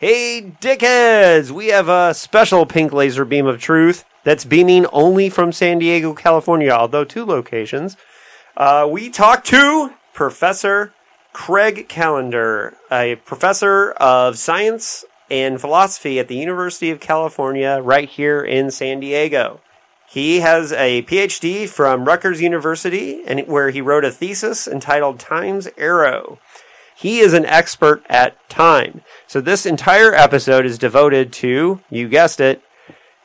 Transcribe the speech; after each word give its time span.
Hey, 0.00 0.52
dickheads! 0.60 1.50
We 1.50 1.70
have 1.70 1.88
a 1.88 2.14
special 2.14 2.66
pink 2.66 2.92
laser 2.92 3.24
beam 3.24 3.48
of 3.48 3.60
truth 3.60 4.04
that's 4.22 4.44
beaming 4.44 4.86
only 4.92 5.28
from 5.28 5.50
San 5.50 5.80
Diego, 5.80 6.14
California, 6.14 6.70
although 6.70 7.02
two 7.02 7.24
locations. 7.24 7.96
Uh, 8.56 8.86
we 8.88 9.10
talked 9.10 9.48
to 9.48 9.94
Professor 10.14 10.92
Craig 11.32 11.88
Callender, 11.88 12.76
a 12.92 13.16
professor 13.24 13.90
of 13.90 14.38
science 14.38 15.04
and 15.32 15.60
philosophy 15.60 16.20
at 16.20 16.28
the 16.28 16.36
University 16.36 16.92
of 16.92 17.00
California 17.00 17.80
right 17.82 18.08
here 18.08 18.40
in 18.40 18.70
San 18.70 19.00
Diego. 19.00 19.60
He 20.08 20.38
has 20.38 20.70
a 20.70 21.02
PhD 21.02 21.68
from 21.68 22.04
Rutgers 22.04 22.40
University 22.40 23.24
and 23.26 23.40
where 23.48 23.70
he 23.70 23.80
wrote 23.80 24.04
a 24.04 24.12
thesis 24.12 24.68
entitled 24.68 25.18
Time's 25.18 25.68
Arrow. 25.76 26.38
He 26.98 27.20
is 27.20 27.32
an 27.32 27.46
expert 27.46 28.02
at 28.08 28.36
time. 28.48 29.02
So 29.28 29.40
this 29.40 29.64
entire 29.64 30.12
episode 30.12 30.66
is 30.66 30.78
devoted 30.78 31.32
to, 31.34 31.80
you 31.90 32.08
guessed 32.08 32.40
it, 32.40 32.60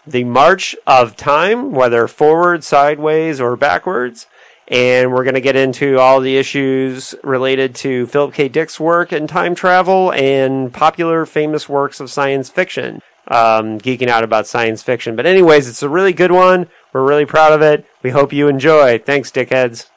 the 0.06 0.26
march 0.26 0.76
of 0.86 1.16
time, 1.16 1.72
whether 1.72 2.08
forward, 2.08 2.64
sideways, 2.64 3.42
or 3.42 3.56
backwards. 3.56 4.28
And 4.68 5.12
we're 5.12 5.24
going 5.24 5.34
to 5.34 5.42
get 5.42 5.56
into 5.56 5.98
all 5.98 6.20
the 6.20 6.38
issues 6.38 7.16
related 7.24 7.74
to 7.78 8.06
Philip 8.06 8.36
K. 8.36 8.48
Dick's 8.48 8.80
work 8.80 9.12
in 9.12 9.26
time 9.26 9.56
travel 9.56 10.14
and 10.14 10.72
popular 10.72 11.26
famous 11.26 11.68
works 11.68 12.00
of 12.00 12.12
science 12.12 12.52
fiction. 12.52 13.02
Um, 13.28 13.80
geeking 13.80 14.08
out 14.08 14.24
about 14.24 14.46
science 14.46 14.84
fiction. 14.84 15.16
But 15.16 15.26
anyways, 15.26 15.68
it's 15.68 15.82
a 15.82 15.90
really 15.90 16.14
good 16.14 16.32
one. 16.32 16.68
We're 16.92 17.08
really 17.08 17.26
proud 17.26 17.54
of 17.54 17.64
it. 17.64 17.88
We 18.04 18.12
hope 18.12 18.34
you 18.34 18.50
enjoy. 18.50 19.00
Thanks, 19.00 19.32
dickheads. 19.32 19.88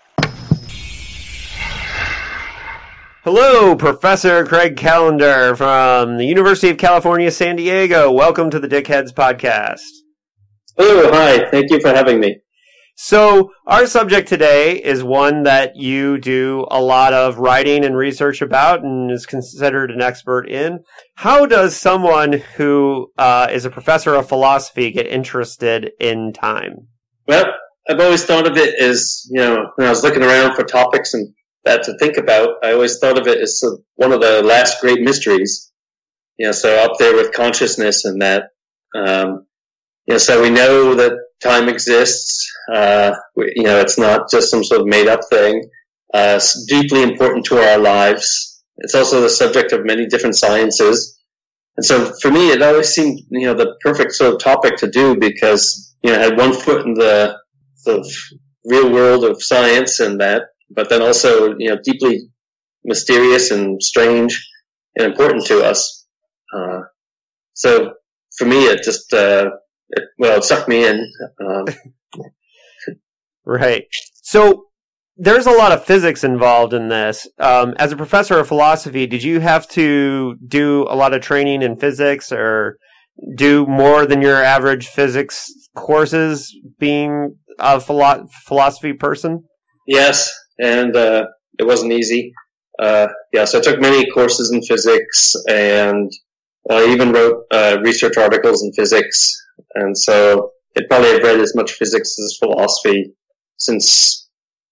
Hello, 3.27 3.75
Professor 3.75 4.47
Craig 4.47 4.77
Callender 4.77 5.57
from 5.57 6.16
the 6.16 6.27
University 6.27 6.71
of 6.71 6.79
California, 6.79 7.29
San 7.33 7.57
Diego. 7.57 8.12
Welcome 8.12 8.51
to 8.51 8.60
the 8.60 8.69
Dickheads 8.69 9.13
Podcast. 9.13 9.80
Hello, 10.77 11.10
hi. 11.10 11.51
Thank 11.51 11.73
you 11.73 11.80
for 11.80 11.88
having 11.88 12.21
me. 12.21 12.38
So, 12.95 13.51
our 13.66 13.88
subject 13.88 14.29
today 14.29 14.80
is 14.80 15.02
one 15.02 15.43
that 15.43 15.74
you 15.74 16.19
do 16.19 16.69
a 16.71 16.80
lot 16.80 17.15
of 17.15 17.38
writing 17.38 17.85
and 17.85 17.97
research 17.97 18.41
about 18.43 18.85
and 18.85 19.10
is 19.10 19.27
considered 19.27 19.91
an 19.91 20.01
expert 20.01 20.49
in. 20.49 20.85
How 21.16 21.47
does 21.47 21.77
someone 21.77 22.35
who 22.54 23.10
uh, 23.19 23.49
is 23.51 23.65
a 23.65 23.71
professor 23.71 24.15
of 24.15 24.29
philosophy 24.29 24.93
get 24.93 25.09
interested 25.09 25.91
in 25.99 26.32
time? 26.32 26.87
Well, 27.27 27.47
I've 27.91 27.99
always 27.99 28.24
thought 28.24 28.47
of 28.47 28.57
it 28.57 28.80
as, 28.80 29.27
you 29.30 29.41
know, 29.41 29.73
when 29.74 29.88
I 29.88 29.91
was 29.91 30.04
looking 30.04 30.23
around 30.23 30.54
for 30.54 30.63
topics 30.63 31.13
and 31.13 31.35
that 31.67 31.85
to 31.85 31.97
think 31.99 32.17
about. 32.17 32.57
I 32.65 32.73
always 32.73 32.99
thought 32.99 33.19
of 33.19 33.27
it 33.27 33.41
as 33.41 33.63
one 33.97 34.13
of 34.13 34.21
the 34.21 34.43
last 34.43 34.81
great 34.81 35.01
mysteries. 35.01 35.73
You 36.39 36.47
know, 36.47 36.53
so 36.53 36.77
up 36.77 36.99
there 36.99 37.15
with 37.15 37.33
consciousness 37.33 38.05
and 38.05 38.21
that. 38.23 38.51
Um, 38.95 39.47
you 40.07 40.15
know, 40.15 40.19
so 40.19 40.43
we 40.43 40.51
know 40.51 40.95
that 40.95 41.13
time 41.43 41.69
exists. 41.69 42.51
Uh, 42.73 43.13
we, 43.35 43.53
you 43.57 43.65
know, 43.65 43.79
it's 43.81 43.99
not 43.99 44.31
just 44.31 44.51
some 44.51 44.65
sort 44.65 44.81
of 44.81 44.87
made 44.87 45.09
up 45.09 45.21
thing. 45.31 45.63
Uh, 46.15 46.35
it's 46.37 46.65
deeply 46.67 47.03
important 47.03 47.45
to 47.47 47.59
our 47.59 47.79
lives. 47.79 48.63
It's 48.79 48.95
also 48.95 49.21
the 49.21 49.31
subject 49.31 49.73
of 49.73 49.85
many 49.85 50.07
different 50.07 50.37
sciences. 50.37 51.19
And 51.77 51.85
so 51.85 52.13
for 52.23 52.31
me, 52.31 52.51
it 52.51 52.63
always 52.63 52.89
seemed, 52.89 53.21
you 53.31 53.47
know, 53.47 53.55
the 53.55 53.75
perfect 53.81 54.13
sort 54.13 54.35
of 54.35 54.41
topic 54.41 54.77
to 54.77 54.91
do 54.91 55.17
because, 55.17 55.95
you 56.03 56.13
know, 56.13 56.19
I 56.19 56.23
had 56.23 56.39
one 56.39 56.53
foot 56.53 56.87
in 56.87 56.95
the 56.95 57.37
of 57.87 58.07
real 58.65 58.93
world 58.93 59.25
of 59.25 59.43
science 59.43 60.01
and 60.01 60.21
that, 60.21 60.43
but 60.71 60.89
then 60.89 61.03
also, 61.03 61.55
you 61.59 61.69
know, 61.71 61.79
deeply 61.83 62.29
mysterious 62.85 63.51
and 63.51 63.83
strange 63.83 64.49
and 64.97 65.06
important 65.06 65.47
to 65.47 65.62
us. 65.62 66.06
Uh, 66.55 66.81
so 67.55 67.95
for 68.37 68.47
me, 68.47 68.65
it 68.65 68.83
just, 68.83 69.12
uh, 69.12 69.50
it, 69.91 70.05
well, 70.19 70.39
it 70.39 70.44
sucked 70.44 70.69
me 70.69 70.87
in. 70.87 71.12
Um, 71.41 71.65
right. 73.44 73.84
So 74.15 74.66
there's 75.16 75.47
a 75.47 75.53
lot 75.53 75.72
of 75.72 75.84
physics 75.84 76.25
involved 76.25 76.75
in 76.75 76.88
this. 76.88 77.26
Um, 77.38 77.75
as 77.78 77.93
a 77.93 77.97
professor 77.97 78.38
of 78.38 78.49
philosophy, 78.49 79.06
did 79.06 79.22
you 79.22 79.41
have 79.41 79.69
to 79.71 80.37
do 80.47 80.87
a 80.88 80.97
lot 80.97 81.15
of 81.15 81.22
training 81.22 81.62
in 81.62 81.76
physics 81.76 82.31
or 82.31 82.76
do 83.34 83.66
more 83.66 84.05
than 84.06 84.21
your 84.21 84.43
average 84.43 84.88
physics 84.88 85.50
courses 85.75 86.55
being 86.78 87.37
a 87.59 87.81
philo- 87.81 88.26
philosophy 88.44 88.93
person? 88.93 89.44
Yes, 89.87 90.31
and 90.59 90.97
uh, 90.97 91.27
it 91.59 91.65
wasn't 91.65 91.93
easy. 91.93 92.33
Uh, 92.78 93.09
yeah, 93.33 93.44
so 93.44 93.59
I 93.59 93.62
took 93.62 93.81
many 93.81 94.09
courses 94.11 94.50
in 94.53 94.62
physics, 94.62 95.34
and 95.49 96.12
I 96.71 96.87
even 96.87 97.12
wrote 97.12 97.44
uh, 97.50 97.78
research 97.83 98.17
articles 98.17 98.62
in 98.62 98.72
physics. 98.72 99.34
And 99.75 99.97
so 99.97 100.53
it 100.75 100.89
probably 100.89 101.12
have 101.12 101.22
read 101.22 101.41
as 101.41 101.55
much 101.55 101.72
physics 101.72 102.17
as 102.19 102.37
philosophy 102.39 103.15
since 103.59 104.28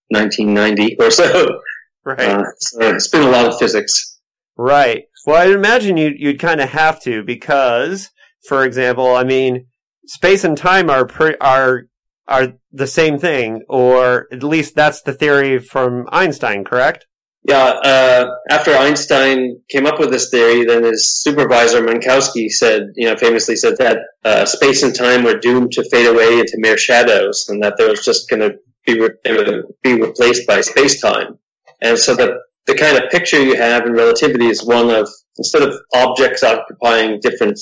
1990 0.09 0.97
or 1.01 1.11
so. 1.11 1.61
Right. 2.05 2.21
Uh, 2.21 2.45
so 2.59 2.81
it's 2.95 3.09
been 3.09 3.23
a 3.23 3.31
lot 3.31 3.47
of 3.47 3.59
physics. 3.59 4.21
Right. 4.57 5.05
Well, 5.27 5.37
I'd 5.37 5.53
imagine 5.53 5.97
you, 5.97 6.15
you'd 6.17 6.39
kind 6.39 6.61
of 6.61 6.69
have 6.71 7.01
to 7.05 7.23
because, 7.23 8.11
for 8.47 8.65
example, 8.65 9.17
I 9.17 9.25
mean, 9.25 9.67
space 10.07 10.45
and 10.45 10.57
time 10.57 10.91
are 10.91 11.07
pre- 11.07 11.39
are 11.41 11.87
are 12.27 12.55
the 12.73 12.87
same 12.87 13.19
thing, 13.19 13.63
or 13.69 14.27
at 14.33 14.43
least 14.43 14.75
that's 14.75 15.03
the 15.03 15.13
theory 15.13 15.59
from 15.59 16.07
Einstein, 16.11 16.65
correct? 16.65 17.07
Yeah, 17.47 17.65
uh, 17.85 18.31
after 18.49 18.75
Einstein 18.75 19.61
came 19.69 19.85
up 19.85 19.99
with 19.99 20.11
this 20.11 20.31
theory, 20.31 20.65
then 20.65 20.83
his 20.83 21.21
supervisor 21.21 21.83
Minkowski 21.83 22.49
said, 22.49 22.93
you 22.97 23.07
know, 23.07 23.17
famously 23.17 23.55
said 23.55 23.77
that 23.79 23.99
uh, 24.25 24.47
space 24.47 24.83
and 24.83 24.95
time 24.95 25.25
were 25.25 25.39
doomed 25.39 25.73
to 25.73 25.87
fade 25.91 26.07
away 26.07 26.39
into 26.39 26.55
mere 26.57 26.79
shadows, 26.79 27.45
and 27.51 27.63
that 27.63 27.75
there 27.77 27.91
was 27.91 28.03
just 28.03 28.31
going 28.31 28.41
to 28.41 28.57
be 28.87 28.99
re- 28.99 29.63
be 29.83 30.01
replaced 30.01 30.47
by 30.47 30.63
space 30.63 31.03
time. 31.03 31.39
And 31.83 31.99
so 31.99 32.15
the 32.15 32.39
the 32.67 32.75
kind 32.75 32.97
of 32.97 33.11
picture 33.11 33.43
you 33.43 33.57
have 33.57 33.85
in 33.85 33.93
relativity 33.93 34.47
is 34.47 34.65
one 34.65 34.89
of 34.89 35.07
instead 35.37 35.63
of 35.63 35.75
objects 35.95 36.43
occupying 36.43 37.21
different 37.21 37.59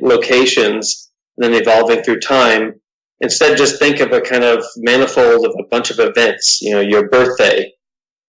locations, 0.00 1.10
and 1.36 1.42
then 1.44 1.60
evolving 1.60 2.04
through 2.04 2.20
time, 2.20 2.80
Instead, 3.20 3.56
just 3.56 3.78
think 3.78 4.00
of 4.00 4.12
a 4.12 4.20
kind 4.20 4.44
of 4.44 4.62
manifold 4.76 5.46
of 5.46 5.54
a 5.58 5.68
bunch 5.70 5.90
of 5.90 5.98
events. 5.98 6.60
You 6.60 6.74
know, 6.74 6.80
your 6.80 7.08
birthday, 7.08 7.72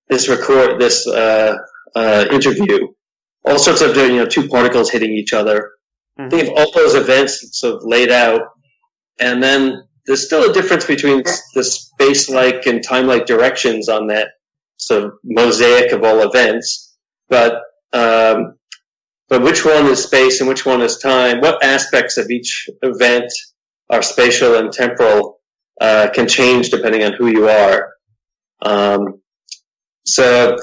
this 0.07 0.29
record, 0.29 0.79
this 0.79 1.05
uh, 1.07 1.55
uh, 1.95 2.25
interview, 2.31 2.87
all 3.45 3.59
sorts 3.59 3.81
of 3.81 3.95
you 3.95 4.15
know 4.15 4.25
two 4.25 4.47
particles 4.47 4.89
hitting 4.89 5.11
each 5.11 5.33
other. 5.33 5.71
Mm-hmm. 6.19 6.29
Think 6.29 6.43
of 6.43 6.53
all 6.55 6.71
those 6.71 6.95
events 6.95 7.59
sort 7.59 7.75
of 7.75 7.81
laid 7.83 8.11
out, 8.11 8.41
and 9.19 9.43
then 9.43 9.83
there's 10.05 10.25
still 10.25 10.49
a 10.49 10.53
difference 10.53 10.85
between 10.85 11.21
the 11.53 11.63
space-like 11.63 12.65
and 12.65 12.81
time-like 12.81 13.25
directions 13.25 13.89
on 13.89 14.07
that 14.07 14.29
sort 14.77 15.03
of 15.03 15.11
mosaic 15.25 15.91
of 15.91 16.03
all 16.03 16.21
events. 16.21 16.97
But 17.29 17.61
um, 17.91 18.57
but 19.27 19.41
which 19.41 19.65
one 19.65 19.87
is 19.87 20.03
space 20.03 20.39
and 20.39 20.47
which 20.47 20.65
one 20.65 20.81
is 20.81 20.99
time? 20.99 21.41
What 21.41 21.63
aspects 21.63 22.17
of 22.17 22.29
each 22.29 22.69
event 22.81 23.29
our 23.89 24.01
spatial 24.01 24.55
and 24.55 24.71
temporal 24.71 25.39
uh, 25.79 26.09
can 26.13 26.27
change 26.27 26.69
depending 26.69 27.03
on 27.03 27.13
who 27.13 27.27
you 27.27 27.47
are. 27.49 27.93
Um, 28.63 29.21
so 30.05 30.57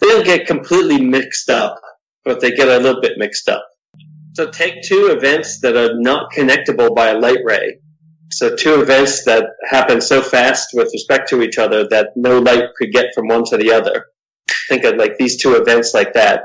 they 0.00 0.06
don't 0.06 0.26
get 0.26 0.46
completely 0.46 1.00
mixed 1.00 1.48
up, 1.48 1.80
but 2.24 2.40
they 2.40 2.50
get 2.52 2.68
a 2.68 2.78
little 2.78 3.00
bit 3.00 3.12
mixed 3.16 3.48
up. 3.48 3.64
So 4.34 4.50
take 4.50 4.82
two 4.82 5.08
events 5.10 5.60
that 5.60 5.76
are 5.76 5.98
not 5.98 6.32
connectable 6.32 6.94
by 6.94 7.08
a 7.08 7.18
light 7.18 7.40
ray. 7.44 7.78
So 8.30 8.54
two 8.54 8.80
events 8.80 9.24
that 9.24 9.46
happen 9.68 10.00
so 10.00 10.22
fast 10.22 10.68
with 10.74 10.90
respect 10.92 11.28
to 11.30 11.42
each 11.42 11.58
other 11.58 11.88
that 11.88 12.10
no 12.14 12.38
light 12.38 12.64
could 12.76 12.92
get 12.92 13.06
from 13.14 13.28
one 13.28 13.44
to 13.46 13.56
the 13.56 13.72
other. 13.72 14.06
Think 14.68 14.84
of 14.84 14.96
like 14.96 15.16
these 15.16 15.40
two 15.40 15.54
events 15.54 15.94
like 15.94 16.12
that. 16.12 16.42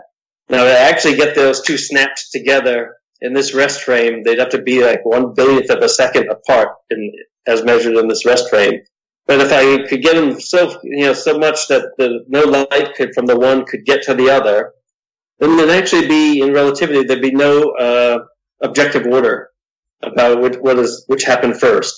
Now 0.50 0.64
to 0.64 0.80
actually 0.80 1.18
get 1.18 1.36
those 1.36 1.62
two 1.62 1.78
snapped 1.78 2.28
together 2.32 2.96
in 3.24 3.34
this 3.34 3.54
rest 3.56 3.82
frame, 3.82 4.22
they'd 4.22 4.38
have 4.38 4.50
to 4.50 4.62
be 4.62 4.84
like 4.84 5.04
one 5.06 5.34
billionth 5.34 5.70
of 5.70 5.82
a 5.82 5.90
second 5.90 6.30
apart 6.30 6.70
in, 6.90 7.12
as 7.48 7.64
measured 7.64 7.96
in 7.96 8.08
this 8.10 8.26
rest 8.26 8.50
frame. 8.50 8.82
But 9.26 9.40
if 9.40 9.52
I 9.52 9.88
could 9.88 10.02
get 10.02 10.16
them 10.16 10.40
so, 10.40 10.78
you 10.84 11.06
know, 11.06 11.14
so 11.14 11.40
much 11.40 11.70
that 11.70 11.94
the, 11.98 12.26
no 12.28 12.42
light 12.44 12.94
could, 12.96 13.14
from 13.16 13.26
the 13.26 13.40
one 13.40 13.66
could 13.66 13.86
get 13.86 14.04
to 14.04 14.14
the 14.14 14.30
other, 14.30 14.74
then 15.40 15.56
there'd 15.56 15.70
actually 15.70 16.08
be, 16.08 16.42
in 16.42 16.54
relativity, 16.54 17.04
there'd 17.04 17.22
be 17.22 17.32
no, 17.32 17.72
uh, 17.72 18.20
objective 18.62 19.08
order 19.08 19.50
about 20.02 20.42
which, 20.42 20.56
what 20.56 20.78
is, 20.78 21.06
which 21.08 21.24
happened 21.24 21.58
first. 21.58 21.96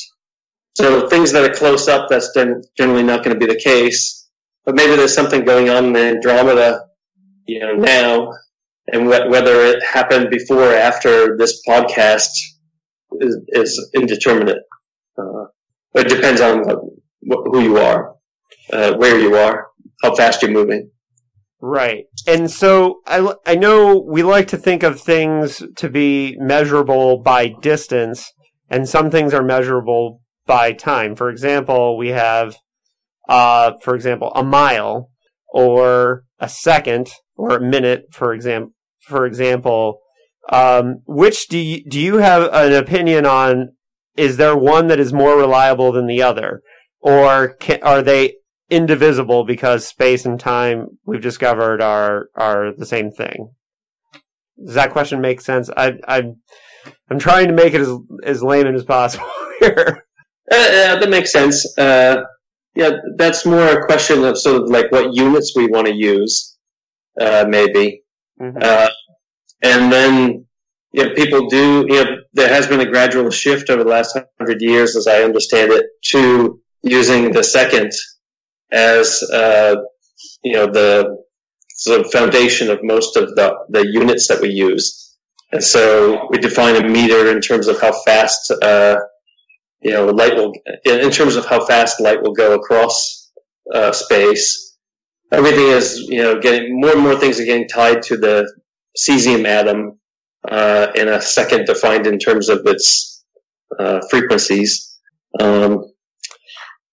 So 0.78 1.10
things 1.10 1.32
that 1.32 1.50
are 1.50 1.54
close 1.54 1.88
up, 1.88 2.08
that's 2.08 2.32
generally 2.78 3.04
not 3.04 3.24
going 3.24 3.34
to 3.38 3.46
be 3.46 3.52
the 3.52 3.60
case. 3.60 4.30
But 4.64 4.76
maybe 4.76 4.96
there's 4.96 5.14
something 5.14 5.44
going 5.44 5.70
on 5.70 5.86
in 5.86 5.96
Andromeda, 5.96 6.86
you 7.48 7.60
know, 7.60 7.74
now 7.74 8.32
and 8.92 9.08
wh- 9.08 9.30
whether 9.30 9.62
it 9.62 9.84
happened 9.84 10.30
before 10.30 10.72
or 10.72 10.76
after 10.76 11.38
this 11.38 11.62
podcast 11.68 12.30
is, 13.20 13.38
is 13.50 13.90
indeterminate. 13.96 14.60
Uh, 15.18 15.46
it 15.96 16.08
depends 16.08 16.42
on 16.42 16.64
what, 17.22 17.40
who 17.52 17.62
you 17.62 17.78
are, 17.78 18.16
uh, 18.74 18.94
where 18.96 19.20
you 19.20 19.36
are, 19.36 19.68
how 20.04 20.14
fast 20.16 20.42
you're 20.42 20.52
moving. 20.52 20.92
Right. 21.62 22.06
And 22.28 22.52
so 22.52 23.00
I, 23.08 23.34
I 23.46 23.56
know 23.56 24.06
we 24.08 24.22
like 24.22 24.48
to 24.50 24.58
think 24.58 24.84
of 24.84 25.02
things 25.02 25.64
to 25.78 25.90
be 25.90 26.36
measurable 26.38 27.18
by 27.24 27.48
distance, 27.48 28.32
and 28.70 28.88
some 28.88 29.10
things 29.10 29.34
are 29.34 29.44
measurable 29.44 30.22
by 30.46 30.74
time. 30.74 31.16
For 31.16 31.30
example, 31.30 31.98
we 31.98 32.10
have, 32.10 32.58
uh, 33.28 33.74
for 33.82 33.96
example, 33.96 34.32
a 34.36 34.44
mile 34.44 35.10
or 35.50 36.26
a 36.40 36.50
second 36.50 37.10
or 37.36 37.56
a 37.56 37.62
minute, 37.62 38.08
for 38.12 38.34
example, 38.34 38.74
for 39.08 39.26
example. 39.26 40.02
Um, 40.52 41.02
which 41.08 41.48
do 41.48 41.58
you, 41.58 41.84
do 41.90 42.00
you 42.00 42.18
have 42.18 42.50
an 42.54 42.74
opinion 42.74 43.26
on? 43.26 43.74
Is 44.16 44.38
there 44.38 44.56
one 44.56 44.88
that 44.88 45.00
is 45.00 45.12
more 45.12 45.38
reliable 45.38 45.92
than 45.92 46.08
the 46.08 46.22
other? 46.22 46.62
Or 47.02 47.56
can, 47.56 47.82
are 47.84 48.02
they 48.02 48.36
indivisible 48.70 49.46
because 49.46 49.86
space 49.86 50.26
and 50.26 50.40
time 50.40 50.98
we've 51.06 51.22
discovered 51.22 51.82
are 51.82 52.30
are 52.36 52.74
the 52.76 52.86
same 52.86 53.12
thing. 53.12 53.52
Does 54.64 54.76
that 54.76 54.92
question 54.92 55.22
make 55.22 55.42
sense? 55.42 55.70
I 55.76 55.94
I'm 56.08 56.42
I'm 57.10 57.20
trying 57.20 57.48
to 57.48 57.54
make 57.54 57.74
it 57.74 57.82
as 57.82 57.96
as 58.24 58.44
layman 58.44 58.76
as 58.76 58.84
possible 58.84 59.26
here. 59.60 60.06
Uh, 60.52 61.00
that 61.00 61.10
makes 61.10 61.32
sense. 61.32 61.78
Uh, 61.78 62.24
yeah, 62.76 62.92
that's 63.18 63.46
more 63.46 63.68
a 63.68 63.86
question 63.86 64.24
of 64.24 64.38
sort 64.38 64.64
of 64.64 64.70
like 64.70 64.92
what 64.92 65.14
units 65.14 65.54
we 65.56 65.68
want 65.68 65.88
to 65.88 65.94
use, 65.94 66.58
uh, 67.20 67.46
maybe. 67.48 68.04
Mm-hmm. 68.42 68.58
Uh, 68.62 68.90
and 69.64 69.92
then, 69.92 70.46
you 70.92 71.04
know, 71.06 71.14
people 71.14 71.48
do, 71.48 71.86
you 71.88 72.04
know, 72.04 72.18
there 72.34 72.50
has 72.50 72.68
been 72.68 72.82
a 72.82 72.90
gradual 72.90 73.30
shift 73.32 73.70
over 73.70 73.84
the 73.84 73.90
last 73.90 74.18
hundred 74.40 74.62
years, 74.62 74.96
as 74.96 75.08
I 75.08 75.24
understand 75.24 75.72
it, 75.72 75.86
to 76.12 76.60
using 76.84 77.32
the 77.32 77.44
second 77.44 77.92
as 78.72 79.24
uh, 79.34 79.76
you 80.44 80.54
know 80.54 80.68
the 80.68 81.24
sort 81.70 82.02
of 82.02 82.12
foundation 82.12 82.70
of 82.70 82.80
most 82.84 83.18
of 83.18 83.36
the 83.36 83.56
the 83.70 83.86
units 83.88 84.28
that 84.28 84.42
we 84.42 84.50
use. 84.50 85.18
And 85.52 85.64
so 85.64 86.28
we 86.30 86.38
define 86.38 86.76
a 86.76 86.88
meter 86.88 87.32
in 87.32 87.42
terms 87.42 87.68
of 87.68 87.80
how 87.80 87.92
fast 88.04 88.52
uh, 88.62 88.98
you 89.82 89.92
know 89.92 90.06
light 90.08 90.36
will 90.36 90.54
in 90.86 91.12
terms 91.12 91.36
of 91.36 91.46
how 91.46 91.66
fast 91.66 92.00
light 92.00 92.22
will 92.22 92.34
go 92.34 92.56
across 92.56 93.32
uh, 93.74 93.92
space. 93.92 94.75
Everything 95.32 95.68
is 95.68 96.00
you 96.08 96.22
know 96.22 96.40
getting 96.40 96.80
more 96.80 96.92
and 96.92 97.02
more 97.02 97.16
things 97.16 97.40
are 97.40 97.46
getting 97.46 97.68
tied 97.68 98.02
to 98.04 98.18
the 98.18 98.52
cesium 98.98 99.46
atom 99.46 100.00
uh, 100.50 100.88
in 100.96 101.08
a 101.08 101.22
second 101.22 101.66
defined 101.66 102.08
in 102.08 102.20
terms 102.20 102.50
of 102.50 102.62
its 102.66 103.24
uh, 103.80 104.02
frequencies. 104.10 105.00
Um, 105.40 105.84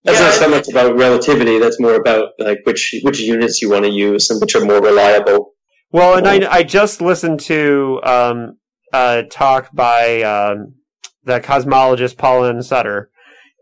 that's 0.05 0.19
yeah, 0.19 0.27
not 0.27 0.35
so 0.35 0.49
much 0.49 0.69
about 0.69 0.97
relativity. 0.97 1.59
That's 1.59 1.79
more 1.81 1.95
about 1.95 2.31
like 2.39 2.59
which 2.65 2.95
which 3.03 3.21
units 3.21 3.63
you 3.63 3.71
want 3.71 3.85
to 3.85 3.91
use 3.91 4.31
and 4.31 4.41
which 4.41 4.57
are 4.57 4.65
more 4.65 4.83
reliable. 4.83 5.53
Well, 5.91 6.17
and 6.17 6.27
I 6.27 6.51
I 6.51 6.63
just 6.63 7.01
listened 7.01 7.41
to 7.41 8.01
um, 8.03 8.59
a 8.93 9.25
talk 9.31 9.71
by 9.73 10.23
um, 10.23 10.75
the 11.25 11.39
cosmologist 11.41 12.17
Paul 12.17 12.45
M. 12.47 12.63
Sutter, 12.63 13.11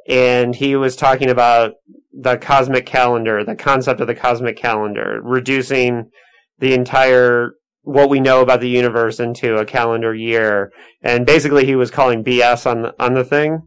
and 0.09 0.55
he 0.55 0.77
was 0.77 0.97
talking 0.97 1.31
about 1.31 1.75
the 2.13 2.37
cosmic 2.37 2.87
calendar, 2.87 3.45
the 3.45 3.55
concept 3.55 4.01
of 4.01 4.07
the 4.07 4.15
cosmic 4.15 4.57
calendar, 4.57 5.21
reducing 5.23 6.11
the 6.59 6.75
entire 6.75 7.53
what 7.83 8.11
we 8.11 8.21
know 8.21 8.43
about 8.43 8.61
the 8.61 8.69
universe 8.69 9.19
into 9.19 9.57
a 9.57 9.65
calendar 9.65 10.15
year, 10.15 10.71
and 11.03 11.27
basically 11.27 11.65
he 11.65 11.75
was 11.75 11.91
calling 11.91 12.23
BS 12.23 12.71
on 12.71 12.83
the, 12.83 12.95
on 13.03 13.15
the 13.15 13.25
thing. 13.25 13.63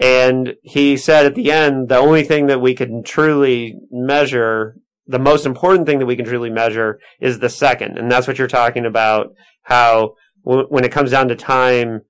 And 0.00 0.54
he 0.62 0.96
said 0.96 1.26
at 1.26 1.34
the 1.34 1.52
end, 1.52 1.88
the 1.88 1.98
only 1.98 2.24
thing 2.24 2.46
that 2.46 2.62
we 2.62 2.74
can 2.74 3.02
truly 3.04 3.74
measure, 3.90 4.76
the 5.06 5.18
most 5.18 5.44
important 5.44 5.86
thing 5.86 5.98
that 5.98 6.06
we 6.06 6.16
can 6.16 6.24
truly 6.24 6.50
measure 6.50 6.98
is 7.20 7.38
the 7.38 7.50
second. 7.50 7.98
And 7.98 8.10
that's 8.10 8.26
what 8.26 8.38
you're 8.38 8.48
talking 8.48 8.86
about, 8.86 9.34
how 9.64 10.14
w- 10.46 10.66
when 10.68 10.84
it 10.84 10.92
comes 10.92 11.10
down 11.10 11.28
to 11.28 11.36
time, 11.36 12.00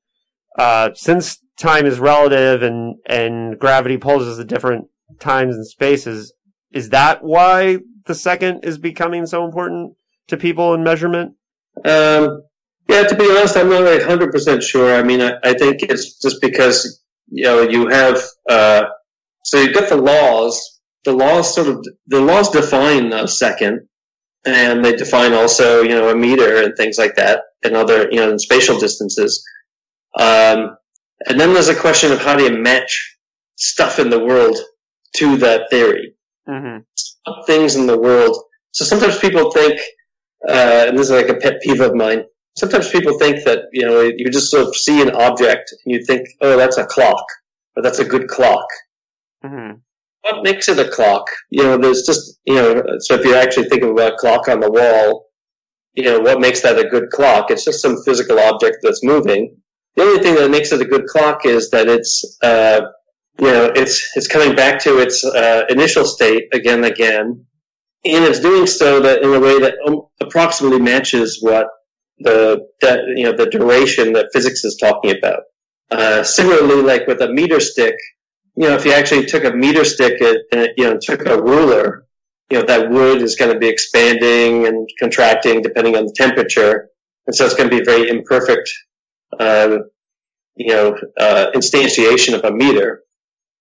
uh, 0.58 0.90
since 0.94 1.41
time 1.58 1.86
is 1.86 1.98
relative 1.98 2.62
and, 2.62 2.96
and 3.06 3.58
gravity 3.58 3.96
pulls 3.96 4.26
us 4.26 4.38
at 4.38 4.46
different 4.46 4.86
times 5.20 5.56
and 5.56 5.66
spaces, 5.66 6.32
is 6.72 6.90
that 6.90 7.22
why 7.22 7.78
the 8.06 8.14
second 8.14 8.64
is 8.64 8.78
becoming 8.78 9.26
so 9.26 9.44
important 9.44 9.94
to 10.28 10.36
people 10.36 10.74
in 10.74 10.82
measurement? 10.82 11.34
Um, 11.84 12.42
yeah, 12.88 13.04
to 13.04 13.16
be 13.16 13.30
honest, 13.30 13.56
I'm 13.56 13.68
not 13.68 13.84
like 13.84 14.00
100% 14.00 14.62
sure. 14.62 14.94
I 14.94 15.02
mean, 15.02 15.20
I, 15.20 15.34
I 15.44 15.54
think 15.54 15.82
it's 15.82 16.18
just 16.20 16.40
because 16.40 17.02
you 17.32 17.44
know, 17.44 17.62
you 17.62 17.88
have, 17.88 18.22
uh, 18.48 18.84
so 19.44 19.58
you've 19.58 19.74
got 19.74 19.88
the 19.88 19.96
laws. 19.96 20.80
The 21.04 21.12
laws 21.12 21.52
sort 21.52 21.66
of, 21.66 21.84
the 22.06 22.20
laws 22.20 22.50
define 22.50 23.12
a 23.12 23.26
second, 23.26 23.88
and 24.44 24.84
they 24.84 24.94
define 24.94 25.32
also, 25.32 25.82
you 25.82 25.90
know, 25.90 26.10
a 26.10 26.14
meter 26.14 26.62
and 26.62 26.76
things 26.76 26.98
like 26.98 27.16
that, 27.16 27.40
and 27.64 27.74
other, 27.74 28.08
you 28.10 28.18
know, 28.18 28.36
spatial 28.36 28.78
distances. 28.78 29.42
Um, 30.18 30.76
and 31.26 31.38
then 31.38 31.52
there's 31.52 31.68
a 31.68 31.74
question 31.74 32.12
of 32.12 32.20
how 32.20 32.36
do 32.36 32.44
you 32.44 32.58
match 32.58 33.16
stuff 33.56 33.98
in 33.98 34.10
the 34.10 34.24
world 34.24 34.56
to 35.16 35.36
that 35.38 35.68
theory. 35.70 36.14
Mm-hmm. 36.48 36.78
Things 37.46 37.76
in 37.76 37.86
the 37.86 37.98
world. 37.98 38.36
So 38.72 38.84
sometimes 38.84 39.18
people 39.18 39.50
think, 39.52 39.80
uh, 40.48 40.86
and 40.88 40.98
this 40.98 41.10
is 41.10 41.12
like 41.12 41.28
a 41.28 41.34
pet 41.34 41.60
peeve 41.62 41.80
of 41.80 41.94
mine, 41.94 42.24
sometimes 42.56 42.90
people 42.90 43.18
think 43.18 43.44
that 43.44 43.64
you 43.72 43.86
know 43.86 44.00
you 44.00 44.30
just 44.30 44.50
sort 44.50 44.66
of 44.66 44.76
see 44.76 45.00
an 45.00 45.10
object 45.10 45.72
and 45.84 45.94
you 45.94 46.04
think, 46.04 46.26
oh, 46.40 46.56
that's 46.56 46.78
a 46.78 46.86
clock, 46.86 47.24
or 47.76 47.82
that's 47.82 47.98
a 47.98 48.04
good 48.04 48.28
clock. 48.28 48.66
Mm-hmm. 49.44 49.78
What 50.22 50.42
makes 50.44 50.68
it 50.68 50.78
a 50.78 50.88
clock? 50.88 51.26
You 51.50 51.64
know, 51.64 51.76
there's 51.76 52.04
just 52.06 52.38
you 52.44 52.54
know. 52.54 52.82
So 53.00 53.14
if 53.14 53.24
you're 53.24 53.36
actually 53.36 53.68
thinking 53.68 53.90
about 53.90 54.14
a 54.14 54.16
clock 54.16 54.48
on 54.48 54.60
the 54.60 54.70
wall, 54.70 55.26
you 55.94 56.04
know, 56.04 56.20
what 56.20 56.40
makes 56.40 56.60
that 56.62 56.78
a 56.78 56.88
good 56.88 57.10
clock? 57.10 57.50
It's 57.50 57.64
just 57.64 57.82
some 57.82 58.02
physical 58.04 58.38
object 58.38 58.78
that's 58.82 59.04
moving. 59.04 59.56
The 59.96 60.02
only 60.02 60.22
thing 60.22 60.34
that 60.36 60.50
makes 60.50 60.72
it 60.72 60.80
a 60.80 60.84
good 60.84 61.06
clock 61.06 61.44
is 61.44 61.70
that 61.70 61.88
it's, 61.88 62.38
uh, 62.42 62.80
you 63.38 63.46
know, 63.46 63.72
it's 63.74 64.10
it's 64.16 64.28
coming 64.28 64.54
back 64.54 64.80
to 64.84 64.98
its 64.98 65.24
uh, 65.24 65.64
initial 65.68 66.04
state 66.04 66.48
again 66.52 66.84
and 66.84 66.86
again, 66.86 67.44
and 68.04 68.24
it's 68.24 68.40
doing 68.40 68.66
so 68.66 69.00
that 69.00 69.22
in 69.22 69.32
a 69.32 69.40
way 69.40 69.58
that 69.60 69.74
um, 69.86 70.02
approximately 70.20 70.80
matches 70.80 71.38
what 71.40 71.66
the, 72.18 72.66
the 72.80 73.14
you 73.16 73.24
know 73.24 73.36
the 73.36 73.46
duration 73.46 74.12
that 74.12 74.30
physics 74.32 74.64
is 74.64 74.76
talking 74.76 75.16
about. 75.16 75.42
Uh, 75.90 76.22
similarly, 76.22 76.82
like 76.82 77.06
with 77.06 77.20
a 77.20 77.32
meter 77.32 77.60
stick, 77.60 77.96
you 78.56 78.68
know, 78.68 78.74
if 78.74 78.84
you 78.84 78.92
actually 78.92 79.26
took 79.26 79.44
a 79.44 79.50
meter 79.50 79.84
stick 79.84 80.20
and 80.52 80.68
you 80.76 80.84
know 80.84 80.98
took 81.00 81.26
a 81.26 81.40
ruler, 81.40 82.06
you 82.50 82.58
know 82.58 82.64
that 82.64 82.90
wood 82.90 83.22
is 83.22 83.36
going 83.36 83.52
to 83.52 83.58
be 83.58 83.68
expanding 83.68 84.66
and 84.66 84.88
contracting 84.98 85.62
depending 85.62 85.96
on 85.96 86.06
the 86.06 86.14
temperature, 86.16 86.88
and 87.26 87.34
so 87.34 87.44
it's 87.44 87.54
going 87.54 87.68
to 87.68 87.76
be 87.76 87.84
very 87.84 88.08
imperfect, 88.08 88.70
uh, 89.38 89.78
you 90.56 90.74
know, 90.74 90.96
uh, 91.18 91.46
instantiation 91.54 92.34
of 92.34 92.44
a 92.44 92.52
meter. 92.52 93.02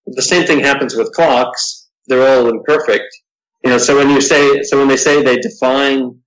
The 0.08 0.22
same 0.22 0.46
thing 0.46 0.60
happens 0.60 0.96
with 0.96 1.12
clocks; 1.14 1.90
they're 2.08 2.28
all 2.28 2.50
imperfect. 2.50 3.08
You 3.64 3.70
know, 3.70 3.78
so 3.78 3.96
when 3.96 4.10
you 4.10 4.22
say, 4.22 4.64
so 4.64 4.80
when 4.80 4.88
they 4.88 4.98
say 4.98 5.22
they 5.22 5.38
define 5.38 6.22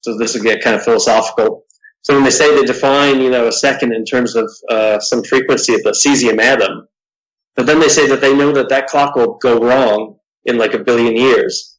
so 0.00 0.16
this 0.16 0.34
will 0.34 0.42
get 0.42 0.62
kind 0.62 0.76
of 0.76 0.82
philosophical. 0.82 1.64
So 2.02 2.14
when 2.14 2.24
they 2.24 2.30
say 2.30 2.54
they 2.54 2.64
define, 2.64 3.20
you 3.20 3.30
know, 3.30 3.48
a 3.48 3.52
second 3.52 3.92
in 3.92 4.04
terms 4.04 4.36
of 4.36 4.50
uh, 4.70 4.98
some 5.00 5.24
frequency 5.24 5.74
of 5.74 5.82
the 5.82 5.90
cesium 5.90 6.40
atom, 6.40 6.88
but 7.56 7.66
then 7.66 7.80
they 7.80 7.88
say 7.88 8.06
that 8.08 8.20
they 8.20 8.34
know 8.34 8.52
that 8.52 8.68
that 8.68 8.86
clock 8.86 9.16
will 9.16 9.36
go 9.38 9.60
wrong 9.60 10.16
in 10.44 10.58
like 10.58 10.74
a 10.74 10.78
billion 10.78 11.16
years. 11.16 11.78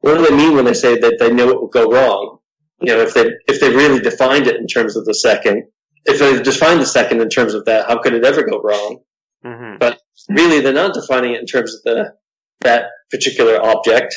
What 0.00 0.18
do 0.18 0.26
they 0.26 0.36
mean 0.36 0.54
when 0.54 0.66
they 0.66 0.74
say 0.74 0.98
that 0.98 1.16
they 1.18 1.32
know 1.32 1.48
it 1.48 1.60
will 1.60 1.68
go 1.68 1.90
wrong? 1.90 2.38
You 2.80 2.94
know, 2.94 3.00
if 3.00 3.14
they 3.14 3.24
if 3.48 3.60
they 3.60 3.70
really 3.70 4.00
defined 4.00 4.46
it 4.46 4.56
in 4.56 4.66
terms 4.66 4.96
of 4.96 5.06
the 5.06 5.14
second, 5.14 5.64
if 6.04 6.18
they 6.18 6.42
defined 6.42 6.80
the 6.80 6.86
second 6.86 7.20
in 7.20 7.28
terms 7.28 7.54
of 7.54 7.64
that, 7.64 7.86
how 7.86 8.00
could 8.00 8.14
it 8.14 8.24
ever 8.24 8.42
go 8.42 8.60
wrong? 8.60 9.00
Mm-hmm. 9.44 9.78
But 9.78 10.00
really, 10.28 10.60
they're 10.60 10.72
not 10.72 10.94
defining 10.94 11.34
it 11.34 11.40
in 11.40 11.46
terms 11.46 11.74
of 11.74 11.82
the 11.82 12.14
that 12.60 12.86
particular 13.10 13.62
object. 13.62 14.14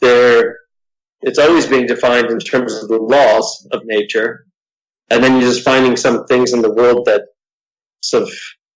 They're 0.00 0.56
it's 1.20 1.38
always 1.38 1.66
being 1.66 1.86
defined 1.86 2.30
in 2.30 2.38
terms 2.38 2.74
of 2.74 2.88
the 2.88 2.98
laws 2.98 3.66
of 3.72 3.82
nature, 3.84 4.46
and 5.10 5.22
then 5.22 5.40
you're 5.40 5.50
just 5.50 5.64
finding 5.64 5.96
some 5.96 6.26
things 6.26 6.52
in 6.52 6.62
the 6.62 6.72
world 6.72 7.06
that 7.06 7.22
sort 8.02 8.24
of 8.24 8.30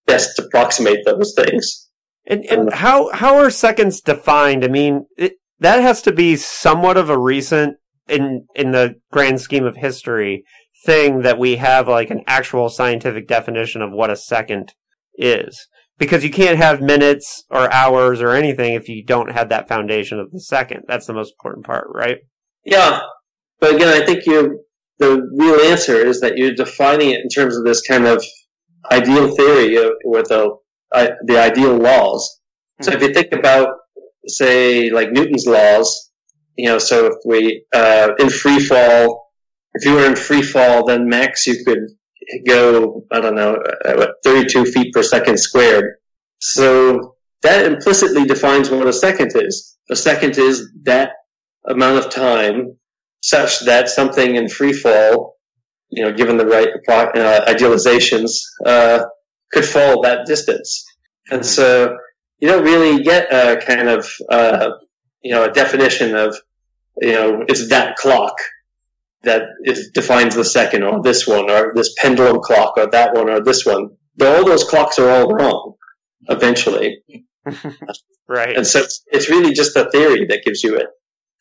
best 0.06 0.38
approximate 0.38 1.04
those 1.04 1.34
things. 1.36 1.88
And, 2.26 2.44
and 2.46 2.72
how 2.72 3.10
how 3.12 3.36
are 3.36 3.50
seconds 3.50 4.00
defined? 4.00 4.64
I 4.64 4.68
mean, 4.68 5.06
it, 5.16 5.34
that 5.60 5.82
has 5.82 6.02
to 6.02 6.12
be 6.12 6.36
somewhat 6.36 6.96
of 6.96 7.10
a 7.10 7.18
recent 7.18 7.76
in 8.08 8.46
in 8.54 8.72
the 8.72 8.96
grand 9.10 9.40
scheme 9.40 9.64
of 9.64 9.76
history 9.76 10.44
thing 10.84 11.22
that 11.22 11.38
we 11.38 11.56
have 11.56 11.88
like 11.88 12.10
an 12.10 12.22
actual 12.26 12.68
scientific 12.68 13.28
definition 13.28 13.82
of 13.82 13.92
what 13.92 14.10
a 14.10 14.16
second 14.16 14.72
is 15.14 15.68
because 15.98 16.24
you 16.24 16.30
can't 16.30 16.58
have 16.58 16.80
minutes 16.80 17.44
or 17.50 17.72
hours 17.72 18.20
or 18.20 18.30
anything 18.30 18.74
if 18.74 18.88
you 18.88 19.04
don't 19.04 19.32
have 19.32 19.48
that 19.50 19.68
foundation 19.68 20.18
of 20.18 20.30
the 20.32 20.40
second. 20.40 20.82
That's 20.88 21.06
the 21.06 21.12
most 21.12 21.32
important 21.32 21.64
part, 21.64 21.86
right? 21.94 22.18
Yeah, 22.64 23.00
but 23.60 23.74
again, 23.74 23.88
I 23.88 24.04
think 24.04 24.26
you 24.26 24.64
the 24.98 25.28
real 25.36 25.60
answer 25.70 25.96
is 25.96 26.20
that 26.20 26.36
you're 26.36 26.54
defining 26.54 27.10
it 27.10 27.20
in 27.20 27.28
terms 27.28 27.56
of 27.56 27.64
this 27.64 27.80
kind 27.82 28.06
of 28.06 28.24
ideal 28.90 29.34
theory 29.34 29.76
with 30.04 30.28
the 30.28 30.56
the 31.24 31.38
ideal 31.38 31.76
laws. 31.76 32.40
So 32.82 32.92
if 32.92 33.00
you 33.00 33.14
think 33.14 33.32
about, 33.32 33.68
say, 34.26 34.90
like 34.90 35.12
Newton's 35.12 35.46
laws, 35.46 36.10
you 36.56 36.68
know, 36.68 36.78
so 36.78 37.06
if 37.06 37.14
we 37.24 37.64
uh, 37.74 38.10
in 38.18 38.28
free 38.28 38.60
fall, 38.60 39.31
if 39.74 39.84
you 39.84 39.94
were 39.94 40.06
in 40.06 40.16
free 40.16 40.42
fall, 40.42 40.84
then 40.84 41.08
max 41.08 41.46
you 41.46 41.64
could 41.64 41.88
go, 42.46 43.04
I 43.10 43.20
don't 43.20 43.34
know, 43.34 43.56
uh, 43.84 44.06
32 44.24 44.66
feet 44.66 44.92
per 44.92 45.02
second 45.02 45.38
squared. 45.38 45.96
So 46.40 47.16
that 47.42 47.64
implicitly 47.64 48.24
defines 48.24 48.70
what 48.70 48.86
a 48.86 48.92
second 48.92 49.32
is. 49.34 49.76
A 49.90 49.96
second 49.96 50.38
is 50.38 50.70
that 50.82 51.10
amount 51.66 52.04
of 52.04 52.10
time 52.10 52.76
such 53.22 53.60
that 53.60 53.88
something 53.88 54.36
in 54.36 54.48
free 54.48 54.72
fall, 54.72 55.36
you 55.90 56.02
know, 56.04 56.12
given 56.12 56.36
the 56.36 56.46
right 56.46 56.68
uh, 56.88 57.44
idealizations, 57.46 58.30
uh, 58.64 59.04
could 59.52 59.64
fall 59.64 60.02
that 60.02 60.26
distance. 60.26 60.84
And 61.30 61.44
so 61.44 61.96
you 62.40 62.48
don't 62.48 62.64
really 62.64 63.02
get 63.02 63.32
a 63.32 63.60
kind 63.64 63.88
of, 63.88 64.08
uh, 64.28 64.70
you 65.22 65.32
know, 65.32 65.44
a 65.44 65.52
definition 65.52 66.16
of, 66.16 66.36
you 67.00 67.12
know, 67.12 67.44
it's 67.48 67.68
that 67.68 67.96
clock 67.96 68.34
that 69.24 69.42
it 69.62 69.92
defines 69.94 70.34
the 70.34 70.44
second 70.44 70.82
or 70.82 71.02
this 71.02 71.26
one 71.26 71.50
or 71.50 71.72
this 71.74 71.94
pendulum 71.98 72.40
clock 72.40 72.74
or 72.76 72.88
that 72.90 73.14
one 73.14 73.28
or 73.28 73.40
this 73.40 73.64
one. 73.64 73.90
All 74.20 74.44
those 74.44 74.64
clocks 74.64 74.98
are 74.98 75.08
all 75.10 75.28
wrong 75.28 75.74
eventually. 76.28 77.02
right. 78.28 78.56
And 78.56 78.66
so 78.66 78.84
it's 79.06 79.28
really 79.28 79.52
just 79.52 79.74
the 79.74 79.90
theory 79.90 80.26
that 80.26 80.42
gives 80.44 80.62
you 80.62 80.76
it. 80.76 80.86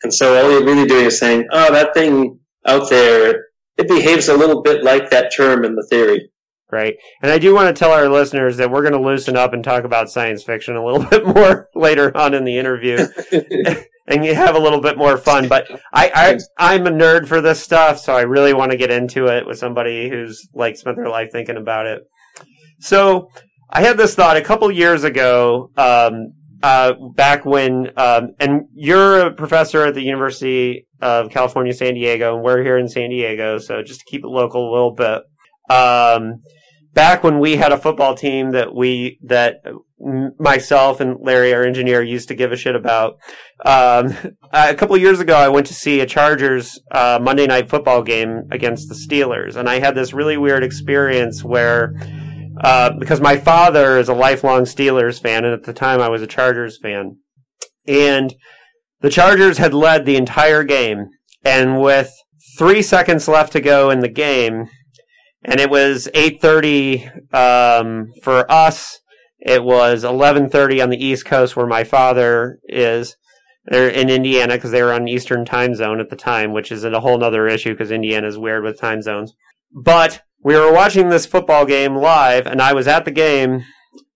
And 0.03 0.13
so 0.13 0.35
all 0.35 0.51
you're 0.51 0.65
really 0.65 0.87
doing 0.87 1.05
is 1.05 1.19
saying, 1.19 1.47
oh, 1.51 1.71
that 1.71 1.93
thing 1.93 2.39
out 2.65 2.89
there, 2.89 3.45
it 3.77 3.87
behaves 3.87 4.29
a 4.29 4.37
little 4.37 4.61
bit 4.61 4.83
like 4.83 5.09
that 5.11 5.31
term 5.35 5.63
in 5.63 5.75
the 5.75 5.85
theory. 5.89 6.29
Right. 6.71 6.95
And 7.21 7.31
I 7.31 7.37
do 7.37 7.53
want 7.53 7.75
to 7.75 7.77
tell 7.77 7.91
our 7.91 8.07
listeners 8.07 8.57
that 8.57 8.71
we're 8.71 8.81
going 8.81 8.93
to 8.93 9.01
loosen 9.01 9.35
up 9.35 9.53
and 9.53 9.63
talk 9.63 9.83
about 9.83 10.09
science 10.09 10.43
fiction 10.43 10.75
a 10.75 10.85
little 10.85 11.05
bit 11.09 11.25
more 11.25 11.67
later 11.75 12.15
on 12.15 12.33
in 12.33 12.45
the 12.45 12.57
interview. 12.57 12.97
and 14.11 14.25
you 14.25 14.35
have 14.35 14.55
a 14.55 14.59
little 14.59 14.81
bit 14.81 14.97
more 14.97 15.17
fun. 15.17 15.47
But 15.47 15.67
I, 15.93 16.11
I 16.13 16.73
I'm 16.73 16.85
a 16.85 16.91
nerd 16.91 17.27
for 17.27 17.41
this 17.41 17.61
stuff, 17.61 17.99
so 17.99 18.13
I 18.13 18.21
really 18.21 18.53
want 18.53 18.71
to 18.71 18.77
get 18.77 18.91
into 18.91 19.27
it 19.27 19.45
with 19.45 19.57
somebody 19.57 20.09
who's 20.09 20.47
like 20.53 20.77
spent 20.77 20.97
their 20.97 21.09
life 21.09 21.31
thinking 21.31 21.57
about 21.57 21.85
it. 21.87 22.01
So 22.79 23.29
I 23.69 23.81
had 23.81 23.97
this 23.97 24.15
thought 24.15 24.37
a 24.37 24.41
couple 24.41 24.69
years 24.71 25.03
ago, 25.03 25.71
um, 25.77 26.33
uh, 26.61 26.93
back 27.15 27.45
when, 27.45 27.91
um, 27.97 28.35
and 28.39 28.63
you're 28.73 29.27
a 29.27 29.33
professor 29.33 29.85
at 29.85 29.93
the 29.93 30.03
University 30.03 30.87
of 31.01 31.31
California, 31.31 31.73
San 31.73 31.93
Diego, 31.95 32.35
and 32.35 32.43
we're 32.43 32.63
here 32.63 32.77
in 32.77 32.87
San 32.87 33.09
Diego, 33.09 33.57
so 33.57 33.81
just 33.81 34.01
to 34.01 34.05
keep 34.07 34.23
it 34.23 34.27
local 34.27 34.69
a 34.69 34.71
little 34.71 34.93
bit. 34.93 35.21
Um, 35.69 36.41
back 36.93 37.23
when 37.23 37.39
we 37.39 37.55
had 37.55 37.71
a 37.71 37.77
football 37.77 38.15
team 38.15 38.51
that 38.51 38.73
we 38.73 39.19
that 39.23 39.61
myself 40.39 40.99
and 40.99 41.17
Larry, 41.21 41.53
our 41.53 41.63
engineer, 41.63 42.01
used 42.01 42.27
to 42.29 42.35
give 42.35 42.51
a 42.51 42.57
shit 42.57 42.75
about. 42.75 43.17
Um, 43.63 44.15
a 44.53 44.73
couple 44.75 44.97
years 44.97 45.19
ago, 45.19 45.35
I 45.35 45.49
went 45.49 45.67
to 45.67 45.73
see 45.73 45.99
a 45.99 46.05
Chargers 46.05 46.79
uh, 46.91 47.19
Monday 47.21 47.47
night 47.47 47.69
football 47.69 48.01
game 48.01 48.43
against 48.51 48.89
the 48.89 48.95
Steelers, 48.95 49.55
and 49.55 49.69
I 49.69 49.79
had 49.79 49.95
this 49.95 50.13
really 50.13 50.37
weird 50.37 50.63
experience 50.63 51.43
where. 51.43 51.93
Uh, 52.63 52.91
because 52.99 53.21
my 53.21 53.37
father 53.37 53.97
is 53.97 54.09
a 54.09 54.13
lifelong 54.13 54.63
Steelers 54.63 55.19
fan, 55.19 55.45
and 55.45 55.53
at 55.53 55.63
the 55.63 55.73
time 55.73 55.99
I 55.99 56.09
was 56.09 56.21
a 56.21 56.27
Chargers 56.27 56.77
fan. 56.79 57.17
And 57.87 58.35
the 58.99 59.09
Chargers 59.09 59.57
had 59.57 59.73
led 59.73 60.05
the 60.05 60.17
entire 60.17 60.63
game, 60.63 61.07
and 61.43 61.81
with 61.81 62.13
three 62.59 62.81
seconds 62.81 63.27
left 63.27 63.53
to 63.53 63.61
go 63.61 63.89
in 63.89 64.01
the 64.01 64.09
game, 64.09 64.69
and 65.43 65.59
it 65.59 65.69
was 65.69 66.07
8.30 66.13 67.33
um, 67.33 68.07
for 68.23 68.49
us. 68.51 68.99
It 69.39 69.63
was 69.63 70.03
11.30 70.03 70.83
on 70.83 70.89
the 70.89 71.03
east 71.03 71.25
coast 71.25 71.55
where 71.55 71.67
my 71.67 71.83
father 71.83 72.59
is. 72.65 73.15
They're 73.65 73.89
in 73.89 74.09
indiana 74.09 74.55
because 74.55 74.71
they 74.71 74.81
were 74.81 74.93
on 74.93 75.07
eastern 75.07 75.45
time 75.45 75.75
zone 75.75 75.99
at 75.99 76.09
the 76.09 76.15
time 76.15 76.51
which 76.51 76.71
is 76.71 76.83
a 76.83 76.99
whole 76.99 77.23
other 77.23 77.47
issue 77.47 77.73
because 77.73 77.91
indiana 77.91 78.27
is 78.27 78.37
weird 78.37 78.63
with 78.63 78.79
time 78.79 79.03
zones. 79.03 79.33
But 79.71 80.23
we 80.43 80.55
were 80.55 80.73
watching 80.73 81.09
this 81.09 81.27
football 81.27 81.65
game 81.65 81.95
live 81.95 82.47
and 82.47 82.61
i 82.61 82.73
was 82.73 82.87
at 82.87 83.05
the 83.05 83.11
game 83.11 83.63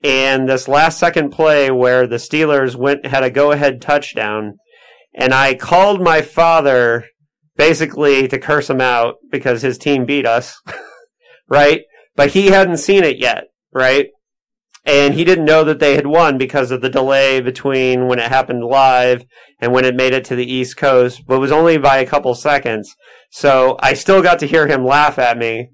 and 0.04 0.50
this 0.50 0.68
last 0.68 0.98
second 0.98 1.30
play 1.30 1.70
where 1.70 2.08
the 2.08 2.16
steelers 2.16 2.76
went 2.76 3.06
had 3.06 3.24
a 3.24 3.30
go-ahead 3.30 3.82
touchdown 3.82 4.54
and 5.14 5.34
i 5.34 5.54
called 5.54 6.02
my 6.02 6.22
father 6.22 7.06
basically 7.56 8.28
to 8.28 8.40
curse 8.40 8.70
him 8.70 8.82
out 8.82 9.16
because 9.32 9.62
his 9.62 9.78
team 9.78 10.06
beat 10.06 10.26
us 10.26 10.60
right? 11.48 11.82
But 12.16 12.32
he 12.32 12.48
hadn't 12.48 12.78
seen 12.78 13.04
it 13.04 13.18
yet, 13.18 13.46
right? 13.74 14.08
And 14.86 15.16
he 15.16 15.24
didn't 15.24 15.46
know 15.46 15.64
that 15.64 15.80
they 15.80 15.96
had 15.96 16.06
won 16.06 16.38
because 16.38 16.70
of 16.70 16.82
the 16.82 16.90
delay 16.90 17.42
between 17.42 18.08
when 18.08 18.20
it 18.20 18.30
happened 18.30 18.64
live 18.64 19.26
and 19.60 19.74
when 19.74 19.84
it 19.84 19.96
made 19.96 20.14
it 20.14 20.26
to 20.26 20.36
the 20.36 20.50
East 20.50 20.78
Coast, 20.78 21.24
but 21.26 21.36
it 21.36 21.40
was 21.40 21.52
only 21.52 21.78
by 21.78 21.98
a 21.98 22.06
couple 22.06 22.36
seconds. 22.36 22.96
So 23.32 23.78
I 23.80 23.96
still 23.96 24.22
got 24.22 24.40
to 24.40 24.48
hear 24.48 24.68
him 24.68 24.86
laugh 24.86 25.18
at 25.18 25.38
me. 25.40 25.70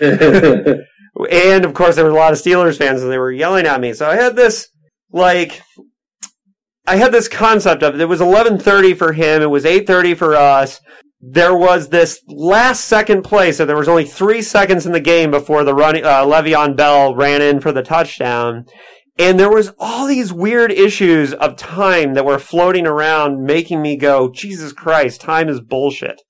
and 0.00 1.64
of 1.64 1.74
course, 1.74 1.96
there 1.96 2.04
were 2.04 2.10
a 2.10 2.14
lot 2.14 2.32
of 2.32 2.38
Steelers 2.38 2.78
fans 2.78 3.02
and 3.02 3.12
they 3.12 3.18
were 3.18 3.32
yelling 3.32 3.66
at 3.66 3.80
me. 3.80 3.92
So 3.92 4.08
I 4.08 4.16
had 4.16 4.36
this, 4.36 4.68
like, 5.12 5.60
I 6.86 6.96
had 6.96 7.12
this 7.12 7.28
concept 7.28 7.82
of 7.82 7.94
it. 7.94 8.00
It 8.00 8.06
was 8.06 8.20
11:30 8.20 8.96
for 8.96 9.12
him. 9.12 9.42
It 9.42 9.50
was 9.50 9.64
8:30 9.66 10.16
for 10.16 10.34
us 10.34 10.80
there 11.20 11.56
was 11.56 11.88
this 11.88 12.20
last 12.26 12.84
second 12.84 13.22
play, 13.22 13.52
so 13.52 13.64
there 13.64 13.76
was 13.76 13.88
only 13.88 14.04
three 14.04 14.42
seconds 14.42 14.86
in 14.86 14.92
the 14.92 15.00
game 15.00 15.30
before 15.30 15.64
the 15.64 15.74
run, 15.74 15.96
uh, 15.96 16.24
Le'Veon 16.24 16.76
Bell 16.76 17.14
ran 17.14 17.42
in 17.42 17.60
for 17.60 17.72
the 17.72 17.82
touchdown. 17.82 18.66
And 19.18 19.38
there 19.38 19.50
was 19.50 19.72
all 19.80 20.06
these 20.06 20.32
weird 20.32 20.70
issues 20.70 21.34
of 21.34 21.56
time 21.56 22.14
that 22.14 22.24
were 22.24 22.38
floating 22.38 22.86
around, 22.86 23.44
making 23.44 23.82
me 23.82 23.96
go, 23.96 24.30
Jesus 24.30 24.72
Christ, 24.72 25.20
time 25.20 25.48
is 25.48 25.60
bullshit. 25.60 26.22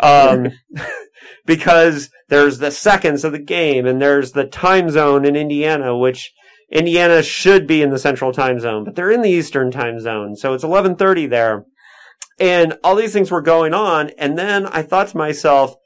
Um, 0.00 0.52
because 1.46 2.08
there's 2.28 2.58
the 2.58 2.70
seconds 2.70 3.24
of 3.24 3.32
the 3.32 3.40
game 3.40 3.84
and 3.84 4.00
there's 4.00 4.32
the 4.32 4.44
time 4.44 4.90
zone 4.90 5.24
in 5.24 5.34
Indiana, 5.34 5.96
which 5.96 6.32
Indiana 6.70 7.22
should 7.22 7.66
be 7.66 7.82
in 7.82 7.90
the 7.90 7.98
central 7.98 8.32
time 8.32 8.60
zone, 8.60 8.84
but 8.84 8.94
they're 8.94 9.10
in 9.10 9.22
the 9.22 9.30
eastern 9.30 9.72
time 9.72 9.98
zone. 9.98 10.36
So 10.36 10.54
it's 10.54 10.62
1130 10.62 11.26
there. 11.26 11.64
And 12.38 12.78
all 12.82 12.96
these 12.96 13.12
things 13.12 13.30
were 13.30 13.42
going 13.42 13.74
on. 13.74 14.10
And 14.18 14.38
then 14.38 14.66
I 14.66 14.82
thought 14.82 15.08
to 15.08 15.16
myself, 15.16 15.76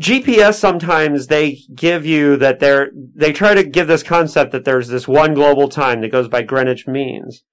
GPS 0.00 0.54
sometimes 0.54 1.26
they 1.26 1.58
give 1.74 2.04
you 2.04 2.36
that 2.36 2.60
they're, 2.60 2.90
they 3.14 3.32
try 3.32 3.54
to 3.54 3.64
give 3.64 3.86
this 3.86 4.02
concept 4.02 4.52
that 4.52 4.64
there's 4.64 4.88
this 4.88 5.08
one 5.08 5.34
global 5.34 5.68
time 5.68 6.00
that 6.00 6.12
goes 6.12 6.28
by 6.28 6.42
Greenwich 6.42 6.86
means. 6.86 7.44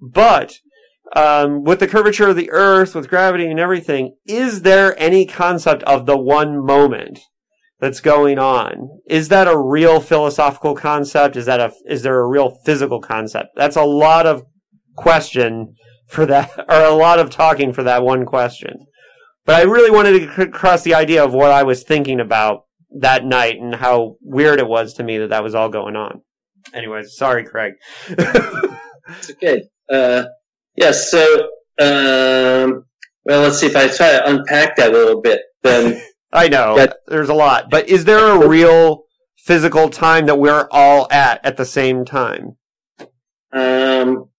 But, 0.00 0.58
um, 1.14 1.62
with 1.64 1.80
the 1.80 1.86
curvature 1.86 2.28
of 2.28 2.36
the 2.36 2.50
earth, 2.50 2.94
with 2.94 3.08
gravity 3.08 3.46
and 3.46 3.60
everything, 3.60 4.16
is 4.26 4.62
there 4.62 4.98
any 4.98 5.26
concept 5.26 5.82
of 5.84 6.06
the 6.06 6.16
one 6.16 6.64
moment 6.64 7.20
that's 7.80 8.00
going 8.00 8.38
on? 8.38 8.88
Is 9.06 9.28
that 9.28 9.46
a 9.46 9.58
real 9.58 10.00
philosophical 10.00 10.74
concept? 10.74 11.36
Is 11.36 11.46
that 11.46 11.60
a, 11.60 11.72
is 11.86 12.02
there 12.02 12.18
a 12.18 12.26
real 12.26 12.58
physical 12.64 13.00
concept? 13.00 13.48
That's 13.56 13.76
a 13.76 13.84
lot 13.84 14.26
of 14.26 14.44
question 14.96 15.74
for 16.06 16.26
that, 16.26 16.50
or 16.68 16.82
a 16.82 16.94
lot 16.94 17.18
of 17.18 17.30
talking 17.30 17.72
for 17.72 17.82
that 17.82 18.02
one 18.02 18.24
question. 18.24 18.86
But 19.44 19.56
I 19.56 19.62
really 19.62 19.90
wanted 19.90 20.34
to 20.36 20.48
cross 20.48 20.82
the 20.82 20.94
idea 20.94 21.22
of 21.22 21.34
what 21.34 21.50
I 21.50 21.62
was 21.62 21.82
thinking 21.82 22.20
about 22.20 22.64
that 22.98 23.24
night 23.24 23.58
and 23.60 23.74
how 23.74 24.16
weird 24.22 24.58
it 24.58 24.66
was 24.66 24.94
to 24.94 25.02
me 25.02 25.18
that 25.18 25.30
that 25.30 25.42
was 25.42 25.54
all 25.54 25.68
going 25.68 25.96
on. 25.96 26.22
Anyways, 26.72 27.16
sorry, 27.16 27.44
Craig. 27.44 27.74
it's 28.08 29.30
okay. 29.30 29.62
Uh, 29.90 30.24
yes. 30.76 31.10
Yeah, 31.12 31.26
so, 31.26 31.42
um, 31.80 32.84
well, 33.24 33.42
let's 33.42 33.58
see 33.58 33.66
if 33.66 33.76
I 33.76 33.88
try 33.88 34.12
to 34.12 34.28
unpack 34.28 34.76
that 34.76 34.90
a 34.90 34.92
little 34.92 35.20
bit. 35.20 35.40
Then 35.62 36.02
I 36.32 36.48
know 36.48 36.76
that, 36.76 36.96
there's 37.06 37.28
a 37.28 37.34
lot, 37.34 37.70
but 37.70 37.88
is 37.88 38.06
there 38.06 38.18
a 38.18 38.48
real 38.48 39.04
physical 39.36 39.90
time 39.90 40.26
that 40.26 40.38
we're 40.38 40.68
all 40.70 41.06
at 41.12 41.44
at 41.44 41.56
the 41.56 41.66
same 41.66 42.04
time? 42.04 42.56
Um, 43.52 44.30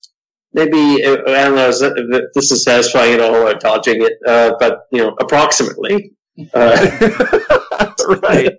maybe 0.56 1.06
I 1.06 1.16
don't 1.18 1.56
know 1.56 1.70
if 1.70 2.24
this 2.34 2.52
is 2.52 2.64
satisfying 2.64 3.14
at 3.14 3.20
all 3.20 3.36
or 3.36 3.54
dodging 3.54 4.02
it, 4.02 4.14
uh, 4.26 4.54
but 4.60 4.80
you 4.92 5.00
know, 5.00 5.16
approximately. 5.20 6.14
Uh, 6.54 7.94
right. 8.24 8.52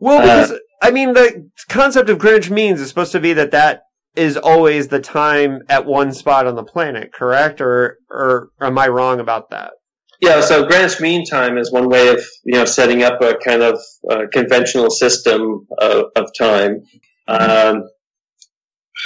Well, 0.00 0.18
uh, 0.18 0.22
because 0.22 0.52
uh, 0.52 0.58
I 0.82 0.90
mean, 0.90 1.12
the 1.12 1.50
concept 1.68 2.10
of 2.10 2.18
Greenwich 2.18 2.50
means 2.50 2.80
is 2.80 2.88
supposed 2.88 3.12
to 3.12 3.20
be 3.20 3.32
that 3.34 3.50
that 3.52 3.82
is 4.16 4.36
always 4.36 4.88
the 4.88 5.00
time 5.00 5.60
at 5.68 5.84
one 5.84 6.12
spot 6.12 6.46
on 6.46 6.56
the 6.56 6.64
planet, 6.64 7.12
correct? 7.12 7.60
Or, 7.60 7.98
or 8.10 8.50
am 8.60 8.78
I 8.78 8.88
wrong 8.88 9.20
about 9.20 9.50
that? 9.50 9.72
Yeah, 10.20 10.40
so 10.40 10.66
Greenwich 10.66 10.98
Mean 11.00 11.26
Time 11.26 11.58
is 11.58 11.70
one 11.70 11.90
way 11.90 12.08
of 12.08 12.20
you 12.44 12.54
know 12.54 12.64
setting 12.64 13.02
up 13.02 13.20
a 13.20 13.36
kind 13.36 13.62
of 13.62 13.78
uh, 14.10 14.22
conventional 14.32 14.90
system 14.90 15.66
of, 15.78 16.06
of 16.16 16.30
time. 16.38 16.82
Um, 17.28 17.82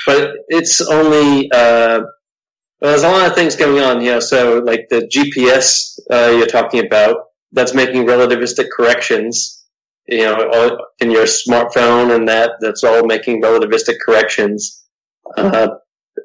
but 0.07 0.33
it's 0.49 0.81
only 0.81 1.51
uh, 1.53 2.01
well, 2.81 2.93
there's 2.93 3.03
a 3.03 3.09
lot 3.09 3.27
of 3.27 3.35
things 3.35 3.57
going 3.57 3.83
on. 3.83 4.01
You 4.01 4.13
know, 4.13 4.21
so 4.21 4.59
like 4.59 4.89
the 4.89 5.03
GPS 5.15 5.99
uh, 6.11 6.31
you're 6.37 6.47
talking 6.47 6.85
about, 6.85 7.17
that's 7.53 7.75
making 7.75 8.07
relativistic 8.07 8.69
corrections. 8.75 9.65
You 10.07 10.25
know, 10.25 10.79
in 10.99 11.11
your 11.11 11.25
smartphone 11.25 12.17
and 12.17 12.27
that, 12.29 12.53
that's 12.61 12.83
all 12.83 13.07
making 13.07 13.43
relativistic 13.43 13.97
corrections. 14.05 14.85
Uh, 15.37 15.69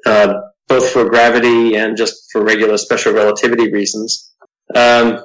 uh, 0.04 0.34
both 0.68 0.90
for 0.90 1.08
gravity 1.08 1.76
and 1.76 1.96
just 1.96 2.30
for 2.32 2.42
regular 2.44 2.76
special 2.76 3.12
relativity 3.12 3.70
reasons. 3.70 4.34
Um, 4.74 5.24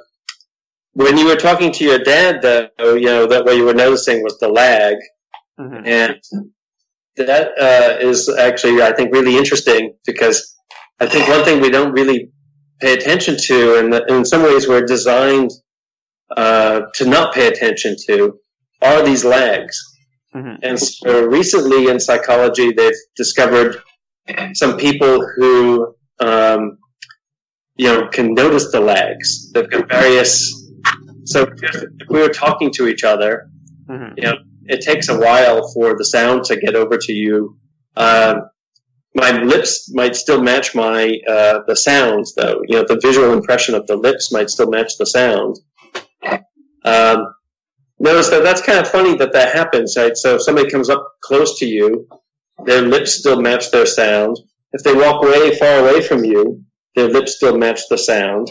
when 0.93 1.17
you 1.17 1.25
were 1.25 1.35
talking 1.35 1.71
to 1.71 1.83
your 1.83 1.99
dad, 1.99 2.41
though, 2.41 2.93
you 2.93 3.05
know 3.05 3.25
that 3.25 3.45
what 3.45 3.55
you 3.55 3.65
were 3.65 3.73
noticing 3.73 4.21
was 4.21 4.37
the 4.39 4.49
lag, 4.49 4.95
mm-hmm. 5.59 5.85
and 5.85 6.21
that 7.17 7.51
uh, 7.59 7.97
is 7.99 8.29
actually, 8.29 8.81
I 8.81 8.93
think, 8.93 9.13
really 9.13 9.37
interesting 9.37 9.93
because 10.05 10.55
I 10.99 11.07
think 11.07 11.27
one 11.27 11.43
thing 11.43 11.61
we 11.61 11.69
don't 11.69 11.91
really 11.91 12.31
pay 12.79 12.93
attention 12.93 13.37
to, 13.37 13.75
and 13.79 13.93
in 14.09 14.25
some 14.25 14.43
ways 14.43 14.67
we're 14.67 14.85
designed 14.85 15.51
uh, 16.35 16.81
to 16.95 17.05
not 17.05 17.33
pay 17.33 17.47
attention 17.47 17.95
to, 18.07 18.39
are 18.81 19.03
these 19.03 19.23
lags. 19.23 19.77
Mm-hmm. 20.35 20.63
And 20.63 20.79
so 20.79 21.25
recently 21.25 21.87
in 21.87 21.99
psychology, 21.99 22.71
they've 22.71 22.95
discovered 23.15 23.81
some 24.53 24.77
people 24.77 25.25
who, 25.35 25.93
um, 26.19 26.77
you 27.75 27.87
know, 27.87 28.07
can 28.07 28.33
notice 28.33 28.71
the 28.71 28.79
lags. 28.79 29.51
They've 29.51 29.69
got 29.69 29.89
various. 29.89 30.53
So 31.25 31.51
if 31.61 31.83
we 32.09 32.19
were 32.19 32.29
talking 32.29 32.71
to 32.75 32.87
each 32.87 33.03
other, 33.03 33.49
mm-hmm. 33.89 34.13
you 34.17 34.23
know, 34.23 34.35
it 34.65 34.81
takes 34.81 35.09
a 35.09 35.19
while 35.19 35.71
for 35.73 35.97
the 35.97 36.05
sound 36.05 36.43
to 36.45 36.55
get 36.55 36.75
over 36.75 36.97
to 36.97 37.13
you. 37.13 37.57
Um, 37.95 38.49
my 39.13 39.31
lips 39.41 39.91
might 39.93 40.15
still 40.15 40.41
match 40.41 40.73
my 40.73 41.19
uh, 41.27 41.59
the 41.67 41.75
sounds, 41.75 42.33
though. 42.35 42.61
You 42.67 42.77
know, 42.77 42.85
the 42.87 42.99
visual 43.01 43.33
impression 43.33 43.75
of 43.75 43.85
the 43.87 43.95
lips 43.95 44.31
might 44.31 44.49
still 44.49 44.69
match 44.69 44.97
the 44.97 45.05
sound. 45.05 45.59
Um, 46.85 47.33
notice 47.99 48.29
that 48.29 48.43
that's 48.43 48.61
kind 48.61 48.79
of 48.79 48.87
funny 48.87 49.15
that 49.17 49.33
that 49.33 49.53
happens, 49.53 49.95
right? 49.97 50.15
So 50.15 50.35
if 50.35 50.43
somebody 50.43 50.69
comes 50.69 50.89
up 50.89 51.05
close 51.21 51.59
to 51.59 51.65
you, 51.65 52.07
their 52.65 52.81
lips 52.81 53.19
still 53.19 53.41
match 53.41 53.71
their 53.71 53.85
sound. 53.85 54.39
If 54.73 54.83
they 54.83 54.93
walk 54.93 55.21
way 55.21 55.57
far 55.57 55.79
away 55.79 56.01
from 56.01 56.23
you, 56.23 56.63
their 56.95 57.09
lips 57.09 57.35
still 57.35 57.57
match 57.57 57.81
the 57.89 57.97
sound. 57.97 58.49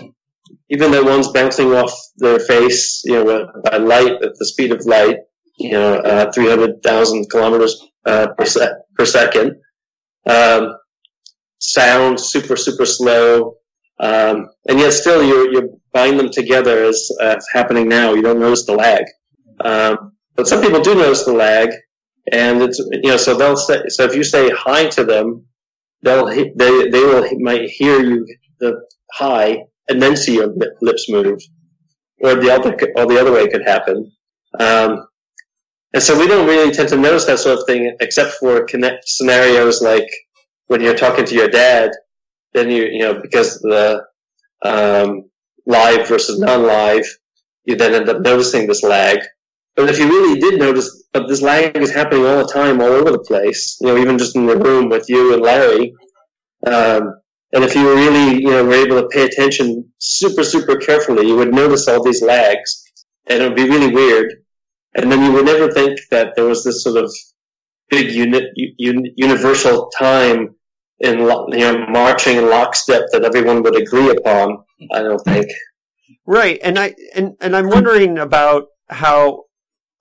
Even 0.68 0.90
though 0.90 1.04
one's 1.04 1.28
bouncing 1.28 1.72
off 1.72 1.92
their 2.18 2.38
face, 2.38 3.02
you 3.04 3.24
know, 3.24 3.50
by 3.64 3.78
light 3.78 4.22
at 4.22 4.34
the 4.38 4.46
speed 4.46 4.72
of 4.72 4.84
light, 4.84 5.16
you 5.60 5.72
know, 5.72 5.96
uh, 5.96 6.32
300,000 6.32 7.30
kilometers 7.30 7.80
uh, 8.06 8.28
per, 8.36 8.44
per 8.96 9.04
second. 9.04 9.56
Um, 10.26 10.76
sound 11.58 12.18
super, 12.18 12.56
super 12.56 12.86
slow. 12.86 13.56
Um, 14.00 14.48
and 14.66 14.78
yet 14.78 14.92
still 14.94 15.22
you 15.22 15.52
you 15.52 15.80
bind 15.92 16.18
them 16.18 16.30
together 16.30 16.84
as 16.84 17.10
uh, 17.20 17.38
happening 17.52 17.88
now. 17.88 18.14
You 18.14 18.22
don't 18.22 18.40
notice 18.40 18.64
the 18.64 18.72
lag. 18.72 19.04
Um, 19.62 20.12
but 20.36 20.48
some 20.48 20.62
people 20.62 20.80
do 20.80 20.94
notice 20.94 21.24
the 21.24 21.34
lag. 21.34 21.70
And 22.32 22.62
it's, 22.62 22.78
you 22.78 23.10
know, 23.10 23.16
so 23.16 23.36
they'll 23.36 23.56
say, 23.56 23.82
so 23.88 24.04
if 24.04 24.14
you 24.14 24.24
say 24.24 24.50
hi 24.50 24.86
to 24.86 25.04
them, 25.04 25.44
they'll, 26.02 26.26
they, 26.26 26.50
they 26.54 27.00
will, 27.00 27.28
might 27.40 27.68
hear 27.68 28.00
you 28.02 28.26
the 28.60 28.80
hi 29.12 29.64
and 29.88 30.00
then 30.00 30.16
see 30.16 30.36
your 30.36 30.54
lips 30.80 31.10
move. 31.10 31.40
Or 32.22 32.34
the 32.36 32.50
other, 32.50 32.76
or 32.96 33.06
the 33.06 33.20
other 33.20 33.32
way 33.32 33.48
could 33.48 33.66
happen. 33.66 34.12
Um, 34.58 35.06
and 35.92 36.02
so 36.02 36.18
we 36.18 36.26
don't 36.26 36.46
really 36.46 36.72
tend 36.72 36.88
to 36.90 36.96
notice 36.96 37.24
that 37.26 37.38
sort 37.38 37.58
of 37.58 37.66
thing 37.66 37.96
except 38.00 38.32
for 38.34 38.64
connect 38.64 39.08
scenarios 39.08 39.82
like 39.82 40.08
when 40.68 40.80
you're 40.80 40.94
talking 40.94 41.24
to 41.24 41.34
your 41.34 41.48
dad, 41.48 41.90
then 42.52 42.70
you, 42.70 42.84
you 42.84 43.00
know, 43.00 43.20
because 43.20 43.58
the, 43.60 44.04
um, 44.62 45.28
live 45.66 46.06
versus 46.06 46.38
non-live, 46.38 47.04
you 47.64 47.74
then 47.76 47.94
end 47.94 48.08
up 48.08 48.20
noticing 48.20 48.66
this 48.66 48.82
lag. 48.82 49.18
But 49.74 49.88
if 49.88 49.98
you 49.98 50.06
really 50.06 50.38
did 50.38 50.60
notice, 50.60 51.04
but 51.12 51.26
this 51.26 51.42
lag 51.42 51.76
is 51.76 51.92
happening 51.92 52.24
all 52.24 52.38
the 52.38 52.52
time, 52.52 52.80
all 52.80 52.88
over 52.88 53.10
the 53.10 53.18
place, 53.18 53.78
you 53.80 53.88
know, 53.88 53.96
even 53.96 54.18
just 54.18 54.36
in 54.36 54.46
the 54.46 54.56
room 54.56 54.88
with 54.88 55.08
you 55.08 55.34
and 55.34 55.42
Larry, 55.42 55.92
um, 56.66 57.20
and 57.52 57.64
if 57.64 57.74
you 57.74 57.92
really, 57.92 58.42
you 58.42 58.50
know, 58.50 58.64
were 58.64 58.74
able 58.74 59.00
to 59.00 59.08
pay 59.08 59.24
attention 59.24 59.90
super, 59.98 60.44
super 60.44 60.76
carefully, 60.76 61.26
you 61.26 61.36
would 61.36 61.52
notice 61.52 61.88
all 61.88 62.02
these 62.02 62.22
lags, 62.22 62.84
and 63.26 63.42
it 63.42 63.48
would 63.48 63.56
be 63.56 63.68
really 63.68 63.92
weird. 63.92 64.32
And 64.94 65.10
then 65.10 65.22
you 65.22 65.32
would 65.32 65.46
never 65.46 65.70
think 65.70 65.98
that 66.10 66.34
there 66.36 66.46
was 66.46 66.64
this 66.64 66.82
sort 66.82 66.96
of 66.96 67.12
big 67.88 68.10
uni- 68.12 68.74
un- 68.80 69.12
universal 69.16 69.90
time 69.98 70.54
in 71.00 71.18
you 71.18 71.26
know 71.26 71.86
marching 71.88 72.36
in 72.36 72.48
lockstep 72.48 73.02
that 73.12 73.24
everyone 73.24 73.62
would 73.62 73.76
agree 73.76 74.10
upon. 74.10 74.58
I 74.92 75.02
don't 75.02 75.20
think. 75.20 75.46
Right, 76.26 76.58
and 76.62 76.78
I 76.78 76.94
and 77.14 77.34
and 77.40 77.56
I'm 77.56 77.68
wondering 77.68 78.18
about 78.18 78.66
how 78.88 79.44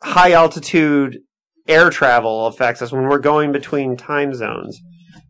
high 0.02 0.32
altitude 0.32 1.20
air 1.68 1.90
travel 1.90 2.48
affects 2.48 2.82
us 2.82 2.92
when 2.92 3.08
we're 3.08 3.20
going 3.20 3.52
between 3.52 3.96
time 3.96 4.34
zones, 4.34 4.80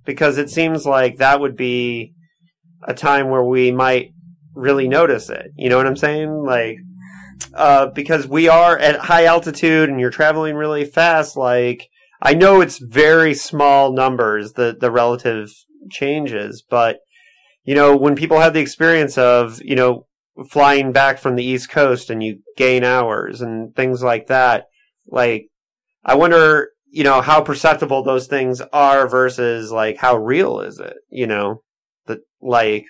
because 0.06 0.38
it 0.38 0.50
seems 0.50 0.86
like 0.86 1.18
that 1.18 1.40
would 1.40 1.56
be 1.56 2.14
a 2.84 2.94
time 2.94 3.30
where 3.30 3.44
we 3.44 3.72
might 3.72 4.12
really 4.56 4.88
notice 4.88 5.30
it. 5.30 5.52
You 5.56 5.70
know 5.70 5.78
what 5.78 5.88
I'm 5.88 5.98
saying? 5.98 6.32
Like 6.32 6.78
uh, 7.54 7.88
because 7.88 8.28
we 8.28 8.48
are 8.48 8.78
at 8.78 9.00
high 9.00 9.26
altitude 9.26 9.90
and 9.90 10.00
you're 10.00 10.10
traveling 10.10 10.56
really 10.56 10.86
fast, 10.86 11.36
like, 11.36 11.90
I 12.22 12.34
know 12.34 12.62
it's 12.62 12.80
very 12.80 13.34
small 13.34 13.94
numbers, 13.94 14.54
the, 14.54 14.76
the 14.80 14.92
relative 14.92 15.50
changes, 15.90 16.64
but, 16.68 17.00
you 17.64 17.76
know, 17.76 17.96
when 17.96 18.16
people 18.16 18.40
have 18.40 18.54
the 18.54 18.60
experience 18.60 19.18
of, 19.18 19.62
you 19.64 19.76
know, 19.76 20.06
flying 20.50 20.92
back 20.92 21.20
from 21.20 21.36
the 21.36 21.44
East 21.44 21.70
Coast 21.70 22.10
and 22.10 22.22
you 22.22 22.40
gain 22.58 22.84
hours 22.84 23.42
and 23.42 23.76
things 23.76 24.04
like 24.04 24.28
that, 24.28 24.66
like, 25.08 25.48
I 26.04 26.16
wonder, 26.16 26.70
you 26.92 27.04
know, 27.04 27.22
how 27.22 27.42
perceptible 27.42 28.04
those 28.04 28.28
things 28.28 28.62
are 28.74 29.08
versus, 29.08 29.72
like, 29.72 29.98
how 29.98 30.18
real 30.18 30.60
is 30.62 30.80
it, 30.80 30.96
you 31.10 31.28
know? 31.28 31.64
That, 32.08 32.20
like, 32.42 32.86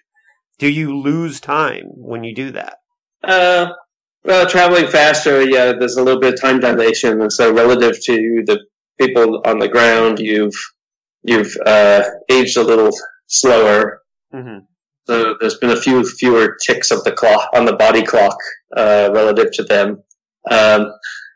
do 0.57 0.69
you 0.69 0.97
lose 0.97 1.39
time 1.39 1.85
when 1.95 2.23
you 2.23 2.33
do 2.35 2.51
that? 2.51 2.77
Uh, 3.23 3.71
well, 4.23 4.47
traveling 4.47 4.88
faster, 4.88 5.41
yeah, 5.41 5.73
there's 5.73 5.97
a 5.97 6.03
little 6.03 6.19
bit 6.19 6.34
of 6.34 6.41
time 6.41 6.60
dilation, 6.60 7.21
and 7.21 7.32
so 7.32 7.53
relative 7.53 8.01
to 8.03 8.43
the 8.45 8.60
people 8.99 9.41
on 9.45 9.60
the 9.60 9.67
ground, 9.67 10.19
you've 10.19 10.55
you've 11.23 11.55
uh, 11.65 12.03
aged 12.29 12.58
a 12.58 12.63
little 12.63 12.91
slower. 13.27 14.01
Mm-hmm. 14.34 14.60
So 15.05 15.36
there's 15.39 15.58
been 15.58 15.71
a 15.71 15.82
few 15.82 16.03
fewer 16.03 16.58
ticks 16.65 16.91
of 16.91 17.03
the 17.03 17.12
clock 17.12 17.49
on 17.53 17.65
the 17.65 17.75
body 17.75 18.03
clock 18.03 18.38
uh, 18.75 19.10
relative 19.13 19.51
to 19.53 19.63
them. 19.63 20.03
Um, 20.49 20.91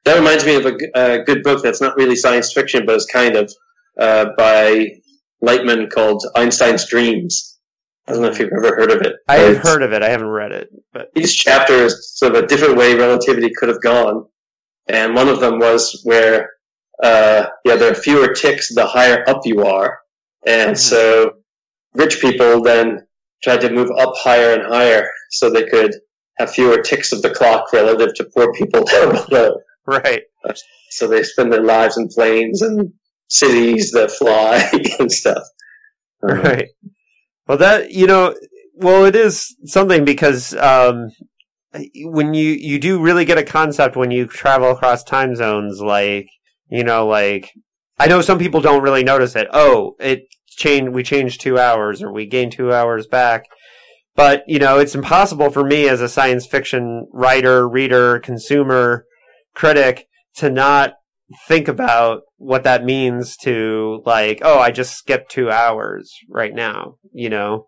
that 0.05 0.17
reminds 0.17 0.45
me 0.45 0.55
of 0.55 0.65
a, 0.65 0.77
a, 0.95 1.23
good 1.23 1.43
book 1.43 1.63
that's 1.63 1.81
not 1.81 1.95
really 1.95 2.15
science 2.15 2.53
fiction, 2.53 2.85
but 2.85 2.95
it's 2.95 3.11
kind 3.11 3.35
of 3.35 3.51
uh, 3.99 4.27
by 4.37 4.89
Lightman 5.43 5.89
called 5.89 6.23
Einstein's 6.35 6.87
Dreams. 6.87 7.52
I 8.07 8.13
don't 8.13 8.21
know 8.21 8.27
if 8.27 8.39
you've 8.39 8.51
ever 8.51 8.75
heard 8.75 8.91
of 8.91 9.01
it. 9.01 9.15
I 9.29 9.37
have 9.37 9.57
heard 9.59 9.81
of 9.81 9.93
it. 9.93 10.03
I 10.03 10.09
haven't 10.09 10.27
read 10.27 10.51
it. 10.51 10.69
But 10.91 11.09
each 11.15 11.37
chapter 11.37 11.73
is 11.73 12.11
sort 12.17 12.35
of 12.35 12.43
a 12.43 12.47
different 12.47 12.77
way 12.77 12.95
relativity 12.95 13.49
could 13.55 13.69
have 13.69 13.81
gone, 13.81 14.25
and 14.87 15.15
one 15.15 15.29
of 15.29 15.39
them 15.39 15.59
was 15.59 16.01
where, 16.03 16.51
uh, 17.01 17.45
yeah, 17.63 17.75
there 17.75 17.91
are 17.91 17.95
fewer 17.95 18.33
ticks 18.33 18.73
the 18.73 18.85
higher 18.85 19.27
up 19.29 19.41
you 19.45 19.65
are, 19.65 19.99
and 20.45 20.71
mm-hmm. 20.71 20.75
so 20.75 21.33
rich 21.93 22.19
people 22.19 22.61
then 22.61 23.07
tried 23.41 23.61
to 23.61 23.71
move 23.71 23.89
up 23.97 24.13
higher 24.15 24.53
and 24.53 24.63
higher 24.63 25.09
so 25.31 25.49
they 25.49 25.65
could 25.65 25.93
have 26.37 26.51
fewer 26.51 26.81
ticks 26.81 27.11
of 27.11 27.21
the 27.21 27.29
clock 27.29 27.71
relative 27.73 28.13
to 28.15 28.29
poor 28.35 28.51
people 28.53 28.83
down 28.91 29.13
below. 29.27 29.55
Right. 29.85 30.23
So 30.89 31.07
they 31.07 31.23
spend 31.23 31.51
their 31.51 31.63
lives 31.63 31.97
in 31.97 32.07
planes 32.07 32.61
and 32.61 32.93
cities 33.27 33.91
that 33.91 34.11
fly 34.11 34.69
and 34.99 35.11
stuff. 35.11 35.43
Right. 36.21 36.69
Well, 37.47 37.57
that 37.57 37.91
you 37.91 38.07
know, 38.07 38.35
well, 38.75 39.05
it 39.05 39.15
is 39.15 39.55
something 39.65 40.05
because 40.05 40.53
um, 40.55 41.09
when 42.03 42.33
you 42.33 42.51
you 42.51 42.79
do 42.79 43.01
really 43.01 43.25
get 43.25 43.37
a 43.37 43.43
concept 43.43 43.95
when 43.95 44.11
you 44.11 44.27
travel 44.27 44.71
across 44.71 45.03
time 45.03 45.35
zones, 45.35 45.81
like 45.81 46.27
you 46.69 46.83
know, 46.83 47.07
like 47.07 47.51
I 47.99 48.07
know 48.07 48.21
some 48.21 48.39
people 48.39 48.61
don't 48.61 48.83
really 48.83 49.03
notice 49.03 49.35
it. 49.35 49.47
Oh, 49.51 49.95
it 49.99 50.23
changed. 50.47 50.93
We 50.93 51.03
changed 51.03 51.41
two 51.41 51.59
hours, 51.59 52.01
or 52.01 52.11
we 52.11 52.25
gained 52.25 52.53
two 52.53 52.73
hours 52.73 53.07
back. 53.07 53.45
But 54.15 54.43
you 54.47 54.59
know, 54.59 54.79
it's 54.79 54.95
impossible 54.95 55.49
for 55.49 55.63
me 55.63 55.89
as 55.89 56.01
a 56.01 56.09
science 56.09 56.45
fiction 56.45 57.07
writer, 57.11 57.67
reader, 57.67 58.19
consumer, 58.19 59.05
critic 59.53 60.07
to 60.35 60.49
not 60.49 60.93
think 61.47 61.67
about 61.67 62.21
what 62.43 62.63
that 62.63 62.83
means 62.83 63.37
to 63.37 64.01
like, 64.05 64.39
oh, 64.41 64.59
I 64.59 64.71
just 64.71 64.95
skipped 64.95 65.31
two 65.31 65.49
hours 65.49 66.13
right 66.29 66.53
now, 66.53 66.97
you 67.13 67.29
know? 67.29 67.67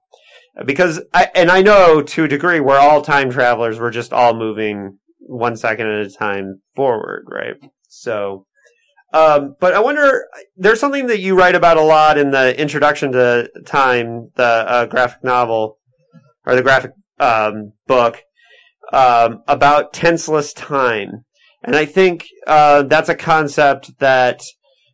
Because 0.66 1.02
I, 1.14 1.30
and 1.34 1.50
I 1.50 1.62
know 1.62 2.02
to 2.02 2.26
a 2.26 2.28
degree 2.28 2.60
we're 2.60 2.78
all 2.78 3.02
time 3.02 3.30
travelers. 3.30 3.80
We're 3.80 3.92
just 3.92 4.14
all 4.14 4.34
moving 4.34 5.00
one 5.20 5.56
second 5.56 5.88
at 5.88 6.06
a 6.06 6.10
time 6.10 6.62
forward, 6.76 7.26
right? 7.30 7.56
So, 7.88 8.46
um, 9.14 9.56
but 9.62 9.74
I 9.74 9.80
wonder, 9.80 10.26
there's 10.58 10.80
something 10.82 11.08
that 11.08 11.20
you 11.20 11.38
write 11.38 11.56
about 11.56 11.78
a 11.78 11.82
lot 11.82 12.18
in 12.18 12.32
the 12.32 12.60
introduction 12.60 13.14
to 13.14 13.50
Time, 13.66 14.32
the 14.36 14.44
uh, 14.44 14.86
graphic 14.88 15.24
novel, 15.24 15.78
or 16.46 16.56
the 16.56 16.62
graphic 16.62 16.92
um, 17.20 17.72
book, 17.88 18.22
um, 18.92 19.42
about 19.48 19.94
tenseless 19.94 20.54
time. 20.54 21.24
And 21.64 21.76
I 21.76 21.86
think 21.86 22.28
uh, 22.46 22.84
that's 22.84 23.10
a 23.10 23.16
concept 23.16 24.00
that 24.00 24.44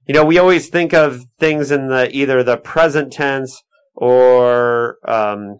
you 0.07 0.13
know 0.13 0.25
we 0.25 0.37
always 0.37 0.69
think 0.69 0.93
of 0.93 1.25
things 1.39 1.71
in 1.71 1.87
the 1.87 2.09
either 2.15 2.43
the 2.43 2.57
present 2.57 3.13
tense 3.13 3.61
or 3.95 4.97
um, 5.07 5.59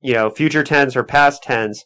you 0.00 0.14
know 0.14 0.30
future 0.30 0.62
tense 0.62 0.96
or 0.96 1.04
past 1.04 1.42
tense. 1.42 1.84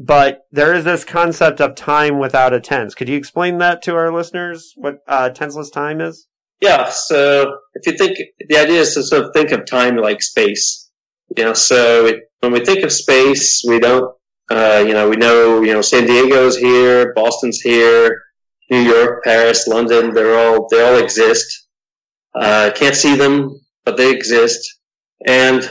But 0.00 0.42
there 0.52 0.74
is 0.74 0.84
this 0.84 1.04
concept 1.04 1.60
of 1.60 1.74
time 1.74 2.20
without 2.20 2.54
a 2.54 2.60
tense. 2.60 2.94
Could 2.94 3.08
you 3.08 3.16
explain 3.16 3.58
that 3.58 3.82
to 3.82 3.96
our 3.96 4.12
listeners? 4.12 4.72
What 4.76 4.98
uh, 5.08 5.30
tenseless 5.30 5.70
time 5.70 6.00
is? 6.00 6.28
Yeah. 6.60 6.88
So 6.88 7.56
if 7.74 7.86
you 7.86 7.98
think 7.98 8.16
the 8.48 8.58
idea 8.58 8.80
is 8.80 8.94
to 8.94 9.02
sort 9.02 9.24
of 9.24 9.30
think 9.34 9.50
of 9.50 9.66
time 9.66 9.96
like 9.96 10.22
space. 10.22 10.90
You 11.36 11.44
know, 11.44 11.52
so 11.52 12.06
it, 12.06 12.20
when 12.40 12.52
we 12.52 12.64
think 12.64 12.84
of 12.84 12.92
space, 12.92 13.62
we 13.66 13.78
don't. 13.78 14.14
Uh, 14.50 14.82
you 14.86 14.94
know, 14.94 15.08
we 15.08 15.16
know. 15.16 15.62
You 15.62 15.74
know, 15.74 15.82
San 15.82 16.06
Diego's 16.06 16.56
here, 16.56 17.12
Boston's 17.14 17.60
here, 17.60 18.22
New 18.70 18.80
York, 18.80 19.24
Paris, 19.24 19.66
London. 19.66 20.12
They're 20.12 20.38
all 20.38 20.68
they 20.68 20.82
all 20.86 20.98
exist. 20.98 21.66
Uh, 22.34 22.70
can't 22.74 22.94
see 22.94 23.16
them, 23.16 23.60
but 23.84 23.96
they 23.96 24.10
exist, 24.10 24.80
and 25.26 25.68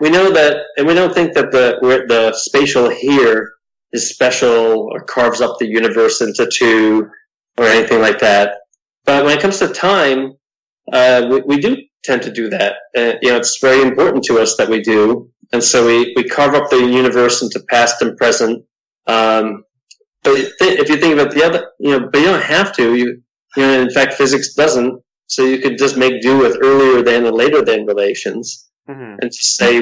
we 0.00 0.10
know 0.10 0.30
that, 0.30 0.58
and 0.76 0.86
we 0.86 0.94
don't 0.94 1.14
think 1.14 1.34
that 1.34 1.50
the 1.50 1.78
the 2.08 2.32
spatial 2.34 2.88
here 2.88 3.52
is 3.92 4.10
special 4.10 4.88
or 4.92 5.02
carves 5.04 5.40
up 5.40 5.58
the 5.58 5.66
universe 5.66 6.20
into 6.20 6.48
two 6.52 7.08
or 7.56 7.64
anything 7.64 8.00
like 8.00 8.18
that. 8.18 8.58
But 9.04 9.24
when 9.24 9.36
it 9.36 9.40
comes 9.40 9.58
to 9.60 9.68
time, 9.68 10.34
uh, 10.92 11.26
we, 11.30 11.40
we, 11.42 11.56
do 11.58 11.76
tend 12.04 12.22
to 12.22 12.32
do 12.32 12.48
that. 12.50 12.74
Uh, 12.96 13.14
you 13.22 13.30
know, 13.30 13.36
it's 13.36 13.58
very 13.60 13.82
important 13.82 14.24
to 14.24 14.38
us 14.38 14.56
that 14.56 14.68
we 14.68 14.82
do, 14.82 15.30
and 15.52 15.62
so 15.62 15.86
we, 15.86 16.12
we 16.16 16.24
carve 16.24 16.54
up 16.54 16.68
the 16.70 16.76
universe 16.76 17.42
into 17.42 17.60
past 17.68 18.02
and 18.02 18.16
present. 18.16 18.64
Um, 19.06 19.64
but 20.32 20.78
if 20.78 20.88
you 20.88 20.96
think 20.96 21.14
about 21.14 21.34
the 21.34 21.44
other, 21.44 21.70
you 21.78 21.92
know, 21.92 22.08
but 22.10 22.20
you 22.20 22.26
don't 22.26 22.42
have 22.42 22.74
to. 22.76 22.94
You, 22.94 23.22
you 23.56 23.62
know, 23.62 23.80
in 23.80 23.90
fact, 23.90 24.14
physics 24.14 24.54
doesn't. 24.54 25.02
So 25.28 25.44
you 25.44 25.58
could 25.58 25.78
just 25.78 25.96
make 25.96 26.20
do 26.20 26.38
with 26.38 26.58
earlier 26.62 27.02
than 27.02 27.26
and 27.26 27.36
later 27.36 27.62
than 27.62 27.86
relations, 27.86 28.68
mm-hmm. 28.88 29.16
and 29.20 29.34
say 29.34 29.80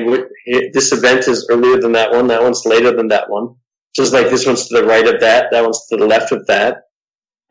this 0.72 0.92
event 0.92 1.28
is 1.28 1.46
earlier 1.50 1.80
than 1.80 1.92
that 1.92 2.10
one, 2.12 2.28
that 2.28 2.42
one's 2.42 2.64
later 2.64 2.94
than 2.96 3.08
that 3.08 3.28
one 3.28 3.56
just 3.94 4.12
like 4.12 4.28
this 4.28 4.46
one's 4.46 4.66
to 4.68 4.80
the 4.80 4.86
right 4.86 5.06
of 5.06 5.20
that, 5.20 5.48
that 5.52 5.62
one's 5.62 5.86
to 5.86 5.96
the 5.96 6.06
left 6.06 6.32
of 6.32 6.46
that. 6.46 6.82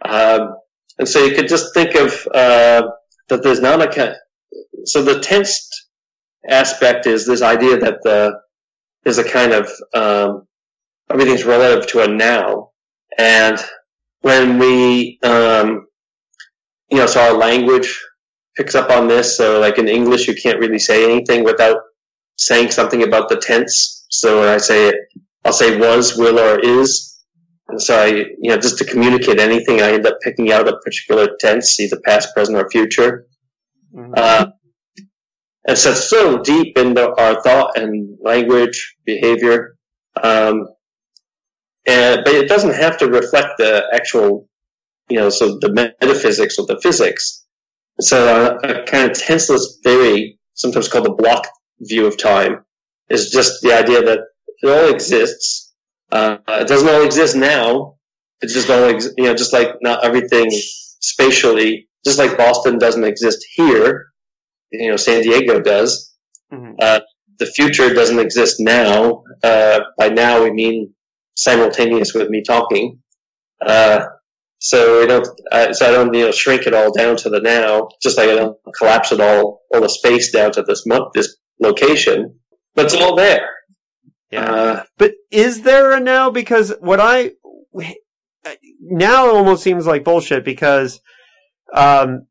Um, 0.04 0.56
and 1.00 1.08
so 1.08 1.24
you 1.24 1.36
could 1.36 1.48
just 1.48 1.74
think 1.74 1.96
of 1.96 2.28
uh, 2.34 2.88
that 3.30 3.44
there's 3.44 3.62
not 3.62 3.82
a 3.82 3.88
kind. 3.88 4.16
So 4.86 5.02
the 5.02 5.20
tensed 5.20 5.90
aspect 6.50 7.08
is 7.08 7.26
this 7.26 7.42
idea 7.42 7.78
that 7.78 8.00
the 8.04 8.34
is 9.06 9.18
a 9.18 9.24
kind 9.24 9.54
of 9.54 9.72
um, 9.94 10.48
everything's 11.10 11.46
relative 11.46 11.88
to 11.92 12.04
a 12.04 12.08
now, 12.08 12.72
and 13.18 13.58
when 14.22 14.58
we 14.58 15.20
um, 15.24 15.88
you 16.94 17.00
know, 17.00 17.08
so 17.08 17.22
our 17.22 17.34
language 17.34 18.00
picks 18.56 18.76
up 18.76 18.92
on 18.92 19.08
this. 19.08 19.36
So 19.36 19.60
like 19.60 19.80
in 19.80 19.88
English, 19.88 20.28
you 20.28 20.36
can't 20.36 20.60
really 20.60 20.78
say 20.78 21.04
anything 21.04 21.44
without 21.44 21.78
saying 22.38 22.70
something 22.70 23.02
about 23.02 23.30
the 23.30 23.38
tense. 23.38 24.06
So 24.10 24.42
when 24.42 24.50
I 24.50 24.58
say 24.58 24.90
it, 24.90 24.96
I'll 25.44 25.54
say 25.54 25.78
was, 25.78 26.16
will, 26.16 26.40
or 26.40 26.60
is. 26.60 27.22
And 27.70 27.82
so 27.82 28.00
I, 28.00 28.08
you 28.08 28.50
know, 28.50 28.58
just 28.58 28.78
to 28.78 28.86
communicate 28.86 29.40
anything, 29.40 29.82
I 29.82 29.94
end 29.94 30.06
up 30.06 30.18
picking 30.22 30.52
out 30.52 30.68
a 30.68 30.78
particular 30.78 31.30
tense, 31.40 31.80
either 31.80 32.00
past, 32.06 32.34
present, 32.36 32.58
or 32.58 32.70
future. 32.70 33.26
Mm-hmm. 33.96 34.14
Uh, 34.16 34.46
and 35.68 35.78
so 35.78 35.92
it's 35.92 36.10
so 36.10 36.44
deep 36.44 36.78
into 36.78 37.10
our 37.20 37.42
thought 37.42 37.76
and 37.76 38.18
language, 38.22 38.98
behavior. 39.06 39.78
Um, 40.22 40.68
and, 41.86 42.22
but 42.24 42.34
it 42.34 42.48
doesn't 42.48 42.76
have 42.76 42.98
to 43.00 43.08
reflect 43.08 43.58
the 43.58 43.84
actual, 43.94 44.48
you 45.10 45.18
know, 45.18 45.30
so 45.30 45.58
the 45.60 45.72
metaphysics 46.02 46.58
or 46.58 46.66
the 46.66 46.80
physics. 46.82 47.46
So 48.00 48.60
a, 48.64 48.68
a 48.68 48.84
kind 48.86 49.10
of 49.10 49.18
tenseless 49.18 49.80
theory, 49.84 50.40
sometimes 50.54 50.88
called 50.88 51.06
the 51.06 51.12
block 51.12 51.48
view 51.80 52.06
of 52.06 52.18
time, 52.18 52.64
is 53.10 53.30
just 53.32 53.62
the 53.62 53.74
idea 53.74 54.02
that 54.02 54.20
it 54.62 54.70
all 54.70 54.94
exists. 54.94 55.74
Uh, 56.12 56.38
it 56.48 56.68
doesn't 56.68 56.90
all 56.90 57.04
exist 57.04 57.36
now. 57.36 57.96
It 58.42 58.48
just 58.48 58.70
all, 58.70 58.86
ex- 58.86 59.10
you 59.18 59.26
know, 59.26 59.36
just 59.36 59.54
like 59.54 59.70
not 59.82 60.04
everything 60.04 60.50
spatially, 60.52 61.88
just 62.06 62.18
like 62.18 62.38
Boston 62.38 62.78
doesn't 62.78 63.04
exist 63.04 63.46
here, 63.54 64.08
you 64.72 64.90
know, 64.90 64.98
San 64.98 65.22
Diego 65.22 65.60
does. 65.60 66.14
Mm-hmm. 66.52 66.74
Uh, 66.80 67.02
the 67.40 67.46
future 67.46 67.94
doesn't 67.94 68.20
exist 68.20 68.58
now. 68.60 69.24
Uh, 69.44 69.82
by 69.98 70.10
now 70.10 70.44
we 70.44 70.52
mean 70.52 70.94
simultaneous 71.36 72.14
with 72.14 72.30
me 72.30 72.44
talking. 72.46 73.00
Uh, 73.66 74.06
so 74.60 75.02
we 75.02 75.08
don't, 75.08 75.28
uh, 75.52 75.74
so 75.74 75.88
I 75.88 75.92
don't, 75.92 76.14
you 76.14 76.26
know, 76.26 76.32
shrink 76.32 76.68
it 76.68 76.74
all 76.74 76.94
down 76.94 77.18
to 77.18 77.30
the 77.30 77.42
now, 77.42 77.90
just 78.02 78.18
like 78.18 78.30
I 78.30 78.36
don't 78.36 78.58
collapse 78.78 79.12
it 79.12 79.20
all, 79.20 79.62
all 79.74 79.82
the 79.82 79.90
space 79.90 80.32
down 80.32 80.52
to 80.54 80.64
this 80.64 80.86
month, 80.86 81.10
this 81.14 81.36
location, 81.60 82.40
but 82.76 82.86
it's 82.86 82.94
all 82.94 83.16
there. 83.16 83.50
Yeah. 84.32 84.52
Uh, 84.52 84.84
but 84.98 85.14
is 85.32 85.62
there 85.62 85.92
a 85.92 86.00
now? 86.00 86.30
Because 86.30 86.74
what 86.80 87.00
I 87.00 87.32
now 88.80 89.28
almost 89.28 89.64
seems 89.64 89.86
like 89.86 90.04
bullshit 90.04 90.44
because 90.44 91.02
um, 91.74 92.28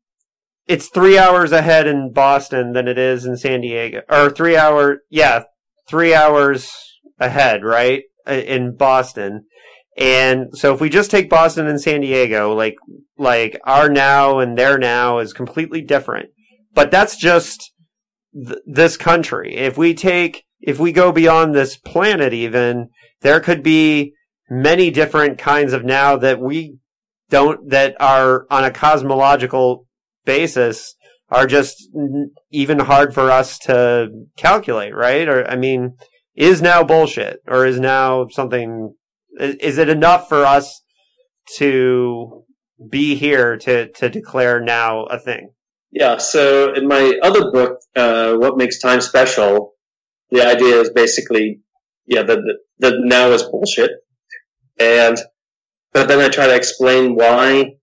it's 0.67 0.89
three 0.89 1.17
hours 1.17 1.51
ahead 1.51 1.87
in 1.87 2.11
Boston 2.13 2.73
than 2.73 2.87
it 2.87 2.97
is 2.97 3.25
in 3.25 3.37
San 3.37 3.61
Diego, 3.61 4.01
or 4.09 4.29
three 4.29 4.55
hour, 4.55 4.99
yeah, 5.09 5.43
three 5.87 6.13
hours 6.13 6.71
ahead, 7.19 7.63
right, 7.63 8.03
Uh, 8.27 8.33
in 8.33 8.75
Boston. 8.75 9.45
And 9.97 10.57
so 10.57 10.73
if 10.73 10.81
we 10.81 10.89
just 10.89 11.11
take 11.11 11.29
Boston 11.29 11.67
and 11.67 11.79
San 11.79 12.01
Diego, 12.01 12.53
like 12.53 12.75
like 13.17 13.59
our 13.63 13.89
now 13.89 14.39
and 14.39 14.57
their 14.57 14.77
now 14.77 15.19
is 15.19 15.33
completely 15.33 15.81
different. 15.81 16.29
But 16.73 16.89
that's 16.89 17.15
just 17.15 17.71
th- 18.33 18.59
this 18.65 18.97
country. 18.97 19.55
If 19.55 19.77
we 19.77 19.93
take 19.93 20.45
if 20.61 20.79
we 20.79 20.91
go 20.91 21.11
beyond 21.11 21.53
this 21.53 21.77
planet 21.77 22.33
even, 22.33 22.89
there 23.21 23.39
could 23.39 23.61
be 23.61 24.13
many 24.49 24.89
different 24.89 25.37
kinds 25.37 25.73
of 25.73 25.83
now 25.83 26.15
that 26.17 26.39
we 26.39 26.77
don't, 27.29 27.69
that 27.69 27.95
are 27.99 28.45
on 28.49 28.63
a 28.63 28.71
cosmological 28.71 29.85
basis 30.25 30.95
are 31.29 31.47
just 31.47 31.89
even 32.51 32.79
hard 32.79 33.13
for 33.13 33.29
us 33.31 33.57
to 33.57 34.09
calculate, 34.37 34.95
right? 34.95 35.27
Or, 35.27 35.45
I 35.49 35.55
mean, 35.55 35.97
is 36.35 36.61
now 36.61 36.83
bullshit 36.83 37.41
or 37.47 37.65
is 37.65 37.79
now 37.79 38.27
something, 38.29 38.95
is 39.39 39.77
it 39.77 39.89
enough 39.89 40.29
for 40.29 40.45
us 40.45 40.81
to 41.57 42.43
be 42.89 43.15
here 43.15 43.57
to, 43.57 43.89
to 43.91 44.09
declare 44.09 44.59
now 44.59 45.03
a 45.03 45.19
thing? 45.19 45.51
Yeah. 45.91 46.17
So 46.17 46.73
in 46.73 46.87
my 46.87 47.19
other 47.21 47.51
book, 47.51 47.79
uh, 47.95 48.33
What 48.35 48.57
Makes 48.57 48.79
Time 48.79 49.01
Special, 49.01 49.73
the 50.31 50.45
idea 50.45 50.81
is 50.81 50.89
basically, 50.89 51.61
yeah, 52.07 52.23
the, 52.23 52.57
the, 52.79 52.89
the 52.89 52.97
now 53.03 53.29
is 53.31 53.43
bullshit. 53.43 53.91
And, 54.79 55.17
but 55.93 56.07
then 56.07 56.19
I 56.19 56.29
try 56.29 56.47
to 56.47 56.55
explain 56.55 57.15
why, 57.15 57.75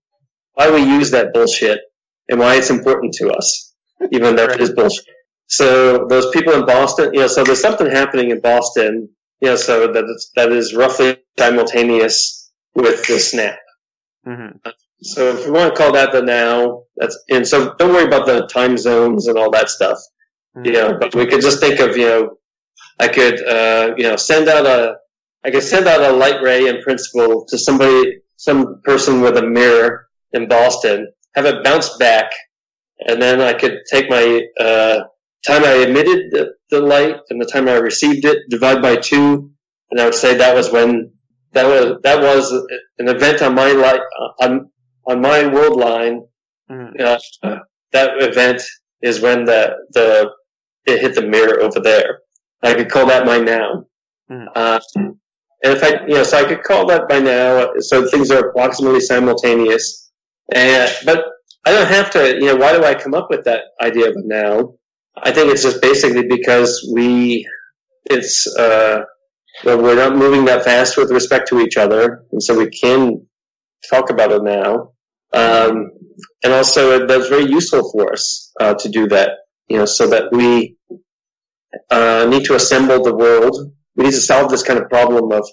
why 0.53 0.69
we 0.71 0.81
use 0.81 1.11
that 1.11 1.33
bullshit 1.33 1.79
and 2.27 2.39
why 2.39 2.55
it's 2.55 2.69
important 2.69 3.13
to 3.13 3.31
us, 3.31 3.73
even 4.11 4.35
though 4.35 4.45
it 4.45 4.59
is 4.59 4.73
bullshit. 4.73 5.05
So 5.51 6.07
those 6.07 6.29
people 6.31 6.53
in 6.53 6.65
Boston, 6.65 7.13
you 7.13 7.19
know, 7.19 7.27
so 7.27 7.43
there's 7.43 7.61
something 7.61 7.91
happening 7.91 8.31
in 8.31 8.39
Boston, 8.39 9.09
you 9.41 9.49
know, 9.49 9.55
so 9.57 9.91
that 9.91 10.25
that 10.35 10.51
is 10.51 10.73
roughly 10.73 11.17
simultaneous 11.37 12.51
with 12.73 13.05
the 13.05 13.19
snap. 13.19 13.59
Mm-hmm. 14.25 14.69
So 15.01 15.35
if 15.35 15.45
you 15.45 15.51
want 15.51 15.75
to 15.75 15.77
call 15.77 15.91
that 15.91 16.13
the 16.13 16.21
now, 16.21 16.83
that's 16.95 17.21
and 17.29 17.45
so 17.45 17.75
don't 17.75 17.93
worry 17.93 18.05
about 18.05 18.27
the 18.27 18.47
time 18.47 18.77
zones 18.77 19.27
and 19.27 19.37
all 19.37 19.51
that 19.51 19.69
stuff. 19.69 19.97
Mm-hmm. 20.55 20.65
You 20.65 20.71
know, 20.71 20.97
but 20.97 21.13
we 21.15 21.25
could 21.25 21.41
just 21.41 21.59
think 21.59 21.81
of 21.81 21.97
you 21.97 22.05
know 22.05 22.37
I 23.01 23.07
could, 23.07 23.43
uh, 23.45 23.95
you 23.97 24.03
know, 24.03 24.15
send 24.15 24.47
out 24.47 24.65
a, 24.67 24.97
I 25.43 25.49
could 25.49 25.63
send 25.63 25.87
out 25.87 26.01
a 26.01 26.15
light 26.15 26.41
ray 26.41 26.67
in 26.67 26.81
principle 26.81 27.45
to 27.49 27.57
somebody, 27.57 28.21
some 28.37 28.79
person 28.83 29.21
with 29.21 29.37
a 29.37 29.41
mirror 29.41 30.07
in 30.33 30.47
Boston, 30.47 31.11
have 31.33 31.45
it 31.45 31.63
bounce 31.63 31.97
back, 31.97 32.31
and 33.07 33.19
then 33.19 33.41
I 33.41 33.53
could 33.53 33.79
take 33.89 34.07
my 34.07 34.43
uh, 34.59 34.99
time 35.45 35.63
I 35.63 35.85
emitted 35.87 36.31
the, 36.31 36.53
the 36.69 36.81
light 36.81 37.17
and 37.29 37.41
the 37.41 37.45
time 37.45 37.67
I 37.67 37.75
received 37.75 38.25
it, 38.25 38.49
divide 38.49 38.81
by 38.81 38.95
two, 38.95 39.51
and 39.89 39.99
I 39.99 40.05
would 40.05 40.15
say 40.15 40.35
that 40.35 40.55
was 40.55 40.71
when 40.71 41.11
that 41.53 41.65
was 41.65 41.97
that 42.03 42.21
was 42.21 42.51
an 42.99 43.07
event 43.09 43.41
on 43.41 43.55
my 43.55 43.71
light 43.71 44.01
on 44.39 44.69
on 45.07 45.21
my 45.21 45.47
world 45.47 45.79
line. 45.79 46.21
Mm. 46.69 46.99
Uh, 47.43 47.59
that 47.91 48.11
event 48.21 48.61
is 49.01 49.19
when 49.19 49.45
the 49.45 49.75
the 49.91 50.31
it 50.85 51.01
hit 51.01 51.15
the 51.15 51.27
mirror 51.27 51.61
over 51.61 51.79
there. 51.79 52.19
I 52.63 52.73
could 52.73 52.89
call 52.89 53.07
that 53.07 53.25
my 53.25 53.39
now. 53.39 53.85
Mm. 54.29 54.47
Uh, 54.55 54.79
and 55.63 55.73
if 55.73 55.83
I, 55.83 56.05
you 56.07 56.15
know, 56.15 56.23
so 56.23 56.37
I 56.37 56.43
could 56.43 56.63
call 56.63 56.87
that 56.87 57.07
by 57.07 57.19
now. 57.19 57.71
So 57.79 58.07
things 58.07 58.31
are 58.31 58.49
approximately 58.49 58.99
simultaneous. 58.99 60.11
And, 60.53 60.91
but 61.05 61.25
I 61.65 61.71
don't 61.71 61.87
have 61.87 62.09
to, 62.11 62.33
you 62.35 62.47
know, 62.47 62.55
why 62.55 62.75
do 62.75 62.83
I 62.83 62.95
come 62.95 63.13
up 63.13 63.27
with 63.29 63.43
that 63.45 63.65
idea 63.81 64.09
of 64.09 64.15
a 64.15 64.21
now? 64.25 64.73
I 65.17 65.31
think 65.31 65.51
it's 65.51 65.63
just 65.63 65.81
basically 65.81 66.27
because 66.27 66.89
we, 66.93 67.47
it's, 68.09 68.47
uh, 68.57 69.03
well, 69.63 69.81
we're 69.81 69.95
not 69.95 70.15
moving 70.15 70.45
that 70.45 70.63
fast 70.63 70.97
with 70.97 71.11
respect 71.11 71.47
to 71.49 71.59
each 71.59 71.77
other. 71.77 72.23
And 72.31 72.41
so 72.41 72.57
we 72.57 72.69
can 72.69 73.27
talk 73.89 74.09
about 74.09 74.31
it 74.31 74.43
now. 74.43 74.91
Um, 75.33 75.91
and 76.43 76.53
also 76.53 77.05
that's 77.05 77.27
very 77.27 77.45
useful 77.45 77.91
for 77.91 78.13
us, 78.13 78.51
uh, 78.59 78.73
to 78.75 78.89
do 78.89 79.07
that, 79.09 79.31
you 79.67 79.77
know, 79.77 79.85
so 79.85 80.07
that 80.07 80.31
we, 80.31 80.77
uh, 81.89 82.27
need 82.29 82.45
to 82.45 82.55
assemble 82.55 83.03
the 83.03 83.15
world. 83.15 83.55
We 83.95 84.05
need 84.05 84.11
to 84.11 84.21
solve 84.21 84.49
this 84.49 84.63
kind 84.63 84.79
of 84.79 84.89
problem 84.89 85.31
of 85.31 85.47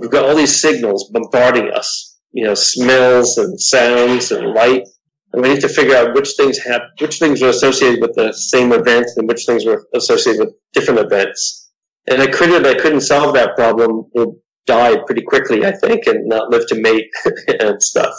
we've 0.00 0.10
got 0.10 0.24
all 0.24 0.34
these 0.34 0.60
signals 0.60 1.10
bombarding 1.12 1.70
us, 1.70 2.18
you 2.32 2.44
know, 2.44 2.54
smells 2.54 3.38
and 3.38 3.60
sounds 3.60 4.32
and 4.32 4.52
light, 4.52 4.86
and 5.34 5.42
we 5.42 5.48
need 5.48 5.60
to 5.60 5.68
figure 5.68 5.96
out 5.96 6.14
which 6.14 6.34
things 6.36 6.58
have 6.58 6.82
which 7.00 7.18
things 7.18 7.42
are 7.42 7.48
associated 7.48 8.00
with 8.00 8.14
the 8.14 8.32
same 8.32 8.72
event 8.72 9.06
and 9.16 9.26
which 9.26 9.46
things 9.46 9.66
were 9.66 9.84
associated 9.92 10.46
with 10.46 10.54
different 10.72 11.00
events. 11.00 11.72
And 12.06 12.22
a 12.22 12.30
critter 12.30 12.60
that 12.60 12.78
couldn't 12.78 13.00
solve 13.00 13.34
that 13.34 13.56
problem 13.56 14.04
will 14.14 14.36
die 14.66 14.96
pretty 15.06 15.22
quickly, 15.22 15.66
I 15.66 15.72
think, 15.72 16.06
and 16.06 16.28
not 16.28 16.50
live 16.50 16.68
to 16.68 16.80
mate 16.80 17.08
and 17.60 17.82
stuff. 17.82 18.14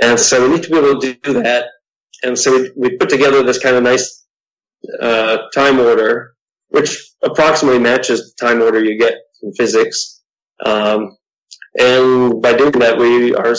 And 0.00 0.20
so 0.20 0.46
we 0.46 0.54
need 0.54 0.62
to 0.62 0.70
be 0.70 0.78
able 0.78 1.00
to 1.00 1.14
do 1.14 1.42
that. 1.42 1.66
And 2.22 2.38
so 2.38 2.52
we, 2.52 2.70
we 2.76 2.96
put 2.96 3.08
together 3.08 3.42
this 3.42 3.58
kind 3.58 3.74
of 3.74 3.82
nice 3.82 4.24
uh, 5.00 5.38
time 5.52 5.80
order, 5.80 6.34
which 6.68 7.10
approximately 7.24 7.80
matches 7.80 8.34
the 8.38 8.46
time 8.46 8.62
order 8.62 8.84
you 8.84 8.96
get 8.96 9.14
in 9.42 9.52
physics. 9.54 10.22
Um, 10.64 11.16
and 11.76 12.40
by 12.40 12.52
doing 12.52 12.78
that, 12.78 12.98
we 12.98 13.34
are 13.34 13.56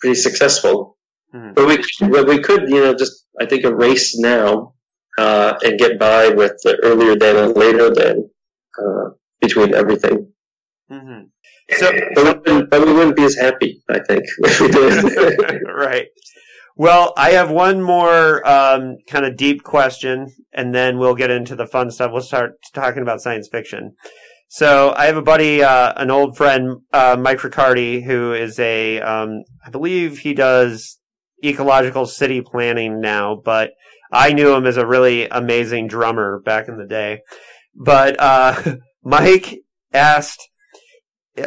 pretty 0.00 0.16
successful. 0.16 0.98
Mm-hmm. 1.34 1.52
But 1.54 1.66
we, 1.66 2.08
but 2.10 2.28
we 2.28 2.40
could, 2.40 2.68
you 2.68 2.80
know, 2.80 2.94
just 2.94 3.26
I 3.40 3.46
think 3.46 3.64
erase 3.64 4.18
now 4.18 4.74
uh, 5.18 5.54
and 5.64 5.78
get 5.78 5.98
by 5.98 6.28
with 6.28 6.52
the 6.62 6.78
earlier 6.82 7.16
than 7.16 7.36
and 7.36 7.56
later 7.56 7.92
than 7.92 8.30
uh, 8.78 9.10
between 9.40 9.74
everything. 9.74 10.32
Mm-hmm. 10.90 11.24
So, 11.76 11.92
but 12.14 12.46
we, 12.46 12.62
but 12.64 12.86
we 12.86 12.92
wouldn't 12.92 13.16
be 13.16 13.24
as 13.24 13.36
happy, 13.36 13.82
I 13.88 14.00
think, 14.00 14.24
if 14.38 14.60
we 14.60 14.68
did. 14.68 15.62
right. 15.66 16.06
Well, 16.76 17.12
I 17.16 17.32
have 17.32 17.50
one 17.50 17.82
more 17.82 18.46
um, 18.48 18.96
kind 19.08 19.26
of 19.26 19.36
deep 19.36 19.62
question, 19.62 20.34
and 20.52 20.74
then 20.74 20.98
we'll 20.98 21.14
get 21.14 21.30
into 21.30 21.54
the 21.54 21.66
fun 21.66 21.90
stuff. 21.90 22.12
We'll 22.12 22.22
start 22.22 22.54
talking 22.72 23.02
about 23.02 23.20
science 23.20 23.48
fiction. 23.48 23.94
So 24.48 24.92
I 24.96 25.06
have 25.06 25.16
a 25.16 25.22
buddy, 25.22 25.62
uh, 25.62 25.94
an 25.96 26.10
old 26.10 26.36
friend, 26.36 26.78
uh, 26.92 27.16
Mike 27.18 27.42
Riccardi, 27.42 28.02
who 28.02 28.34
is 28.34 28.58
a, 28.58 29.00
um, 29.00 29.44
I 29.64 29.70
believe 29.70 30.18
he 30.18 30.34
does 30.34 30.98
ecological 31.42 32.06
city 32.06 32.40
planning 32.40 33.00
now, 33.00 33.40
but 33.42 33.70
I 34.12 34.32
knew 34.32 34.54
him 34.54 34.66
as 34.66 34.76
a 34.76 34.86
really 34.86 35.28
amazing 35.28 35.88
drummer 35.88 36.40
back 36.40 36.68
in 36.68 36.76
the 36.76 36.86
day. 36.86 37.20
But 37.74 38.20
uh, 38.20 38.76
Mike 39.02 39.60
asked 39.92 40.48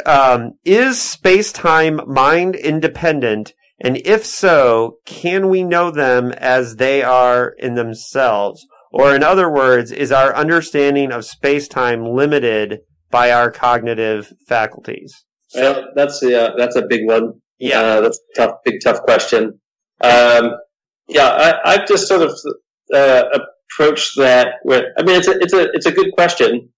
um, 0.04 0.54
is 0.64 1.00
space 1.00 1.52
time 1.52 2.00
mind 2.06 2.56
independent? 2.56 3.54
And 3.78 3.98
if 4.06 4.24
so, 4.24 4.96
can 5.04 5.48
we 5.48 5.62
know 5.62 5.90
them 5.90 6.32
as 6.32 6.76
they 6.76 7.02
are 7.02 7.54
in 7.58 7.74
themselves? 7.74 8.66
Or 8.90 9.14
in 9.14 9.22
other 9.22 9.50
words, 9.50 9.92
is 9.92 10.10
our 10.10 10.34
understanding 10.34 11.12
of 11.12 11.24
space 11.24 11.68
time 11.68 12.06
limited 12.06 12.80
by 13.10 13.30
our 13.30 13.50
cognitive 13.50 14.32
faculties? 14.48 15.24
Well, 15.54 15.88
that's 15.94 16.22
a, 16.22 16.42
uh, 16.42 16.56
that's 16.56 16.76
a 16.76 16.86
big 16.86 17.06
one. 17.06 17.40
Yeah. 17.58 17.80
Uh, 17.80 18.00
that's 18.00 18.18
a 18.18 18.40
tough, 18.40 18.56
big, 18.64 18.76
tough 18.82 19.02
question. 19.02 19.60
Um, 20.02 20.56
yeah, 21.08 21.58
I, 21.64 21.72
have 21.72 21.86
just 21.86 22.08
sort 22.08 22.22
of, 22.22 22.32
uh, 22.92 23.24
approached 23.70 24.16
that 24.16 24.54
with, 24.64 24.84
I 24.98 25.02
mean, 25.02 25.16
it's 25.16 25.28
a, 25.28 25.38
it's 25.38 25.52
a, 25.52 25.70
it's 25.72 25.86
a 25.86 25.92
good 25.92 26.12
question. 26.12 26.70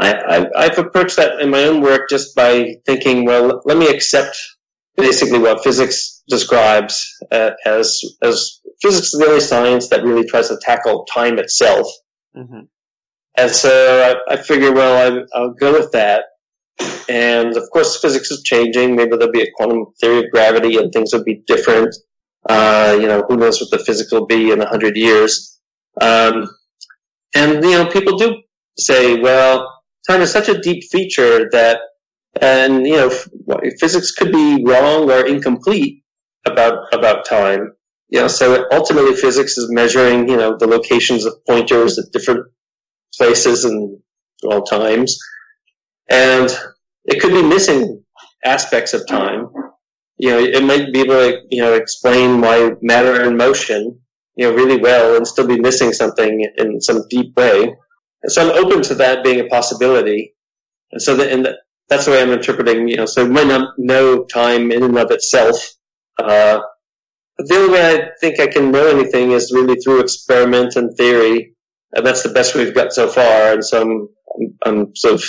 I, 0.00 0.46
I, 0.56 0.62
have 0.64 0.78
approached 0.78 1.16
that 1.16 1.40
in 1.40 1.50
my 1.50 1.64
own 1.64 1.82
work 1.82 2.08
just 2.08 2.34
by 2.34 2.76
thinking, 2.86 3.26
well, 3.26 3.60
let 3.66 3.76
me 3.76 3.88
accept 3.88 4.36
basically 4.96 5.38
what 5.38 5.62
physics 5.62 6.22
describes 6.28 7.06
uh, 7.30 7.50
as 7.66 8.00
as 8.22 8.60
physics 8.80 9.12
is 9.12 9.20
the 9.20 9.26
only 9.26 9.40
science 9.40 9.88
that 9.88 10.02
really 10.02 10.26
tries 10.26 10.48
to 10.48 10.58
tackle 10.62 11.04
time 11.12 11.38
itself. 11.38 11.86
Mm-hmm. 12.34 12.60
And 13.36 13.50
so 13.50 14.18
I, 14.28 14.34
I 14.34 14.36
figure, 14.36 14.72
well, 14.72 15.26
I, 15.34 15.40
will 15.40 15.54
go 15.54 15.72
with 15.72 15.92
that. 15.92 16.24
And 17.08 17.56
of 17.56 17.68
course, 17.70 18.00
physics 18.00 18.30
is 18.30 18.42
changing. 18.42 18.96
Maybe 18.96 19.16
there'll 19.16 19.32
be 19.32 19.42
a 19.42 19.50
quantum 19.54 19.86
theory 20.00 20.24
of 20.24 20.30
gravity, 20.32 20.78
and 20.78 20.90
things 20.92 21.12
will 21.12 21.24
be 21.24 21.42
different. 21.46 21.94
Uh, 22.48 22.96
you 23.00 23.06
know, 23.06 23.22
who 23.28 23.36
knows 23.36 23.60
what 23.60 23.70
the 23.70 23.84
physical 23.84 24.26
be 24.26 24.50
in 24.50 24.60
a 24.60 24.68
hundred 24.68 24.96
years? 24.96 25.60
Um, 26.00 26.48
and 27.34 27.62
you 27.64 27.72
know, 27.72 27.86
people 27.86 28.16
do 28.16 28.36
say, 28.78 29.20
well, 29.20 29.82
time 30.08 30.20
is 30.22 30.32
such 30.32 30.48
a 30.48 30.60
deep 30.60 30.84
feature 30.90 31.48
that, 31.52 31.78
and 32.40 32.86
you 32.86 32.96
know, 32.96 33.10
physics 33.78 34.12
could 34.12 34.32
be 34.32 34.64
wrong 34.64 35.10
or 35.10 35.26
incomplete 35.26 36.02
about 36.46 36.92
about 36.92 37.26
time. 37.26 37.72
You 38.08 38.20
know, 38.20 38.28
so 38.28 38.66
ultimately, 38.72 39.14
physics 39.14 39.56
is 39.58 39.70
measuring 39.70 40.28
you 40.28 40.36
know 40.36 40.56
the 40.56 40.66
locations 40.66 41.24
of 41.24 41.34
pointers 41.46 41.98
at 41.98 42.12
different 42.12 42.46
places 43.16 43.64
and 43.64 43.98
all 44.44 44.62
times, 44.62 45.18
and 46.10 46.50
it 47.04 47.20
could 47.20 47.32
be 47.32 47.42
missing 47.42 48.02
aspects 48.44 48.94
of 48.94 49.06
time. 49.06 49.48
You 50.20 50.30
know, 50.30 50.38
it 50.38 50.62
might 50.62 50.92
be 50.92 51.00
able 51.00 51.14
to 51.14 51.40
you 51.50 51.62
know 51.62 51.74
explain 51.74 52.40
why 52.40 52.72
matter 52.82 53.22
and 53.22 53.36
motion 53.36 54.00
you 54.36 54.46
know 54.46 54.54
really 54.54 54.80
well 54.80 55.16
and 55.16 55.26
still 55.26 55.46
be 55.46 55.58
missing 55.58 55.92
something 55.92 56.46
in 56.56 56.80
some 56.80 57.02
deep 57.08 57.36
way. 57.36 57.74
And 58.22 58.32
so 58.32 58.42
I'm 58.42 58.64
open 58.64 58.82
to 58.82 58.94
that 58.96 59.24
being 59.24 59.40
a 59.40 59.48
possibility. 59.48 60.34
And 60.92 61.00
so 61.00 61.16
that, 61.16 61.32
and 61.32 61.48
that's 61.88 62.04
the 62.04 62.12
way 62.12 62.22
I'm 62.22 62.30
interpreting, 62.30 62.88
you 62.88 62.96
know, 62.96 63.06
so 63.06 63.24
we 63.24 63.30
might 63.30 63.46
not 63.46 63.74
know 63.78 64.24
time 64.24 64.70
in 64.70 64.82
and 64.82 64.98
of 64.98 65.10
itself. 65.10 65.56
Uh, 66.18 66.60
but 67.36 67.48
the 67.48 67.56
only 67.56 67.72
way 67.72 67.94
I 67.94 68.08
think 68.20 68.40
I 68.40 68.46
can 68.46 68.70
know 68.70 68.86
anything 68.86 69.32
is 69.32 69.52
really 69.54 69.76
through 69.76 70.00
experiment 70.00 70.76
and 70.76 70.94
theory. 70.96 71.54
And 71.92 72.06
that's 72.06 72.22
the 72.22 72.28
best 72.28 72.54
we've 72.54 72.74
got 72.74 72.92
so 72.92 73.08
far. 73.08 73.52
And 73.52 73.64
so 73.64 73.82
I'm, 73.82 74.08
I'm, 74.36 74.58
I'm 74.66 74.96
sort 74.96 75.14
of. 75.14 75.24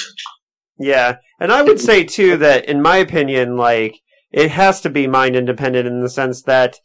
Yeah. 0.78 1.18
And 1.40 1.52
I 1.52 1.62
would 1.62 1.80
say 1.80 2.04
too 2.04 2.38
that 2.38 2.66
in 2.66 2.82
my 2.82 2.98
opinion, 2.98 3.58
like, 3.58 4.00
it 4.32 4.52
has 4.52 4.82
to 4.82 4.90
be 4.90 5.08
mind 5.08 5.36
independent 5.36 5.88
in 5.88 6.02
the 6.02 6.10
sense 6.10 6.42
that, 6.44 6.78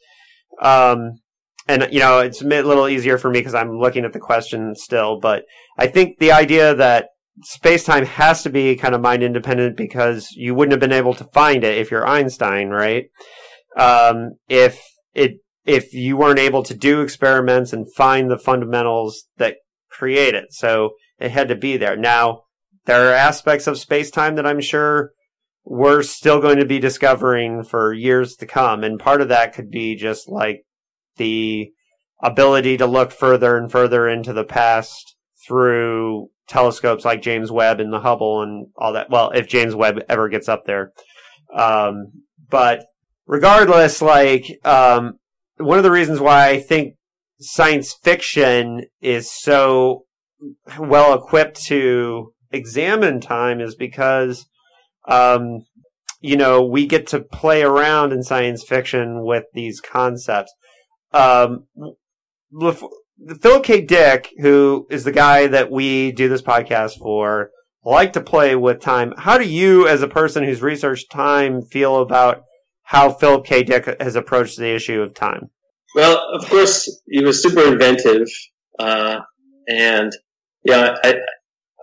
um, 0.63 1.21
and 1.69 1.89
you 1.91 2.01
know 2.01 2.21
it's 2.21 2.43
a 2.43 2.47
little 2.47 2.89
easier 2.89 3.19
for 3.19 3.31
me 3.31 3.41
because 3.41 3.55
I'm 3.55 3.79
looking 3.79 4.05
at 4.05 4.13
the 4.13 4.21
question 4.21 4.75
still, 4.75 5.19
but 5.21 5.45
I 5.79 5.87
think 5.87 6.19
the 6.19 6.33
idea 6.33 6.75
that 6.75 7.09
space 7.43 7.85
time 7.85 8.05
has 8.05 8.43
to 8.43 8.51
be 8.51 8.77
kind 8.77 8.95
of 8.95 9.01
mind 9.01 9.23
independent 9.23 9.77
because 9.77 10.31
you 10.33 10.55
wouldn't 10.55 10.73
have 10.73 10.81
been 10.81 10.97
able 10.97 11.15
to 11.15 11.25
find 11.25 11.65
it 11.65 11.79
if 11.79 11.91
you're 11.91 12.07
Einstein, 12.07 12.71
right? 12.71 13.05
Um, 13.77 14.33
if 14.49 14.83
it 15.15 15.39
if 15.65 15.93
you 15.93 16.17
weren't 16.17 16.39
able 16.39 16.63
to 16.63 16.75
do 16.75 17.01
experiments 17.01 17.73
and 17.73 17.93
find 17.95 18.31
the 18.31 18.39
fundamentals 18.39 19.25
that 19.37 19.57
create 19.91 20.35
it, 20.35 20.53
so 20.53 20.91
it 21.19 21.31
had 21.31 21.49
to 21.49 21.57
be 21.57 21.77
there. 21.77 21.97
Now 21.97 22.43
there 22.87 23.11
are 23.11 23.15
aspects 23.15 23.67
of 23.67 23.79
space 23.79 24.11
time 24.11 24.37
that 24.37 24.47
I'm 24.47 24.61
sure 24.61 25.11
we're 25.69 26.03
still 26.03 26.41
going 26.41 26.59
to 26.59 26.65
be 26.65 26.79
discovering 26.79 27.65
for 27.65 27.93
years 27.93 28.37
to 28.37 28.47
come, 28.47 28.85
and 28.85 29.01
part 29.01 29.21
of 29.21 29.29
that 29.29 29.53
could 29.53 29.69
be 29.69 29.97
just 29.97 30.29
like 30.29 30.65
the 31.17 31.73
ability 32.23 32.77
to 32.77 32.87
look 32.87 33.11
further 33.11 33.59
and 33.59 33.71
further 33.71 34.09
into 34.09 34.33
the 34.33 34.45
past 34.45 35.17
through 35.47 36.29
telescopes 36.47 37.05
like 37.05 37.21
James 37.21 37.51
Webb 37.51 37.81
and 37.81 37.93
the 37.93 38.01
Hubble 38.01 38.43
and 38.43 38.69
all 38.77 38.93
that. 38.93 39.11
Well, 39.11 39.31
if 39.31 39.49
James 39.49 39.75
Webb 39.75 39.99
ever 40.09 40.29
gets 40.29 40.49
up 40.49 40.65
there. 40.67 40.93
Um, 41.53 42.13
but 42.49 42.87
regardless, 43.27 44.01
like, 44.01 44.45
um, 44.65 45.19
one 45.59 45.79
of 45.79 45.85
the 45.85 45.91
reasons 45.91 46.21
why 46.21 46.49
I 46.49 46.61
think 46.61 46.95
science 47.41 47.93
fiction 47.93 48.85
is 49.01 49.31
so 49.31 50.05
well 50.79 51.13
equipped 51.15 51.61
to 51.67 52.33
examine 52.53 53.21
time 53.21 53.61
is 53.61 53.75
because, 53.75 54.47
um, 55.07 55.65
you 56.21 56.37
know, 56.37 56.65
we 56.65 56.87
get 56.87 57.07
to 57.09 57.21
play 57.21 57.63
around 57.63 58.13
in 58.13 58.23
science 58.23 58.65
fiction 58.65 59.25
with 59.25 59.45
these 59.55 59.81
concepts. 59.81 60.53
Um, 61.13 61.67
Philip 63.41 63.65
K. 63.65 63.81
Dick, 63.81 64.31
who 64.39 64.87
is 64.91 65.05
the 65.05 65.13
guy 65.13 65.47
that 65.47 65.71
we 65.71 66.13
do 66.13 66.29
this 66.29 66.43
podcast 66.43 66.99
for, 66.99 67.51
like 67.85 68.13
to 68.15 68.21
play 68.21 68.57
with 68.57 68.81
time. 68.81 69.15
How 69.17 69.39
do 69.39 69.49
you, 69.49 69.87
as 69.87 70.03
a 70.03 70.09
person 70.09 70.43
who's 70.43 70.61
researched 70.61 71.11
time, 71.11 71.63
feel 71.63 72.03
about 72.03 72.43
how 72.83 73.11
Philip 73.11 73.47
K. 73.47 73.63
Dick 73.63 73.97
has 74.01 74.17
approached 74.17 74.59
the 74.59 74.75
issue 74.75 75.01
of 75.01 75.15
time? 75.15 75.51
Well, 75.95 76.21
of 76.35 76.49
course, 76.49 77.01
he 77.09 77.25
was 77.25 77.43
super 77.43 77.73
inventive, 77.73 78.29
uh, 78.79 79.21
and 79.69 80.13
yeah, 80.65 80.97
I, 81.03 81.15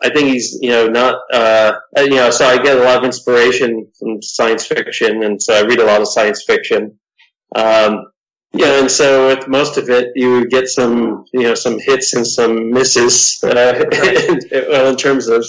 I 0.04 0.10
think 0.10 0.30
he's 0.30 0.58
you 0.62 0.70
know 0.70 0.88
not 0.88 1.20
uh, 1.34 1.74
you 1.98 2.16
know 2.16 2.30
so 2.30 2.46
I 2.46 2.62
get 2.62 2.78
a 2.78 2.84
lot 2.84 2.98
of 2.98 3.04
inspiration 3.06 3.88
from 3.98 4.22
science 4.22 4.66
fiction, 4.66 5.24
and 5.24 5.42
so 5.42 5.54
I 5.54 5.62
read 5.62 5.80
a 5.80 5.86
lot 5.86 6.02
of 6.02 6.08
science 6.08 6.44
fiction. 6.44 7.00
Um, 7.56 8.06
yeah, 8.56 8.80
and 8.80 8.92
so 8.92 9.28
with 9.28 9.48
most 9.48 9.78
of 9.78 9.90
it, 9.90 10.12
you 10.16 10.48
get 10.48 10.68
some, 10.68 11.26
you 11.34 11.42
know, 11.42 11.56
some 11.56 11.80
hits 11.80 12.14
and 12.14 12.26
some 12.26 12.70
misses 12.70 13.40
uh, 13.44 13.84
in, 13.92 14.40
in 14.88 14.96
terms 14.96 15.28
of, 15.28 15.44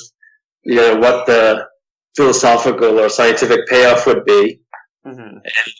you 0.62 0.76
know, 0.76 0.96
what 0.96 1.26
the 1.26 1.66
philosophical 2.16 2.98
or 2.98 3.10
scientific 3.10 3.66
payoff 3.68 4.06
would 4.06 4.24
be. 4.24 4.60
Mm-hmm. 5.06 5.20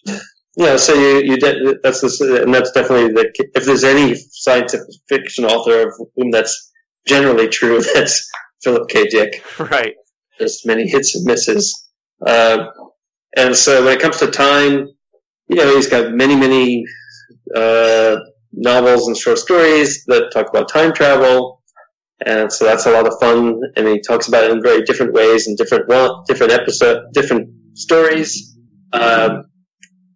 And, 0.06 0.20
you 0.56 0.66
know, 0.66 0.76
so 0.76 0.92
you, 0.92 1.22
you 1.22 1.37
de- 1.38 1.76
that's 1.82 2.02
the, 2.02 2.42
and 2.42 2.52
that's 2.54 2.72
definitely 2.72 3.14
the, 3.14 3.32
if 3.54 3.64
there's 3.64 3.84
any 3.84 4.14
scientific 4.14 4.87
fiction 5.08 5.46
author 5.46 5.88
of 5.88 5.94
whom 6.16 6.30
that's 6.30 6.72
generally 7.06 7.48
true. 7.48 7.80
That's 7.94 8.30
Philip 8.64 8.88
K. 8.88 9.07
Dick. 9.07 9.44
Right. 9.59 9.94
There's 10.38 10.62
many 10.64 10.88
hits 10.88 11.14
and 11.14 11.24
misses. 11.24 11.88
Uh, 12.27 12.66
and 13.37 13.55
so 13.55 13.85
when 13.85 13.96
it 13.96 14.00
comes 14.00 14.18
to 14.18 14.31
time, 14.31 14.88
you 15.48 15.57
know, 15.57 15.74
he's 15.74 15.88
got 15.88 16.12
many, 16.12 16.35
many 16.35 16.85
uh, 17.55 18.16
novels 18.53 19.07
and 19.07 19.16
short 19.16 19.38
stories 19.38 20.05
that 20.07 20.31
talk 20.33 20.48
about 20.48 20.68
time 20.68 20.92
travel. 20.92 21.62
And 22.24 22.50
so 22.50 22.64
that's 22.64 22.87
a 22.87 22.90
lot 22.90 23.07
of 23.07 23.14
fun. 23.20 23.61
And 23.77 23.87
he 23.87 24.00
talks 24.00 24.29
about 24.29 24.44
it 24.44 24.50
in 24.50 24.62
very 24.62 24.83
different 24.83 25.12
ways 25.12 25.46
and 25.46 25.57
different, 25.57 25.88
well, 25.88 26.24
different 26.27 26.53
episode, 26.53 27.05
different 27.12 27.48
stories. 27.74 28.57
Um, 28.92 29.44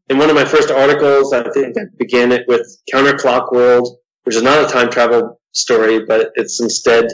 in 0.08 0.16
one 0.16 0.30
of 0.30 0.36
my 0.36 0.44
first 0.44 0.70
articles, 0.70 1.32
I 1.32 1.48
think 1.50 1.76
I 1.76 1.82
began 1.98 2.32
it 2.32 2.44
with 2.48 2.66
Counterclock 2.92 3.52
World, 3.52 3.98
which 4.22 4.36
is 4.36 4.42
not 4.42 4.64
a 4.64 4.72
time 4.72 4.90
travel 4.90 5.40
story, 5.52 6.04
but 6.06 6.30
it's 6.36 6.60
instead 6.60 7.08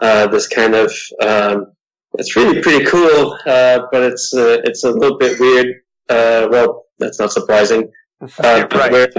uh, 0.00 0.26
this 0.28 0.48
kind 0.48 0.74
of 0.74 0.92
um, 1.20 1.72
it's 2.18 2.36
really 2.36 2.60
pretty 2.60 2.84
cool, 2.84 3.38
uh, 3.46 3.80
but 3.90 4.02
it's 4.02 4.34
uh, 4.34 4.60
it's 4.64 4.84
a 4.84 4.90
little 4.90 5.18
bit 5.18 5.40
weird. 5.40 5.66
Uh, 6.08 6.48
well, 6.50 6.86
that's 6.98 7.18
not 7.18 7.32
surprising. 7.32 7.90
Uh, 8.38 8.66
right. 8.72 9.16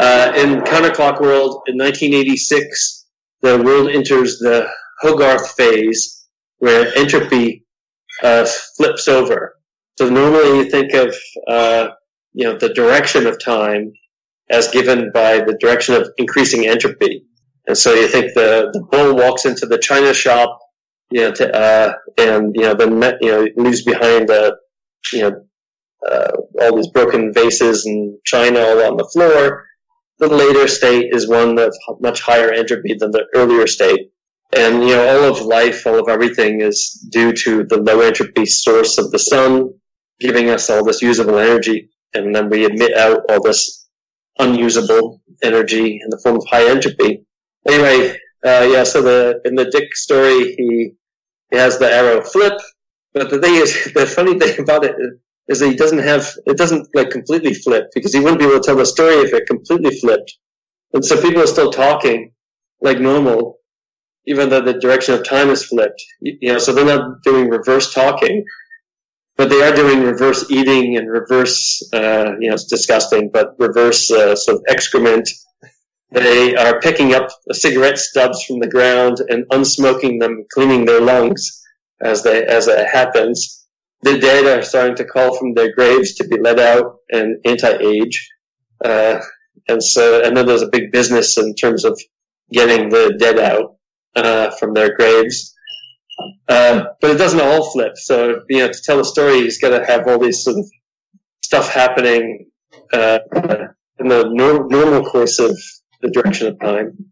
Uh, 0.00 0.32
in 0.36 0.60
Counterclock 0.62 1.20
World, 1.20 1.62
in 1.66 1.78
1986, 1.78 3.06
the 3.40 3.62
world 3.62 3.88
enters 3.88 4.38
the 4.38 4.68
Hogarth 5.00 5.52
phase, 5.56 6.26
where 6.58 6.92
entropy 6.96 7.64
uh, 8.22 8.46
flips 8.76 9.06
over. 9.06 9.56
So 9.96 10.08
normally 10.08 10.58
you 10.58 10.70
think 10.70 10.92
of 10.94 11.14
you 12.34 12.44
know 12.44 12.58
the 12.58 12.72
direction 12.74 13.26
of 13.26 13.42
time 13.42 13.92
as 14.50 14.68
given 14.68 15.10
by 15.12 15.40
the 15.40 15.56
direction 15.60 15.94
of 15.94 16.10
increasing 16.18 16.66
entropy. 16.66 17.24
And 17.68 17.76
so 17.76 17.92
you 17.92 18.08
think 18.08 18.32
the, 18.34 18.70
the 18.72 18.80
bull 18.90 19.14
walks 19.14 19.44
into 19.44 19.66
the 19.66 19.78
china 19.78 20.14
shop, 20.14 20.58
you 21.10 21.20
know, 21.20 21.32
to, 21.32 21.54
uh, 21.54 21.92
and, 22.16 22.56
you 22.56 22.62
know, 22.62 22.74
then, 22.74 22.92
you 23.20 23.30
know, 23.30 23.46
leaves 23.56 23.82
behind, 23.84 24.30
you 25.12 25.20
know, 25.20 25.44
uh, 26.10 26.32
all 26.62 26.76
these 26.76 26.88
broken 26.88 27.32
vases 27.34 27.84
and 27.84 28.18
china 28.24 28.58
all 28.60 28.82
on 28.84 28.96
the 28.96 29.08
floor. 29.12 29.66
The 30.18 30.28
later 30.28 30.66
state 30.66 31.14
is 31.14 31.28
one 31.28 31.58
of 31.58 31.76
much 32.00 32.22
higher 32.22 32.50
entropy 32.50 32.94
than 32.98 33.10
the 33.10 33.26
earlier 33.34 33.66
state. 33.66 34.12
And, 34.56 34.82
you 34.82 34.96
know, 34.96 35.06
all 35.06 35.30
of 35.30 35.42
life, 35.42 35.86
all 35.86 36.00
of 36.00 36.08
everything 36.08 36.62
is 36.62 37.06
due 37.10 37.34
to 37.44 37.64
the 37.64 37.76
low 37.76 38.00
entropy 38.00 38.46
source 38.46 38.96
of 38.96 39.10
the 39.10 39.18
sun 39.18 39.74
giving 40.20 40.48
us 40.48 40.70
all 40.70 40.84
this 40.84 41.02
usable 41.02 41.38
energy. 41.38 41.90
And 42.14 42.34
then 42.34 42.48
we 42.48 42.64
emit 42.64 42.96
out 42.96 43.20
all 43.28 43.42
this 43.42 43.88
unusable 44.38 45.20
energy 45.42 46.00
in 46.02 46.08
the 46.08 46.18
form 46.22 46.36
of 46.36 46.46
high 46.50 46.68
entropy 46.68 47.26
anyway, 47.68 48.18
uh, 48.44 48.68
yeah. 48.70 48.84
So 48.84 49.02
the 49.02 49.40
in 49.44 49.54
the 49.54 49.70
Dick 49.70 49.94
story, 49.94 50.54
he 50.56 50.92
he 51.50 51.56
has 51.56 51.78
the 51.78 51.90
arrow 51.90 52.22
flip, 52.22 52.58
but 53.12 53.30
the 53.30 53.40
thing 53.40 53.54
is, 53.54 53.92
the 53.94 54.06
funny 54.06 54.38
thing 54.38 54.60
about 54.60 54.84
it 54.84 54.96
is 55.48 55.60
that 55.60 55.68
he 55.68 55.76
doesn't 55.76 55.98
have 56.00 56.28
it 56.46 56.56
doesn't 56.56 56.88
like 56.94 57.10
completely 57.10 57.54
flip 57.54 57.86
because 57.94 58.12
he 58.12 58.20
wouldn't 58.20 58.38
be 58.38 58.46
able 58.46 58.60
to 58.60 58.66
tell 58.66 58.76
the 58.76 58.86
story 58.86 59.14
if 59.16 59.32
it 59.32 59.46
completely 59.46 59.98
flipped, 59.98 60.36
and 60.92 61.04
so 61.04 61.20
people 61.20 61.42
are 61.42 61.46
still 61.46 61.70
talking 61.70 62.32
like 62.80 63.00
normal, 63.00 63.58
even 64.26 64.48
though 64.48 64.60
the 64.60 64.74
direction 64.74 65.14
of 65.14 65.24
time 65.24 65.50
is 65.50 65.64
flipped. 65.64 66.02
You 66.20 66.52
know, 66.52 66.58
so 66.58 66.72
they're 66.72 66.84
not 66.84 67.22
doing 67.24 67.48
reverse 67.48 67.92
talking. 67.92 68.44
But 69.36 69.50
they 69.50 69.62
are 69.62 69.72
doing 69.72 70.02
reverse 70.02 70.50
eating 70.50 70.96
and 70.96 71.08
reverse, 71.08 71.80
uh, 71.92 72.32
you 72.40 72.48
know, 72.48 72.54
it's 72.54 72.64
disgusting, 72.64 73.30
but 73.32 73.54
reverse 73.56 74.10
uh, 74.10 74.34
sort 74.34 74.56
of 74.56 74.64
excrement 74.68 75.28
they 76.10 76.54
are 76.56 76.80
picking 76.80 77.14
up 77.14 77.28
cigarette 77.52 77.98
stubs 77.98 78.42
from 78.44 78.60
the 78.60 78.68
ground 78.68 79.18
and 79.28 79.44
unsmoking 79.50 80.18
them, 80.18 80.44
cleaning 80.52 80.86
their 80.86 81.00
lungs 81.00 81.62
as 82.02 82.22
they 82.22 82.44
as 82.44 82.66
it 82.66 82.88
happens. 82.88 83.66
The 84.02 84.18
dead 84.18 84.46
are 84.46 84.62
starting 84.62 84.96
to 84.96 85.04
call 85.04 85.36
from 85.36 85.54
their 85.54 85.74
graves 85.74 86.14
to 86.14 86.28
be 86.28 86.38
let 86.40 86.58
out 86.58 86.98
and 87.10 87.36
anti-age, 87.44 88.28
uh, 88.84 89.20
and 89.68 89.82
so 89.82 90.22
and 90.24 90.36
then 90.36 90.46
there's 90.46 90.62
a 90.62 90.68
big 90.68 90.92
business 90.92 91.36
in 91.36 91.54
terms 91.54 91.84
of 91.84 92.00
getting 92.52 92.88
the 92.88 93.16
dead 93.18 93.38
out 93.38 93.76
uh, 94.16 94.50
from 94.52 94.72
their 94.72 94.94
graves. 94.96 95.54
Uh, 96.48 96.84
but 97.00 97.10
it 97.10 97.18
doesn't 97.18 97.40
all 97.40 97.70
flip. 97.70 97.92
So 97.96 98.42
you 98.48 98.58
know, 98.58 98.68
to 98.68 98.82
tell 98.82 99.00
a 99.00 99.04
story, 99.04 99.42
he's 99.42 99.60
got 99.60 99.76
to 99.76 99.84
have 99.84 100.06
all 100.08 100.18
these 100.18 100.42
sort 100.42 100.56
of 100.56 100.70
stuff 101.42 101.72
happening 101.72 102.50
uh, 102.92 103.18
in 103.98 104.08
the 104.08 104.24
normal 104.68 105.04
course 105.04 105.38
of 105.38 105.58
the 106.00 106.10
direction 106.10 106.48
of 106.48 106.60
time. 106.60 107.10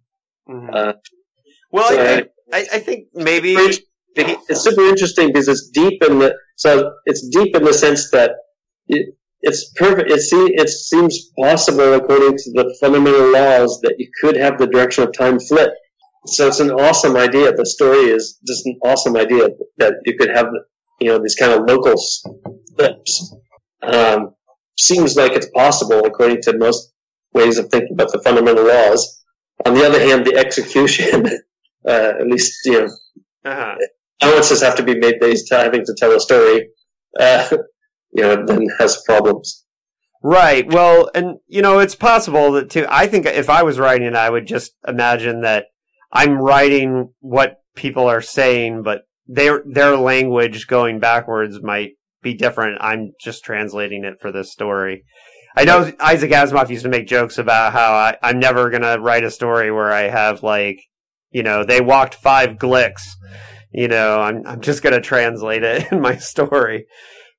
Mm-hmm. 0.49 0.71
Uh, 0.73 0.93
well, 1.73 1.89
so 1.89 2.01
I, 2.53 2.57
I, 2.57 2.67
I, 2.75 2.79
think 2.79 3.09
maybe 3.15 3.55
it's 3.55 4.63
super 4.63 4.83
interesting 4.83 5.29
because 5.29 5.49
it's 5.49 5.69
deep 5.71 6.03
in 6.05 6.19
the 6.21 6.35
so 6.57 6.93
it's 7.05 7.29
deep 7.29 7.57
in 7.57 7.65
the 7.65 7.75
sense 7.75 8.11
that 8.11 8.33
it, 8.87 9.15
it's 9.41 9.73
perfect. 9.73 10.11
It, 10.11 10.21
see, 10.21 10.55
it 10.55 10.69
seems 10.69 11.31
possible 11.39 11.95
according 11.95 12.37
to 12.37 12.53
the 12.53 12.77
fundamental 12.81 13.33
laws 13.33 13.81
that 13.83 13.97
you 13.99 14.09
could 14.21 14.37
have 14.37 14.59
the 14.59 14.67
direction 14.67 15.05
of 15.05 15.13
time 15.13 15.39
flip. 15.39 15.71
So 16.27 16.49
it's 16.49 16.61
an 16.61 16.71
awesome 16.71 17.17
idea. 17.17 17.53
The 17.53 17.67
story 17.67 18.11
is 18.11 18.41
just 18.47 18.67
an 18.67 18.79
awesome 18.85 19.17
idea 19.17 19.49
that 19.79 19.95
you 20.05 20.17
could 20.19 20.31
have, 20.31 20.47
you 21.01 21.09
know, 21.09 21.19
these 21.23 21.37
kind 21.37 21.53
of 21.53 21.67
local 21.69 21.95
flips. 22.77 23.35
Um, 23.83 24.35
seems 24.79 25.17
like 25.17 25.33
it's 25.33 25.49
possible 25.51 26.05
according 26.05 26.43
to 26.43 26.59
most 26.59 26.93
ways 27.37 27.59
of 27.59 27.69
thinking 27.71 27.93
about 27.93 28.11
the 28.11 28.21
fundamental 28.23 28.67
laws. 28.67 29.23
On 29.65 29.75
the 29.75 29.87
other 29.87 30.01
hand, 30.01 30.27
the 30.27 30.37
execution, 30.37 31.27
uh, 31.89 32.13
at 32.21 32.27
least, 32.27 32.59
you 32.65 32.81
know, 32.81 32.89
uh-huh. 33.45 33.77
allowances 34.23 34.63
have 34.63 34.75
to 34.77 34.83
be 34.83 34.99
made 34.99 35.21
based 35.21 35.53
having 35.53 35.85
to 35.85 35.95
tell 35.97 36.13
a 36.13 36.21
story, 36.21 36.69
uh, 37.21 37.49
you 38.13 38.23
know, 38.23 38.45
then 38.45 38.67
has 38.79 39.03
problems. 39.07 39.65
Right. 40.23 40.67
Well, 40.73 41.11
and, 41.15 41.37
you 41.47 41.63
know, 41.63 41.79
it's 41.79 41.95
possible 41.95 42.53
that 42.53 42.71
too, 42.71 42.87
I 42.89 43.07
think 43.07 43.27
if 43.27 43.49
I 43.49 43.63
was 43.63 43.79
writing 43.79 44.17
I 44.17 44.31
would 44.31 44.47
just 44.47 44.73
imagine 44.89 45.43
that 45.43 45.67
I'm 46.11 46.39
writing 46.39 47.13
what 47.21 47.61
people 47.77 48.09
are 48.09 48.23
saying, 48.23 48.83
but 48.83 49.03
their, 49.27 49.63
their 49.67 49.97
language 49.97 50.67
going 50.67 50.99
backwards 50.99 51.63
might 51.63 51.93
be 52.23 52.35
different. 52.35 52.79
I'm 52.81 53.13
just 53.21 53.45
translating 53.45 54.05
it 54.05 54.21
for 54.21 54.33
this 54.33 54.51
story. 54.51 55.05
I 55.57 55.65
know 55.65 55.91
Isaac 55.99 56.31
Asimov 56.33 56.69
used 56.69 56.83
to 56.83 56.91
make 56.91 57.07
jokes 57.07 57.39
about 57.39 57.73
how 57.73 57.93
I, 57.93 58.17
I'm 58.23 58.39
never 58.39 58.69
gonna 58.69 59.01
write 59.01 59.25
a 59.25 59.31
story 59.31 59.73
where 59.73 59.91
I 59.91 60.03
have 60.03 60.43
like, 60.43 60.83
you 61.31 61.43
know, 61.43 61.65
they 61.65 61.81
walked 61.81 62.15
five 62.15 62.57
glicks. 62.59 63.03
You 63.73 63.89
know, 63.89 64.21
I'm 64.21 64.47
I'm 64.47 64.61
just 64.61 64.83
gonna 64.83 65.01
translate 65.01 65.63
it 65.63 65.91
in 65.91 66.01
my 66.01 66.17
story. 66.17 66.87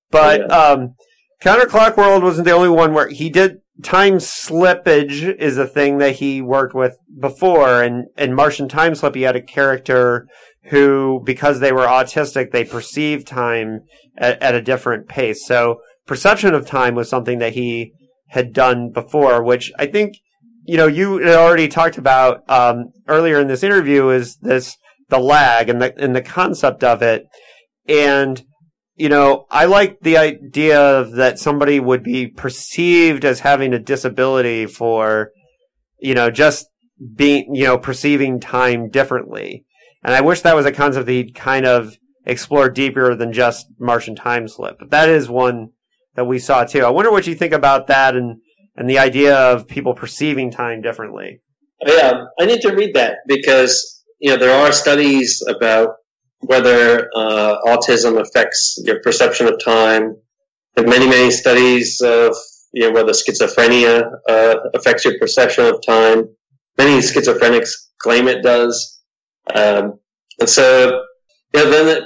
But 0.10 0.42
yeah. 0.42 0.46
um, 0.48 0.96
Counterclock 1.44 1.96
World 1.96 2.24
wasn't 2.24 2.46
the 2.46 2.54
only 2.54 2.70
one 2.70 2.94
where 2.94 3.10
he 3.10 3.30
did 3.30 3.58
time 3.84 4.16
slippage 4.16 5.36
is 5.38 5.58
a 5.58 5.68
thing 5.68 6.00
that 6.00 6.16
he 6.16 6.42
worked 6.42 6.74
with 6.74 6.98
before, 7.20 7.84
and 7.84 8.06
in 8.18 8.34
Martian 8.34 8.68
Time 8.68 8.96
Slip 8.96 9.14
he 9.14 9.22
had 9.22 9.36
a 9.36 9.42
character 9.42 10.28
who, 10.70 11.22
because 11.24 11.60
they 11.60 11.72
were 11.72 11.86
autistic, 11.86 12.52
they 12.52 12.64
perceived 12.64 13.28
time 13.28 13.82
at, 14.18 14.42
at 14.42 14.56
a 14.56 14.62
different 14.62 15.08
pace. 15.08 15.46
So 15.46 15.82
perception 16.06 16.54
of 16.54 16.66
time 16.66 16.96
was 16.96 17.10
something 17.10 17.40
that 17.40 17.54
he 17.54 17.94
had 18.28 18.54
done 18.54 18.92
before, 18.92 19.44
which 19.44 19.72
I 19.78 19.88
think, 19.88 20.16
you 20.64 20.78
know, 20.78 20.88
you 20.88 21.18
had 21.18 21.36
already 21.36 21.68
talked 21.68 21.98
about 21.98 22.50
um, 22.50 22.92
earlier 23.08 23.40
in 23.40 23.48
this 23.48 23.64
interview 23.64 24.10
is 24.10 24.38
this 24.38 24.78
the 25.10 25.20
lag 25.20 25.70
and 25.70 25.82
the 25.82 25.98
and 25.98 26.16
the 26.16 26.22
concept 26.22 26.84
of 26.84 27.02
it. 27.02 27.26
And 27.88 28.44
you 28.98 29.10
know, 29.10 29.46
I 29.52 29.66
like 29.66 30.00
the 30.02 30.18
idea 30.18 31.04
that 31.04 31.38
somebody 31.38 31.80
would 31.80 32.04
be 32.04 32.28
perceived 32.28 33.26
as 33.26 33.42
having 33.42 33.72
a 33.72 33.80
disability 33.80 34.66
for, 34.66 35.32
you 36.00 36.16
know, 36.16 36.32
just 36.32 36.68
being, 37.16 37.54
you 37.54 37.66
know, 37.66 37.78
perceiving 37.78 38.40
time 38.40 38.90
differently. 38.90 39.66
And 40.04 40.16
I 40.16 40.22
wish 40.22 40.42
that 40.42 40.56
was 40.56 40.66
a 40.66 40.72
concept 40.72 41.06
that 41.06 41.12
he'd 41.12 41.36
kind 41.36 41.68
of 41.68 41.96
explore 42.26 42.70
deeper 42.70 43.16
than 43.16 43.34
just 43.34 43.68
Martian 43.80 44.16
time 44.16 44.48
slip. 44.48 44.80
But 44.80 44.90
that 44.90 45.10
is 45.10 45.30
one 45.30 45.70
that 46.18 46.26
we 46.26 46.40
saw 46.40 46.66
too. 46.66 46.84
I 46.84 46.90
wonder 46.90 47.12
what 47.12 47.28
you 47.28 47.36
think 47.36 47.54
about 47.54 47.88
that 47.88 48.16
and 48.16 48.42
and 48.76 48.90
the 48.90 49.00
idea 49.00 49.36
of 49.36 49.68
people 49.68 49.94
perceiving 49.94 50.52
time 50.52 50.82
differently. 50.82 51.42
Yeah, 51.86 52.26
I 52.40 52.46
need 52.46 52.62
to 52.62 52.76
read 52.76 52.96
that 52.96 53.20
because 53.28 54.04
you 54.20 54.32
know 54.32 54.38
there 54.38 54.60
are 54.60 54.74
studies 54.74 55.42
about 55.48 55.92
whether 56.40 57.10
uh, 57.16 57.56
autism 57.66 58.20
affects 58.20 58.82
your 58.84 59.00
perception 59.02 59.48
of 59.48 59.64
time. 59.64 60.18
There 60.76 60.86
are 60.86 60.90
many 60.90 61.08
many 61.08 61.32
studies 61.32 62.02
of 62.02 62.36
you 62.74 62.84
know 62.84 62.92
whether 62.92 63.14
schizophrenia 63.14 64.12
uh, 64.28 64.56
affects 64.74 65.06
your 65.06 65.18
perception 65.20 65.66
of 65.66 65.80
time. 65.86 66.28
Many 66.78 67.00
schizophrenics 67.00 67.70
claim 68.00 68.28
it 68.28 68.44
does, 68.44 69.02
um, 69.54 70.00
and 70.40 70.50
so 70.50 71.04
yeah, 71.54 71.66
then 71.66 71.98
it 71.98 72.04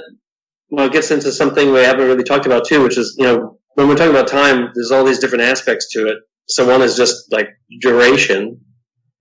well 0.70 0.86
it 0.86 0.92
gets 0.92 1.10
into 1.10 1.32
something 1.32 1.72
we 1.72 1.80
haven't 1.80 2.06
really 2.06 2.24
talked 2.24 2.44
about 2.44 2.66
too, 2.66 2.82
which 2.82 2.98
is 2.98 3.14
you 3.18 3.24
know 3.24 3.58
when 3.74 3.88
we're 3.88 3.96
talking 3.96 4.14
about 4.14 4.28
time, 4.28 4.70
there's 4.74 4.90
all 4.90 5.04
these 5.04 5.18
different 5.18 5.44
aspects 5.44 5.90
to 5.92 6.08
it. 6.08 6.18
So 6.48 6.66
one 6.66 6.82
is 6.82 6.96
just 6.96 7.32
like 7.32 7.48
duration. 7.80 8.60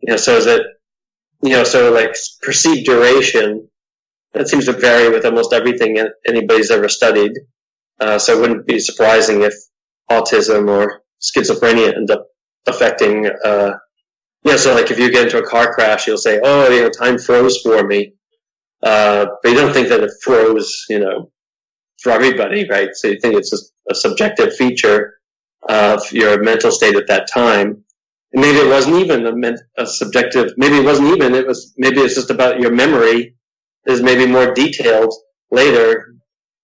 You 0.02 0.12
know, 0.12 0.18
so 0.18 0.36
is 0.36 0.48
it 0.48 0.62
you 1.42 1.52
know, 1.52 1.64
so 1.64 1.92
like 1.92 2.16
perceived 2.42 2.86
duration, 2.86 3.68
that 4.34 4.48
seems 4.48 4.66
to 4.66 4.74
vary 4.74 5.10
with 5.10 5.26
almost 5.26 5.54
everything 5.54 5.98
anybody's 6.28 6.72
ever 6.72 6.88
studied. 6.88 7.32
Uh, 8.00 8.18
so 8.18 8.38
it 8.38 8.42
wouldn't 8.42 8.68
be 8.68 8.80
surprising 8.80 9.42
if 9.42 9.54
autism 10.10 10.70
or 10.70 11.02
schizophrenia 11.22 11.96
end 11.96 12.12
up 12.12 12.28
affecting, 12.68 13.28
uh, 13.44 13.74
you 14.44 14.52
know, 14.52 14.58
so 14.58 14.74
like 14.74 14.90
if 14.92 15.00
you 15.00 15.12
get 15.12 15.26
into 15.26 15.38
a 15.38 15.48
car 15.48 15.74
crash, 15.74 16.08
you'll 16.08 16.18
say, 16.18 16.40
oh, 16.44 16.70
you 16.70 16.82
know, 16.82 16.90
time 16.90 17.18
froze 17.18 17.60
for 17.62 17.86
me. 17.86 18.14
Uh, 18.82 19.26
but 19.44 19.50
you 19.50 19.56
don't 19.56 19.74
think 19.74 19.90
that 19.90 20.02
it 20.02 20.12
froze, 20.24 20.86
you 20.90 21.00
know, 21.00 21.32
for 22.02 22.12
everybody, 22.12 22.68
right? 22.70 22.90
So 22.94 23.08
you 23.10 23.20
think 23.20 23.36
it's 23.36 23.52
just 23.52 23.74
a 23.90 23.96
subjective 23.96 24.56
feature 24.56 25.20
of 25.70 26.12
your 26.12 26.42
mental 26.42 26.72
state 26.72 26.96
at 26.96 27.08
that 27.08 27.30
time. 27.32 27.84
And 28.34 28.42
maybe 28.42 28.60
it 28.60 28.70
wasn't 28.70 28.98
even 28.98 29.26
a, 29.26 29.82
a 29.82 29.86
subjective, 29.86 30.54
maybe 30.58 30.78
it 30.78 30.86
wasn't 30.86 31.10
even, 31.10 31.36
it 31.36 31.46
was, 31.46 31.74
maybe 31.78 32.00
it's 32.00 32.16
just 32.16 32.32
about 32.32 32.60
your 32.60 32.72
memory 32.72 33.36
is 33.86 34.02
maybe 34.02 34.26
more 34.26 34.54
detailed 34.54 35.14
later. 35.52 36.16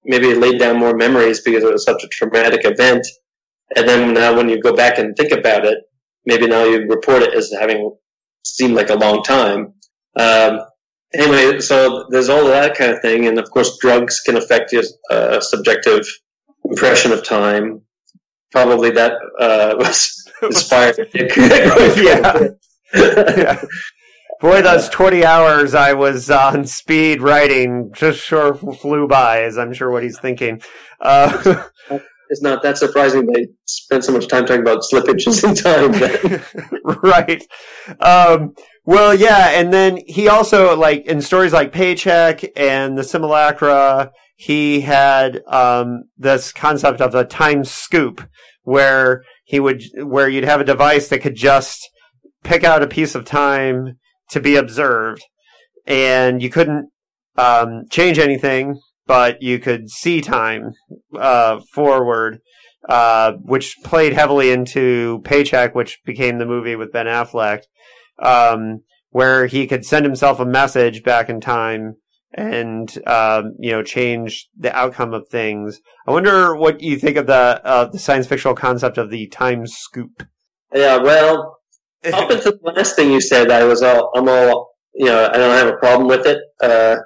Maybe 0.05 0.29
it 0.29 0.37
laid 0.37 0.59
down 0.59 0.79
more 0.79 0.95
memories 0.95 1.41
because 1.41 1.63
it 1.63 1.71
was 1.71 1.83
such 1.83 2.03
a 2.03 2.07
traumatic 2.07 2.61
event. 2.63 3.05
And 3.75 3.87
then 3.87 4.13
now 4.13 4.35
when 4.35 4.47
you 4.47 4.61
go 4.61 4.73
back 4.73 4.97
and 4.97 5.15
think 5.15 5.31
about 5.31 5.65
it, 5.65 5.79
maybe 6.25 6.47
now 6.47 6.63
you 6.63 6.87
report 6.87 7.21
it 7.23 7.33
as 7.33 7.51
having 7.51 7.95
seemed 8.45 8.75
like 8.75 8.89
a 8.89 8.95
long 8.95 9.23
time. 9.23 9.73
Um, 10.17 10.61
anyway, 11.13 11.59
so 11.59 12.05
there's 12.09 12.29
all 12.29 12.41
of 12.41 12.47
that 12.47 12.75
kind 12.75 12.91
of 12.91 13.01
thing. 13.01 13.27
And 13.27 13.39
of 13.39 13.49
course, 13.51 13.77
drugs 13.79 14.19
can 14.21 14.37
affect 14.37 14.71
your 14.71 14.83
uh, 15.09 15.39
subjective 15.39 16.05
impression 16.65 17.11
of 17.11 17.23
time. 17.23 17.81
Probably 18.51 18.91
that 18.91 19.13
uh, 19.39 19.75
was 19.79 20.31
inspired. 20.41 20.97
yeah. 21.13 22.47
yeah. 22.95 23.61
Boy, 24.39 24.61
those 24.61 24.87
20 24.89 25.25
hours 25.25 25.73
I 25.73 25.93
was 25.93 26.29
on 26.29 26.65
speed 26.65 27.23
writing 27.23 27.91
just 27.93 28.19
sure 28.19 28.53
flew 28.53 29.07
by, 29.07 29.41
as 29.41 29.57
I'm 29.57 29.73
sure 29.73 29.89
what 29.89 30.03
he's 30.03 30.19
thinking. 30.19 30.61
Uh, 31.01 31.63
it's 32.29 32.41
not 32.41 32.61
that 32.61 32.77
surprising 32.77 33.25
they 33.25 33.47
spent 33.65 34.03
so 34.03 34.11
much 34.11 34.27
time 34.27 34.45
talking 34.45 34.61
about 34.61 34.83
slippages 34.83 35.43
in 35.43 35.55
time. 35.55 37.01
right. 37.01 37.43
Um, 37.99 38.53
well, 38.87 39.13
yeah, 39.13 39.49
and 39.49 39.73
then 39.73 39.99
he 40.07 40.29
also, 40.29 40.73
like, 40.77 41.05
in 41.07 41.21
stories 41.21 41.51
like 41.51 41.73
Paycheck 41.73 42.57
and 42.57 42.97
The 42.97 43.03
Simulacra, 43.03 44.13
he 44.37 44.79
had 44.79 45.41
um, 45.45 46.05
this 46.17 46.53
concept 46.53 47.01
of 47.01 47.13
a 47.13 47.25
time 47.25 47.65
scoop, 47.65 48.25
where 48.63 49.25
he 49.43 49.59
would, 49.59 49.83
where 49.97 50.29
you'd 50.29 50.45
have 50.45 50.61
a 50.61 50.63
device 50.63 51.09
that 51.09 51.19
could 51.19 51.35
just 51.35 51.85
pick 52.45 52.63
out 52.63 52.81
a 52.81 52.87
piece 52.87 53.13
of 53.13 53.25
time 53.25 53.97
to 54.29 54.39
be 54.39 54.55
observed, 54.55 55.21
and 55.85 56.41
you 56.41 56.49
couldn't 56.49 56.89
um, 57.37 57.83
change 57.89 58.17
anything, 58.17 58.79
but 59.05 59.41
you 59.41 59.59
could 59.59 59.89
see 59.89 60.21
time 60.21 60.71
uh, 61.19 61.59
forward, 61.73 62.39
uh, 62.87 63.33
which 63.41 63.75
played 63.83 64.13
heavily 64.13 64.49
into 64.49 65.19
Paycheck, 65.25 65.75
which 65.75 65.99
became 66.05 66.37
the 66.37 66.45
movie 66.45 66.77
with 66.77 66.93
Ben 66.93 67.05
Affleck, 67.05 67.63
um, 68.19 68.83
where 69.09 69.47
he 69.47 69.67
could 69.67 69.85
send 69.85 70.05
himself 70.05 70.39
a 70.39 70.45
message 70.45 71.03
back 71.03 71.29
in 71.29 71.41
time 71.41 71.95
and 72.33 72.97
um, 73.07 73.53
you 73.59 73.71
know 73.71 73.83
change 73.83 74.49
the 74.57 74.75
outcome 74.75 75.13
of 75.13 75.27
things. 75.29 75.79
I 76.07 76.11
wonder 76.11 76.55
what 76.55 76.81
you 76.81 76.97
think 76.97 77.17
of 77.17 77.27
the 77.27 77.61
uh, 77.63 77.85
the 77.85 77.99
science 77.99 78.27
fictional 78.27 78.55
concept 78.55 78.97
of 78.97 79.09
the 79.09 79.27
time 79.27 79.65
scoop. 79.65 80.23
Yeah, 80.73 80.97
well, 80.97 81.59
up 82.13 82.29
until 82.29 82.53
the 82.61 82.71
last 82.75 82.95
thing 82.95 83.11
you 83.11 83.21
said, 83.21 83.51
I 83.51 83.63
was 83.63 83.81
all, 83.81 84.11
I'm 84.15 84.27
all, 84.27 84.71
you 84.93 85.05
know, 85.05 85.29
I 85.31 85.37
don't 85.37 85.57
have 85.57 85.73
a 85.73 85.77
problem 85.77 86.07
with 86.07 86.25
it. 86.25 86.39
Uh, 86.61 86.97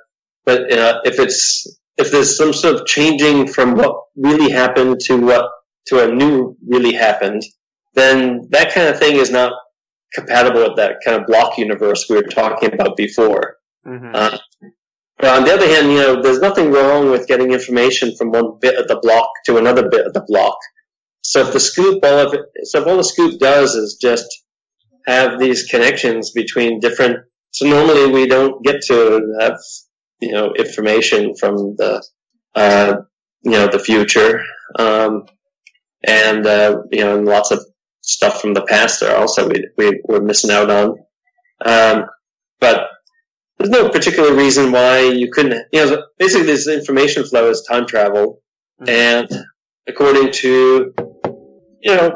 but 0.45 0.70
you 0.70 0.76
know, 0.76 0.99
if 1.05 1.20
it's 1.20 1.66
if 1.97 2.12
there's 2.12 2.36
some 2.36 2.53
sort 2.53 2.76
of 2.76 2.86
changing 2.88 3.47
from 3.47 3.76
what 3.76 3.95
really 4.16 4.51
happened 4.51 4.99
to 5.01 5.18
what 5.18 5.45
to 5.88 6.03
a 6.03 6.14
new 6.14 6.57
really 6.68 6.93
happened, 6.93 7.43
then 7.93 8.47
that 8.49 8.74
kind 8.74 8.88
of 8.88 8.97
thing 8.97 9.18
is 9.18 9.32
not 9.32 9.53
compatible 10.14 10.62
with 10.62 10.78
that 10.78 10.97
kind 11.03 11.20
of 11.20 11.28
block 11.28 11.57
universe 11.57 12.05
we 12.09 12.16
were 12.16 12.24
talking 12.24 12.74
about 12.74 12.97
before. 12.97 13.57
Mm-hmm. 13.86 14.12
Uh, 14.14 14.38
but 15.18 15.38
on 15.38 15.43
the 15.45 15.53
other 15.53 15.68
hand, 15.68 15.91
you 15.91 15.97
know, 15.97 16.22
there's 16.22 16.39
nothing 16.39 16.72
wrong 16.72 17.12
with 17.12 17.28
getting 17.28 17.51
information 17.51 18.16
from 18.16 18.32
one 18.32 18.57
bit 18.59 18.78
of 18.78 18.88
the 18.88 18.99
block 18.99 19.30
to 19.45 19.57
another 19.57 19.88
bit 19.88 20.05
of 20.05 20.14
the 20.14 20.26
block. 20.28 20.57
So 21.24 21.41
if 21.41 21.53
the 21.53 21.59
scoop, 21.59 22.03
all 22.03 22.28
of 22.28 22.34
it, 22.34 22.41
so 22.64 22.82
if 22.82 22.88
all 22.88 22.97
the 22.97 23.03
scoop 23.03 23.39
does 23.39 23.76
is 23.76 23.97
just 24.01 24.28
have 25.05 25.39
these 25.39 25.66
connections 25.66 26.32
between 26.32 26.80
different. 26.80 27.18
So 27.51 27.68
normally 27.68 28.12
we 28.12 28.28
don't 28.28 28.64
get 28.64 28.82
to 28.88 29.36
have 29.39 29.57
you 30.20 30.32
know 30.32 30.53
information 30.57 31.36
from 31.36 31.76
the 31.78 32.03
uh, 32.55 32.95
you 33.43 33.51
know 33.51 33.68
the 33.68 33.80
future, 33.80 34.43
um, 34.80 35.26
and 36.07 36.45
uh, 36.45 36.82
you 36.91 37.03
know 37.03 37.18
and 37.18 37.28
lots 37.28 37.51
of 37.51 37.64
stuff 38.12 38.41
from 38.41 38.53
the 38.53 38.66
past 38.66 38.99
there 38.99 39.18
also 39.18 39.47
we, 39.47 39.66
we 39.78 40.01
we're 40.07 40.22
missing 40.22 40.51
out 40.51 40.70
on. 40.70 40.95
Um, 41.66 42.05
but 42.59 42.89
there's 43.57 43.70
no 43.70 43.89
particular 43.89 44.34
reason 44.34 44.72
why 44.72 44.99
you 44.99 45.32
couldn't. 45.32 45.66
You 45.72 45.86
know, 45.86 46.03
basically 46.18 46.47
this 46.47 46.68
information 46.68 47.24
flow 47.24 47.49
is 47.49 47.66
time 47.70 47.86
travel, 47.88 48.41
mm-hmm. 48.82 48.89
and 48.89 49.45
according 49.88 50.32
to 50.34 50.93
you 51.82 51.95
know 51.95 52.12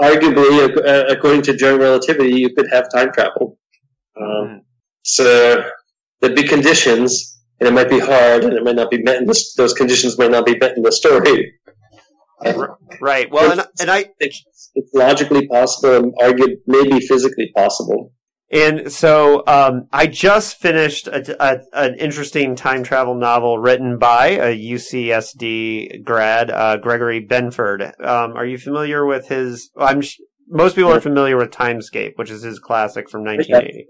arguably, 0.00 0.76
uh, 0.86 1.04
according 1.08 1.42
to 1.42 1.56
general 1.56 1.80
relativity, 1.80 2.34
you 2.34 2.54
could 2.54 2.68
have 2.70 2.90
time 2.90 3.12
travel. 3.12 3.58
Um, 4.20 4.48
hmm. 4.48 4.56
so 5.02 5.64
there'd 6.20 6.36
be 6.36 6.46
conditions, 6.46 7.40
and 7.58 7.68
it 7.68 7.72
might 7.72 7.88
be 7.88 7.98
hard, 7.98 8.44
and 8.44 8.52
it 8.52 8.64
might 8.64 8.76
not 8.76 8.90
be 8.90 9.02
met. 9.02 9.16
In 9.16 9.26
this, 9.26 9.54
those 9.54 9.72
conditions 9.72 10.18
might 10.18 10.30
not 10.30 10.46
be 10.46 10.56
met 10.58 10.76
in 10.76 10.82
the 10.82 10.92
story. 10.92 11.54
Right. 13.00 13.30
Well, 13.30 13.52
and, 13.52 13.66
and 13.80 13.90
I, 13.90 14.06
it's, 14.18 14.70
it's 14.74 14.92
logically 14.94 15.46
possible, 15.48 15.96
and 15.96 16.14
argued 16.20 16.58
maybe 16.66 17.00
physically 17.00 17.50
possible. 17.54 18.12
And 18.52 18.90
so 18.90 19.44
um, 19.46 19.86
I 19.92 20.08
just 20.08 20.56
finished 20.56 21.06
a, 21.06 21.36
a, 21.40 21.60
an 21.72 21.94
interesting 21.94 22.56
time 22.56 22.82
travel 22.82 23.14
novel 23.14 23.58
written 23.58 23.96
by 23.96 24.30
a 24.30 24.58
UCSD 24.58 26.02
grad, 26.02 26.50
uh, 26.50 26.76
Gregory 26.78 27.24
Benford. 27.24 27.92
Um, 28.04 28.36
are 28.36 28.46
you 28.46 28.58
familiar 28.58 29.06
with 29.06 29.28
his? 29.28 29.70
I'm 29.78 30.02
most 30.48 30.74
people 30.74 30.92
are 30.92 31.00
familiar 31.00 31.36
with 31.36 31.50
Timescape, 31.50 32.14
which 32.16 32.30
is 32.30 32.42
his 32.42 32.58
classic 32.58 33.08
from 33.08 33.24
1980. 33.24 33.86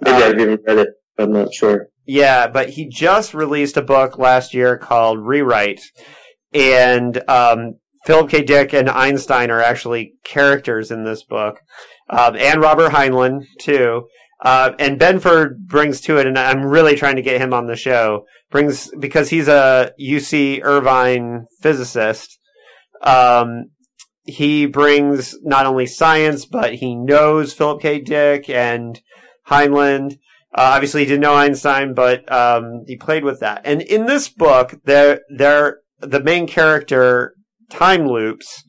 Maybe 0.00 0.22
I've 0.22 0.40
even 0.40 0.58
read 0.66 0.78
it. 0.78 0.88
I'm 1.16 1.32
not 1.32 1.54
sure. 1.54 1.86
Yeah, 2.04 2.48
but 2.48 2.70
he 2.70 2.88
just 2.88 3.34
released 3.34 3.76
a 3.76 3.82
book 3.82 4.18
last 4.18 4.52
year 4.52 4.76
called 4.76 5.24
Rewrite, 5.24 5.80
and 6.56 7.28
um, 7.28 7.74
Philip 8.06 8.30
K. 8.30 8.42
Dick 8.42 8.72
and 8.72 8.88
Einstein 8.88 9.50
are 9.50 9.60
actually 9.60 10.14
characters 10.24 10.90
in 10.90 11.04
this 11.04 11.22
book 11.22 11.60
um, 12.08 12.36
and 12.36 12.60
Robert 12.60 12.92
Heinlein 12.92 13.44
too. 13.60 14.06
Uh, 14.42 14.72
and 14.78 15.00
Benford 15.00 15.56
brings 15.66 16.00
to 16.02 16.18
it, 16.18 16.26
and 16.26 16.38
I'm 16.38 16.64
really 16.64 16.94
trying 16.94 17.16
to 17.16 17.22
get 17.22 17.40
him 17.40 17.54
on 17.54 17.66
the 17.66 17.76
show. 17.76 18.26
Brings 18.50 18.90
because 18.98 19.30
he's 19.30 19.48
a 19.48 19.92
UC 20.00 20.60
Irvine 20.62 21.46
physicist. 21.62 22.38
Um, 23.02 23.70
he 24.24 24.66
brings 24.66 25.36
not 25.42 25.66
only 25.66 25.86
science, 25.86 26.44
but 26.44 26.74
he 26.74 26.94
knows 26.94 27.54
Philip 27.54 27.80
K. 27.80 28.00
Dick 28.00 28.48
and 28.48 29.00
Heinlein. 29.48 30.18
Uh, 30.54 30.72
obviously, 30.74 31.02
he 31.02 31.06
didn't 31.06 31.22
know 31.22 31.34
Einstein, 31.34 31.94
but 31.94 32.30
um, 32.30 32.84
he 32.86 32.96
played 32.96 33.24
with 33.24 33.40
that. 33.40 33.62
And 33.64 33.82
in 33.82 34.06
this 34.06 34.28
book, 34.28 34.74
there, 34.84 35.20
there, 35.34 35.80
the 36.00 36.22
main 36.22 36.46
character 36.46 37.34
time 37.70 38.06
loops 38.06 38.62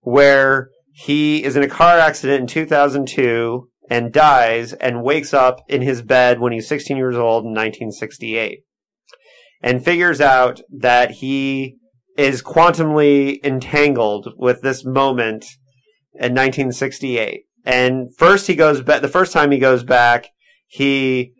where 0.00 0.68
he 0.92 1.42
is 1.42 1.56
in 1.56 1.62
a 1.62 1.68
car 1.68 1.98
accident 1.98 2.42
in 2.42 2.46
2002 2.46 3.68
and 3.90 4.12
dies 4.12 4.72
and 4.74 5.02
wakes 5.02 5.34
up 5.34 5.60
in 5.68 5.82
his 5.82 6.02
bed 6.02 6.40
when 6.40 6.52
he's 6.52 6.68
16 6.68 6.96
years 6.96 7.16
old 7.16 7.44
in 7.44 7.50
1968 7.50 8.60
and 9.62 9.84
figures 9.84 10.20
out 10.20 10.60
that 10.70 11.10
he 11.12 11.76
is 12.16 12.42
quantumly 12.42 13.42
entangled 13.44 14.32
with 14.36 14.62
this 14.62 14.84
moment 14.84 15.46
in 16.14 16.32
1968. 16.32 17.42
And 17.64 18.14
first 18.16 18.46
he 18.46 18.54
goes 18.54 18.82
back, 18.82 19.00
the 19.02 19.08
first 19.08 19.32
time 19.32 19.50
he 19.50 19.58
goes 19.58 19.82
back, 19.82 20.28
he 20.66 21.32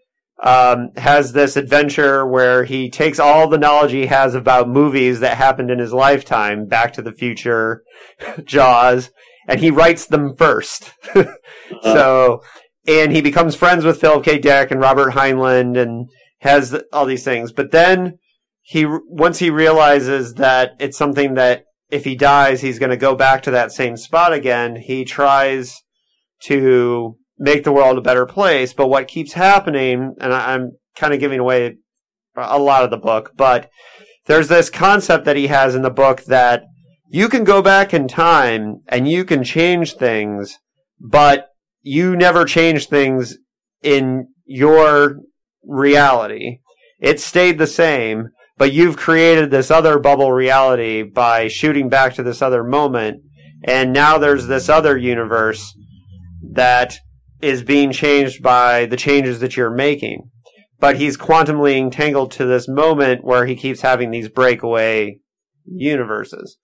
um, 0.43 0.91
has 0.97 1.33
this 1.33 1.57
adventure 1.57 2.27
where 2.27 2.65
he 2.65 2.91
takes 2.91 3.19
all 3.19 3.49
the 3.49 3.59
knowledge 3.59 3.93
he 3.93 4.07
has 4.07 4.35
about 4.35 4.69
movies 4.69 5.21
that 5.21 5.37
happened 5.37 5.71
in 5.71 5.79
his 5.79 5.93
lifetime, 5.93 6.67
Back 6.67 6.93
to 6.95 7.03
the 7.03 7.13
Future, 7.13 7.83
Jaws, 8.45 9.11
and 9.49 9.61
he 9.61 9.71
writes 9.71 10.07
them 10.07 10.35
first. 10.37 10.93
uh-huh. 11.15 11.35
So, 11.83 12.43
and 12.87 13.13
he 13.13 13.23
becomes 13.23 13.55
friends 13.55 13.85
with 13.85 14.01
Philip 14.01 14.25
K. 14.25 14.39
Dick 14.39 14.71
and 14.71 14.81
Robert 14.81 15.13
Heinlein 15.13 15.81
and 15.81 16.09
has 16.41 16.79
all 16.93 17.07
these 17.07 17.25
things. 17.25 17.53
But 17.53 17.71
then 17.71 18.19
he, 18.61 18.85
once 18.87 19.39
he 19.39 19.49
realizes 19.49 20.35
that 20.35 20.73
it's 20.79 20.99
something 20.99 21.35
that 21.35 21.65
if 21.91 22.05
he 22.05 22.15
dies, 22.15 22.61
he's 22.61 22.79
going 22.79 22.91
to 22.91 22.97
go 22.97 23.15
back 23.15 23.43
to 23.43 23.51
that 23.53 23.73
same 23.73 23.97
spot 23.97 24.33
again, 24.33 24.77
he 24.77 25.05
tries 25.05 25.83
to 26.43 27.17
make 27.39 27.65
the 27.65 27.73
world 27.73 27.99
a 27.99 28.03
better 28.03 28.27
place. 28.27 28.73
But 28.73 28.89
what 28.89 29.09
keeps 29.09 29.33
happening, 29.33 30.15
and 30.21 30.33
I'm 30.33 30.73
kind 30.97 31.15
of 31.15 31.21
giving 31.21 31.41
away 31.41 31.77
a 32.37 32.59
lot 32.59 32.85
of 32.85 32.91
the 32.91 32.97
book, 32.97 33.33
but 33.37 33.71
there's 34.27 34.49
this 34.49 34.71
concept 34.71 35.25
that 35.25 35.37
he 35.37 35.49
has 35.49 35.75
in 35.75 35.83
the 35.83 35.91
book 35.91 36.25
that 36.25 36.65
you 37.09 37.29
can 37.29 37.45
go 37.45 37.63
back 37.63 37.93
in 37.93 38.09
time 38.09 38.83
and 38.89 39.07
you 39.09 39.25
can 39.25 39.45
change 39.45 39.95
things, 39.95 40.59
but 40.99 41.49
you 41.83 42.17
never 42.17 42.45
change 42.45 42.89
things 42.89 43.37
in 43.83 44.29
your 44.47 45.19
reality. 45.63 46.59
It 46.99 47.21
stayed 47.21 47.59
the 47.59 47.67
same, 47.67 48.31
but 48.57 48.73
you've 48.73 48.97
created 48.97 49.51
this 49.51 49.71
other 49.71 49.99
bubble 49.99 50.33
reality 50.33 51.03
by 51.03 51.49
shooting 51.49 51.89
back 51.89 52.15
to 52.15 52.23
this 52.23 52.41
other 52.41 52.65
moment. 52.65 53.21
And 53.65 53.93
now 53.93 54.19
there's 54.19 54.47
this 54.47 54.69
other 54.69 54.97
universe 54.97 55.75
that 56.53 56.99
is 57.45 57.63
being 57.63 57.93
changed 57.93 58.43
by 58.43 58.87
the 58.87 58.97
changes 58.97 59.41
that 59.41 59.57
you're 59.57 59.71
making. 59.71 60.31
But 60.81 60.97
he's 60.97 61.17
quantumly 61.17 61.77
entangled 61.77 62.33
to 62.33 62.45
this 62.45 62.69
moment 62.69 63.25
where 63.25 63.47
he 63.47 63.55
keeps 63.55 63.83
having 63.83 64.11
these 64.11 64.29
breakaway 64.29 65.21
universes. 65.65 66.59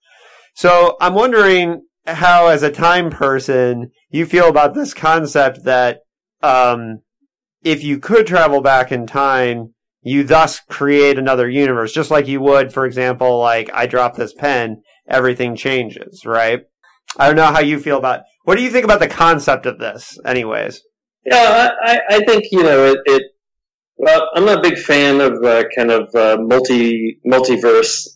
So 0.53 0.97
I'm 0.99 1.13
wondering 1.13 1.83
how, 2.05 2.47
as 2.47 2.63
a 2.63 2.71
time 2.71 3.09
person, 3.09 3.91
you 4.09 4.25
feel 4.25 4.49
about 4.49 4.73
this 4.73 4.93
concept 4.93 5.63
that 5.63 6.01
um, 6.43 6.99
if 7.63 7.83
you 7.83 7.99
could 7.99 8.27
travel 8.27 8.61
back 8.61 8.91
in 8.91 9.07
time, 9.07 9.73
you 10.01 10.23
thus 10.23 10.59
create 10.69 11.17
another 11.17 11.49
universe, 11.49 11.93
just 11.93 12.11
like 12.11 12.27
you 12.27 12.41
would, 12.41 12.73
for 12.73 12.85
example, 12.85 13.39
like 13.39 13.69
I 13.73 13.85
drop 13.85 14.15
this 14.15 14.33
pen, 14.33 14.81
everything 15.07 15.55
changes, 15.55 16.25
right? 16.25 16.61
I 17.17 17.27
don't 17.27 17.35
know 17.35 17.51
how 17.51 17.59
you 17.59 17.79
feel 17.79 17.97
about. 17.97 18.21
What 18.43 18.57
do 18.57 18.63
you 18.63 18.71
think 18.71 18.85
about 18.85 18.99
the 18.99 19.07
concept 19.07 19.65
of 19.65 19.77
this, 19.77 20.17
anyways? 20.25 20.81
Yeah, 21.25 21.69
I, 21.83 21.99
I 22.09 22.19
think 22.25 22.45
you 22.51 22.63
know 22.63 22.85
it, 22.85 22.97
it. 23.05 23.23
Well, 23.97 24.29
I'm 24.33 24.45
not 24.45 24.59
a 24.59 24.61
big 24.61 24.79
fan 24.79 25.21
of 25.21 25.43
uh, 25.43 25.63
kind 25.75 25.91
of 25.91 26.13
uh, 26.15 26.37
multi 26.41 27.19
multiverse 27.25 28.07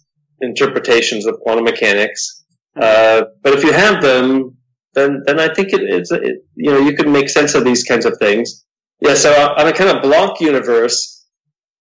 interpretations 0.41 1.25
of 1.27 1.39
quantum 1.41 1.65
mechanics. 1.65 2.43
Uh, 2.75 3.23
but 3.43 3.53
if 3.53 3.63
you 3.63 3.71
have 3.71 4.01
them, 4.01 4.57
then 4.93 5.21
then 5.25 5.39
I 5.39 5.53
think 5.53 5.73
it, 5.73 5.81
it's 5.81 6.11
it, 6.11 6.43
you 6.55 6.71
know 6.71 6.79
you 6.79 6.95
can 6.95 7.11
make 7.11 7.29
sense 7.29 7.53
of 7.53 7.63
these 7.63 7.83
kinds 7.83 8.05
of 8.05 8.17
things. 8.17 8.65
Yeah, 9.01 9.13
so 9.13 9.31
on 9.57 9.67
a 9.67 9.73
kind 9.73 9.95
of 9.95 10.01
block 10.01 10.41
universe, 10.41 11.25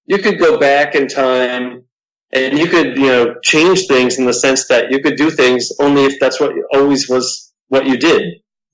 you 0.07 0.19
could 0.19 0.39
go 0.39 0.59
back 0.59 0.95
in 0.95 1.09
time 1.09 1.85
and 2.33 2.59
you 2.59 2.67
could 2.67 2.99
you 2.99 3.07
know 3.07 3.35
change 3.43 3.87
things 3.87 4.19
in 4.19 4.27
the 4.27 4.35
sense 4.35 4.69
that 4.69 4.91
you 4.91 5.01
could 5.01 5.17
do 5.17 5.31
things 5.31 5.71
only 5.81 6.05
if 6.05 6.21
that's 6.21 6.41
what 6.41 6.53
always 6.75 7.09
was 7.09 7.54
what 7.69 7.87
you 7.87 7.97
did. 7.97 8.23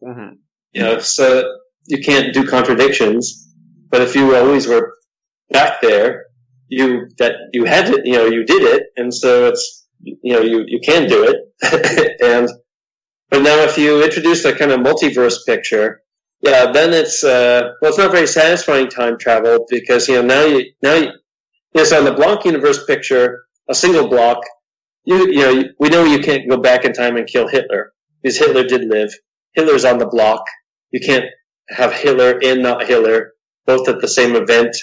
Mm-hmm. 0.03 0.34
You 0.72 0.82
know, 0.82 0.99
so 0.99 1.43
you 1.86 2.03
can't 2.03 2.32
do 2.32 2.47
contradictions. 2.47 3.53
But 3.91 4.03
if 4.03 4.14
you 4.14 4.36
always 4.36 4.66
were 4.66 4.95
back 5.51 5.80
there, 5.80 6.26
you 6.68 7.09
that 7.18 7.34
you 7.53 7.64
had 7.64 7.88
it, 7.91 8.07
you 8.07 8.12
know, 8.12 8.26
you 8.26 8.45
did 8.45 8.62
it, 8.62 8.84
and 8.97 9.12
so 9.12 9.49
it's 9.49 9.88
you 10.01 10.32
know 10.32 10.41
you 10.41 10.64
you 10.66 10.80
can 10.82 11.09
do 11.09 11.24
it. 11.24 12.16
and 12.22 12.49
but 13.28 13.43
now 13.43 13.59
if 13.61 13.76
you 13.76 14.03
introduce 14.03 14.45
a 14.45 14.55
kind 14.55 14.70
of 14.70 14.80
multiverse 14.80 15.45
picture, 15.45 16.03
yeah, 16.41 16.70
then 16.70 16.93
it's 16.93 17.24
uh, 17.24 17.72
well, 17.82 17.91
it's 17.91 17.99
not 17.99 18.12
very 18.12 18.26
satisfying 18.26 18.88
time 18.88 19.18
travel 19.18 19.66
because 19.68 20.09
you 20.09 20.14
know 20.14 20.22
now 20.22 20.45
you 20.45 20.72
now 20.82 20.95
you, 20.95 21.07
you 21.07 21.12
know, 21.74 21.84
so 21.84 21.99
in 21.99 22.05
the 22.05 22.14
block 22.14 22.45
universe 22.45 22.84
picture, 22.86 23.43
a 23.68 23.74
single 23.74 24.09
block, 24.09 24.38
you 25.05 25.26
you 25.32 25.41
know 25.41 25.64
we 25.80 25.88
know 25.88 26.05
you 26.05 26.20
can't 26.20 26.49
go 26.49 26.57
back 26.57 26.84
in 26.84 26.93
time 26.93 27.16
and 27.16 27.26
kill 27.26 27.49
Hitler 27.49 27.93
because 28.22 28.38
Hitler 28.38 28.64
did 28.64 28.88
live. 28.88 29.12
Hitler's 29.54 29.84
on 29.84 29.98
the 29.98 30.06
block. 30.06 30.44
You 30.90 31.00
can't 31.00 31.26
have 31.70 31.92
Hitler 31.92 32.38
and 32.42 32.62
not 32.62 32.86
Hitler 32.86 33.32
both 33.66 33.88
at 33.88 34.00
the 34.00 34.08
same 34.08 34.34
event 34.34 34.76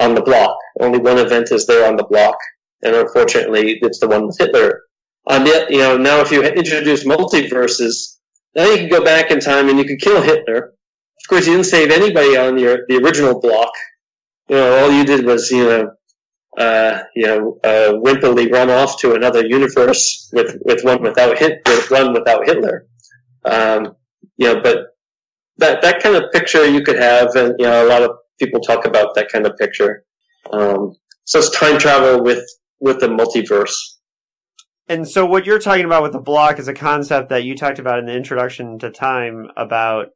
on 0.00 0.14
the 0.14 0.22
block. 0.22 0.56
Only 0.80 0.98
one 0.98 1.18
event 1.18 1.52
is 1.52 1.66
there 1.66 1.86
on 1.86 1.96
the 1.96 2.04
block, 2.04 2.36
and 2.82 2.94
unfortunately, 2.94 3.78
it's 3.82 4.00
the 4.00 4.08
one 4.08 4.26
with 4.26 4.38
Hitler. 4.38 4.82
Um, 5.26 5.42
on 5.42 5.44
the, 5.44 5.66
you 5.68 5.78
know, 5.78 5.96
now 5.96 6.20
if 6.20 6.30
you 6.30 6.42
introduce 6.42 7.04
multiverses, 7.04 8.16
now 8.56 8.64
you 8.64 8.78
can 8.78 8.88
go 8.88 9.04
back 9.04 9.30
in 9.30 9.40
time 9.40 9.68
and 9.68 9.78
you 9.78 9.84
can 9.84 9.98
kill 9.98 10.22
Hitler. 10.22 10.72
Of 11.22 11.28
course, 11.28 11.46
you 11.46 11.52
didn't 11.52 11.66
save 11.66 11.90
anybody 11.90 12.36
on 12.36 12.58
your 12.58 12.78
the 12.88 12.96
original 12.96 13.38
block. 13.38 13.70
You 14.48 14.56
know, 14.56 14.78
all 14.78 14.90
you 14.90 15.04
did 15.04 15.24
was 15.26 15.50
you 15.50 15.64
know, 15.64 15.90
uh, 16.58 17.02
you 17.14 17.26
know, 17.26 17.58
uh, 17.62 17.92
wimpily 17.92 18.50
run 18.50 18.70
off 18.70 18.98
to 19.00 19.14
another 19.14 19.46
universe 19.46 20.28
with 20.32 20.56
with 20.64 20.82
one 20.84 21.02
without 21.02 21.38
hit 21.38 21.60
with 21.66 21.90
one 21.90 22.12
without 22.12 22.46
Hitler. 22.46 22.86
Um, 23.44 23.96
you 24.36 24.46
know, 24.46 24.60
but 24.60 24.96
that 25.58 25.82
that 25.82 26.02
kind 26.02 26.16
of 26.16 26.30
picture 26.32 26.66
you 26.66 26.82
could 26.82 26.98
have, 26.98 27.34
and 27.36 27.54
you 27.58 27.66
know, 27.66 27.86
a 27.86 27.88
lot 27.88 28.02
of 28.02 28.10
people 28.38 28.60
talk 28.60 28.84
about 28.84 29.14
that 29.14 29.30
kind 29.30 29.46
of 29.46 29.56
picture. 29.56 30.04
Um, 30.52 30.96
so 31.24 31.38
it's 31.38 31.50
time 31.50 31.78
travel 31.78 32.22
with 32.22 32.44
with 32.80 33.00
the 33.00 33.08
multiverse. 33.08 33.74
And 34.88 35.06
so, 35.06 35.24
what 35.24 35.46
you're 35.46 35.60
talking 35.60 35.84
about 35.84 36.02
with 36.02 36.12
the 36.12 36.18
block 36.18 36.58
is 36.58 36.66
a 36.66 36.74
concept 36.74 37.28
that 37.28 37.44
you 37.44 37.54
talked 37.54 37.78
about 37.78 38.00
in 38.00 38.06
the 38.06 38.16
introduction 38.16 38.78
to 38.80 38.90
time 38.90 39.46
about, 39.56 40.08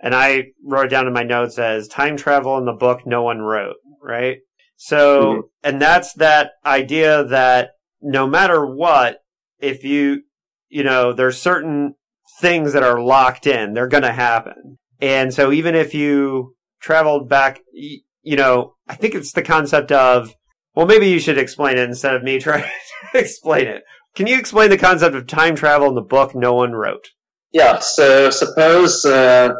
and 0.00 0.14
I 0.14 0.52
wrote 0.64 0.86
it 0.86 0.90
down 0.90 1.08
in 1.08 1.12
my 1.12 1.24
notes 1.24 1.58
as 1.58 1.88
time 1.88 2.16
travel 2.16 2.56
in 2.58 2.64
the 2.64 2.72
book 2.72 3.04
no 3.04 3.22
one 3.22 3.40
wrote, 3.40 3.76
right? 4.00 4.38
So, 4.84 5.22
mm-hmm. 5.22 5.40
and 5.62 5.80
that's 5.80 6.12
that 6.14 6.54
idea 6.66 7.22
that 7.26 7.70
no 8.00 8.26
matter 8.26 8.66
what, 8.66 9.18
if 9.60 9.84
you, 9.84 10.22
you 10.70 10.82
know, 10.82 11.12
there's 11.12 11.40
certain 11.40 11.94
things 12.40 12.72
that 12.72 12.82
are 12.82 13.00
locked 13.00 13.46
in, 13.46 13.74
they're 13.74 13.86
going 13.86 14.02
to 14.02 14.12
happen. 14.12 14.78
And 15.00 15.32
so 15.32 15.52
even 15.52 15.76
if 15.76 15.94
you 15.94 16.56
traveled 16.80 17.28
back, 17.28 17.60
you 17.72 18.36
know, 18.36 18.74
I 18.88 18.96
think 18.96 19.14
it's 19.14 19.30
the 19.30 19.42
concept 19.42 19.92
of, 19.92 20.34
well, 20.74 20.86
maybe 20.86 21.08
you 21.08 21.20
should 21.20 21.38
explain 21.38 21.78
it 21.78 21.88
instead 21.88 22.16
of 22.16 22.24
me 22.24 22.38
trying 22.40 22.64
to 23.12 23.18
explain 23.20 23.68
it. 23.68 23.84
Can 24.16 24.26
you 24.26 24.36
explain 24.36 24.70
the 24.70 24.78
concept 24.78 25.14
of 25.14 25.28
time 25.28 25.54
travel 25.54 25.90
in 25.90 25.94
the 25.94 26.00
book 26.00 26.34
no 26.34 26.54
one 26.54 26.72
wrote? 26.72 27.10
Yeah, 27.52 27.78
so 27.78 28.30
suppose, 28.30 29.04
uh, 29.04 29.50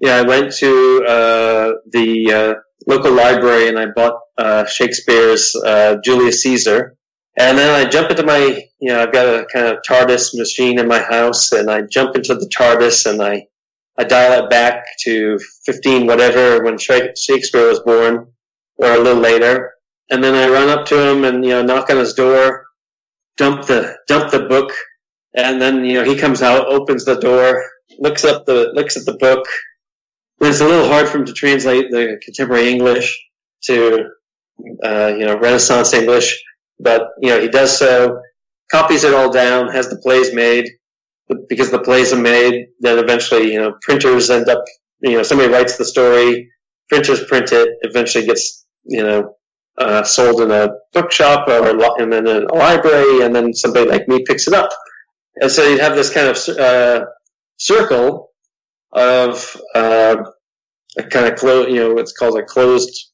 yeah, 0.00 0.16
I 0.16 0.22
went 0.22 0.52
to 0.54 1.04
uh, 1.06 1.72
the 1.92 2.32
uh, 2.32 2.54
local 2.88 3.12
library 3.12 3.68
and 3.68 3.78
I 3.78 3.86
bought 3.94 4.14
uh, 4.38 4.64
Shakespeare's 4.66 5.54
uh, 5.64 5.96
Julius 6.04 6.42
Caesar. 6.42 6.96
And 7.38 7.56
then 7.56 7.74
I 7.74 7.88
jump 7.88 8.10
into 8.10 8.24
my, 8.24 8.62
you 8.80 8.88
know, 8.92 9.02
I've 9.02 9.12
got 9.12 9.26
a 9.26 9.46
kind 9.46 9.66
of 9.66 9.78
TARDIS 9.88 10.36
machine 10.36 10.78
in 10.78 10.86
my 10.86 11.00
house 11.00 11.52
and 11.52 11.70
I 11.70 11.82
jump 11.82 12.14
into 12.14 12.34
the 12.34 12.50
TARDIS 12.54 13.10
and 13.10 13.22
I 13.22 13.46
I 13.98 14.04
dial 14.04 14.44
it 14.44 14.50
back 14.50 14.84
to 15.00 15.38
15 15.66 16.06
whatever 16.06 16.62
when 16.64 16.78
Shakespeare 16.78 17.68
was 17.68 17.80
born, 17.80 18.26
or 18.76 18.92
a 18.92 18.98
little 18.98 19.20
later, 19.20 19.74
and 20.10 20.24
then 20.24 20.34
I 20.34 20.52
run 20.52 20.68
up 20.68 20.86
to 20.86 21.10
him 21.10 21.24
and 21.24 21.44
you 21.44 21.50
know 21.50 21.62
knock 21.62 21.90
on 21.90 21.98
his 21.98 22.14
door, 22.14 22.64
dump 23.36 23.66
the 23.66 23.96
dump 24.08 24.30
the 24.30 24.46
book, 24.46 24.72
and 25.34 25.60
then 25.60 25.84
you 25.84 25.94
know 25.94 26.04
he 26.04 26.16
comes 26.16 26.42
out, 26.42 26.68
opens 26.68 27.04
the 27.04 27.20
door, 27.20 27.62
looks 27.98 28.24
up 28.24 28.46
the 28.46 28.70
looks 28.72 28.96
at 28.96 29.04
the 29.04 29.18
book. 29.18 29.46
It's 30.40 30.60
a 30.60 30.66
little 30.66 30.88
hard 30.88 31.08
for 31.08 31.18
him 31.18 31.26
to 31.26 31.32
translate 31.32 31.90
the 31.90 32.18
contemporary 32.24 32.70
English 32.70 33.16
to 33.64 34.08
uh, 34.84 35.12
you 35.18 35.26
know 35.26 35.38
Renaissance 35.38 35.92
English, 35.94 36.42
but 36.78 37.08
you 37.20 37.30
know 37.30 37.40
he 37.40 37.48
does 37.48 37.78
so, 37.78 38.20
copies 38.70 39.04
it 39.04 39.14
all 39.14 39.30
down, 39.30 39.68
has 39.68 39.88
the 39.88 39.98
plays 39.98 40.34
made, 40.34 40.66
because 41.48 41.70
the 41.70 41.78
plays 41.78 42.12
are 42.12 42.20
made, 42.20 42.66
then 42.80 42.98
eventually, 42.98 43.52
you 43.52 43.60
know, 43.60 43.74
printers 43.82 44.30
end 44.30 44.48
up, 44.48 44.64
you 45.00 45.16
know, 45.16 45.22
somebody 45.22 45.50
writes 45.50 45.76
the 45.76 45.84
story, 45.84 46.50
printers 46.88 47.24
print 47.24 47.52
it, 47.52 47.68
eventually 47.82 48.26
gets, 48.26 48.66
you 48.84 49.02
know, 49.02 49.34
uh, 49.78 50.02
sold 50.02 50.40
in 50.40 50.50
a 50.50 50.68
bookshop 50.92 51.48
or 51.48 51.68
and 52.00 52.12
then 52.12 52.26
in 52.26 52.44
a 52.44 52.54
library, 52.54 53.22
and 53.22 53.34
then 53.34 53.54
somebody 53.54 53.88
like 53.88 54.06
me 54.08 54.22
picks 54.26 54.46
it 54.46 54.54
up. 54.54 54.70
And 55.36 55.50
so 55.50 55.66
you 55.66 55.78
have 55.78 55.94
this 55.94 56.12
kind 56.12 56.28
of 56.28 56.58
uh, 56.58 57.06
circle 57.56 58.30
of 58.92 59.56
uh, 59.74 60.16
a 60.98 61.02
kind 61.04 61.26
of 61.26 61.36
close, 61.36 61.68
you 61.68 61.76
know, 61.76 61.94
what's 61.94 62.12
called 62.12 62.38
a 62.38 62.44
closed 62.44 63.12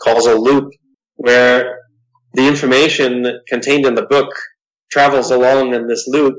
causal 0.00 0.42
loop, 0.42 0.72
where 1.20 1.78
the 2.34 2.46
information 2.46 3.40
contained 3.48 3.86
in 3.86 3.94
the 3.94 4.06
book 4.06 4.28
travels 4.90 5.30
along 5.30 5.74
in 5.74 5.86
this 5.86 6.06
loop 6.06 6.36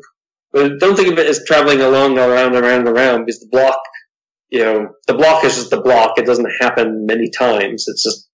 but 0.52 0.80
don't 0.80 0.96
think 0.96 1.12
of 1.12 1.18
it 1.18 1.28
as 1.28 1.46
traveling 1.46 1.82
along, 1.82 2.18
around, 2.18 2.56
around, 2.56 2.88
around, 2.88 3.26
because 3.26 3.40
the 3.40 3.48
block, 3.52 3.80
you 4.50 4.60
know, 4.60 4.90
the 5.08 5.14
block 5.14 5.44
is 5.46 5.56
just 5.56 5.70
the 5.70 5.82
block. 5.82 6.18
It 6.18 6.26
doesn't 6.26 6.52
happen 6.60 7.06
many 7.06 7.30
times. 7.30 7.86
It's 7.88 8.04
just 8.04 8.30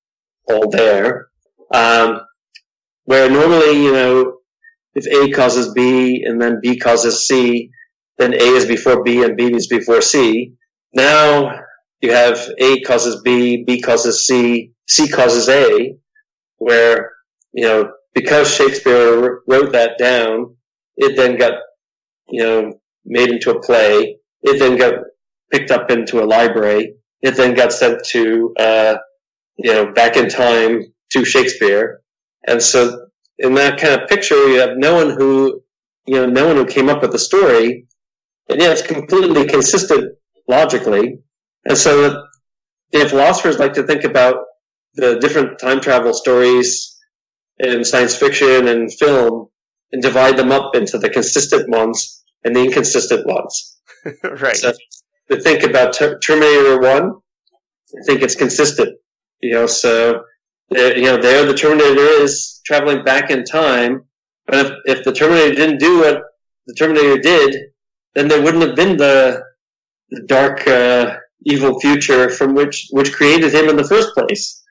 all 0.45 0.69
there. 0.69 1.27
Um, 1.71 2.21
where 3.03 3.29
normally, 3.29 3.83
you 3.83 3.93
know, 3.93 4.37
if 4.95 5.05
A 5.07 5.31
causes 5.31 5.73
B 5.73 6.23
and 6.25 6.41
then 6.41 6.59
B 6.61 6.77
causes 6.77 7.27
C, 7.27 7.69
then 8.17 8.33
A 8.33 8.37
is 8.37 8.65
before 8.65 9.03
B 9.03 9.23
and 9.23 9.37
B 9.37 9.53
is 9.53 9.67
before 9.67 10.01
C. 10.01 10.53
Now 10.93 11.59
you 12.01 12.11
have 12.11 12.39
A 12.57 12.81
causes 12.81 13.21
B, 13.21 13.63
B 13.63 13.79
causes 13.79 14.25
C, 14.25 14.71
C 14.87 15.07
causes 15.07 15.47
A, 15.49 15.95
where, 16.58 17.12
you 17.53 17.66
know, 17.66 17.91
because 18.14 18.53
Shakespeare 18.53 19.41
wrote 19.47 19.72
that 19.74 19.97
down, 19.97 20.55
it 20.97 21.16
then 21.16 21.38
got 21.38 21.53
you 22.30 22.43
know, 22.43 22.80
made 23.05 23.30
into 23.30 23.51
a 23.51 23.62
play. 23.62 24.18
It 24.43 24.60
then 24.60 24.78
got 24.78 25.03
picked 25.51 25.72
up 25.72 25.89
into 25.89 26.22
a 26.22 26.26
library. 26.26 26.95
it 27.22 27.36
then 27.36 27.55
got 27.55 27.74
sent 27.74 28.03
to 28.05 28.53
uh, 28.60 28.95
you 29.58 29.74
know 29.74 29.91
back 29.91 30.18
in 30.18 30.30
time 30.30 30.84
to 31.12 31.26
Shakespeare, 31.26 32.01
and 32.47 32.62
so 32.62 33.08
in 33.39 33.53
that 33.55 33.80
kind 33.80 33.99
of 33.99 34.08
picture, 34.08 34.47
you 34.47 34.60
have 34.60 34.78
no 34.78 34.95
one 34.95 35.10
who 35.18 35.64
you 36.05 36.16
know 36.16 36.26
no 36.26 36.47
one 36.47 36.58
who 36.58 36.66
came 36.66 36.89
up 36.89 37.01
with 37.01 37.12
the 37.12 37.20
story, 37.20 37.88
and 38.49 38.62
yeah, 38.62 38.72
it's 38.72 38.82
completely 38.82 39.45
consistent 39.45 40.14
logically, 40.47 41.20
and 41.66 41.78
so 41.78 42.24
if 42.91 43.10
philosophers 43.10 43.60
like 43.60 43.74
to 43.74 43.84
think 43.84 44.03
about 44.03 44.36
the 44.97 45.19
different 45.19 45.59
time 45.59 45.79
travel 45.79 46.13
stories 46.13 46.97
in 47.59 47.85
science 47.85 48.15
fiction 48.15 48.67
and 48.67 48.93
film 48.93 49.47
and 49.91 50.01
divide 50.01 50.37
them 50.37 50.51
up 50.51 50.75
into 50.75 50.97
the 50.97 51.09
consistent 51.09 51.69
ones 51.69 52.23
and 52.43 52.55
the 52.55 52.63
inconsistent 52.63 53.25
ones. 53.25 53.79
right. 54.41 54.55
So 54.55 54.73
to 55.29 55.39
think 55.39 55.63
about 55.63 55.93
Ter- 55.93 56.19
Terminator 56.19 56.79
1, 56.79 57.11
I 57.11 58.03
think 58.05 58.21
it's 58.21 58.35
consistent. 58.35 58.97
You 59.41 59.53
know, 59.53 59.67
so, 59.67 60.23
you 60.71 61.03
know, 61.03 61.17
there 61.17 61.45
the 61.45 61.53
Terminator 61.53 62.23
is 62.23 62.59
traveling 62.65 63.03
back 63.03 63.29
in 63.29 63.43
time, 63.43 64.03
but 64.47 64.65
if, 64.65 64.97
if 64.97 65.03
the 65.03 65.13
Terminator 65.13 65.55
didn't 65.55 65.79
do 65.79 65.99
what 65.99 66.21
the 66.65 66.73
Terminator 66.73 67.19
did, 67.19 67.55
then 68.15 68.27
there 68.27 68.41
wouldn't 68.41 68.63
have 68.63 68.75
been 68.75 68.97
the, 68.97 69.43
the 70.09 70.23
dark, 70.23 70.67
uh, 70.67 71.17
evil 71.45 71.79
future 71.79 72.29
from 72.29 72.55
which, 72.55 72.87
which 72.91 73.13
created 73.13 73.53
him 73.53 73.69
in 73.69 73.77
the 73.77 73.87
first 73.87 74.13
place. 74.15 74.63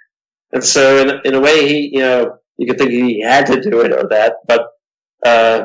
And 0.57 0.65
so 0.65 1.03
in, 1.03 1.21
in 1.27 1.35
a 1.35 1.41
way, 1.41 1.69
he, 1.69 1.91
you 1.93 2.01
know, 2.01 2.39
you 2.57 2.67
could 2.67 2.79
think 2.79 2.91
he 2.91 3.21
had 3.21 3.45
to 3.49 3.61
do 3.61 3.83
it 3.83 3.93
or 3.93 4.09
that, 4.09 4.37
but, 4.49 4.69
uh, 5.23 5.65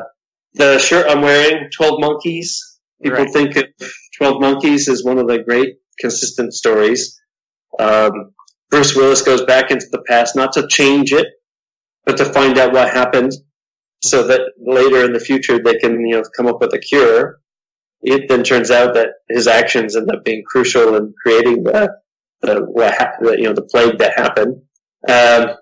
the 0.52 0.78
shirt 0.78 1.06
I'm 1.08 1.22
wearing, 1.22 1.70
12 1.74 1.98
Monkeys, 1.98 2.78
people 3.02 3.20
Right. 3.20 3.32
think 3.32 3.56
of 3.56 3.64
12 4.18 4.42
Monkeys 4.42 4.90
as 4.90 5.02
one 5.02 5.16
of 5.16 5.28
the 5.28 5.42
great 5.42 5.76
consistent 5.98 6.52
stories. 6.52 7.18
Um, 7.78 8.34
Bruce 8.70 8.94
Willis 8.94 9.22
goes 9.22 9.42
back 9.46 9.70
into 9.70 9.86
the 9.90 10.02
past, 10.06 10.36
not 10.36 10.52
to 10.52 10.68
change 10.68 11.10
it, 11.14 11.26
but 12.04 12.18
to 12.18 12.26
find 12.26 12.58
out 12.58 12.74
what 12.74 12.92
happened 12.92 13.32
so 14.02 14.26
that 14.26 14.42
later 14.60 15.06
in 15.06 15.14
the 15.14 15.20
future 15.20 15.58
they 15.58 15.78
can, 15.78 16.06
you 16.06 16.16
know, 16.16 16.22
come 16.36 16.46
up 16.46 16.60
with 16.60 16.74
a 16.74 16.78
cure. 16.78 17.40
It 18.02 18.28
then 18.28 18.44
turns 18.44 18.70
out 18.70 18.92
that 18.92 19.08
his 19.30 19.46
actions 19.46 19.96
end 19.96 20.10
up 20.12 20.22
being 20.22 20.42
crucial 20.46 20.96
in 20.96 21.14
creating 21.22 21.62
the, 21.62 21.94
the, 22.42 22.56
what 22.60 22.94
the 23.22 23.38
you 23.38 23.44
know, 23.44 23.54
the 23.54 23.62
plague 23.62 23.96
that 23.96 24.18
happened. 24.18 24.60
Um, 25.08 25.56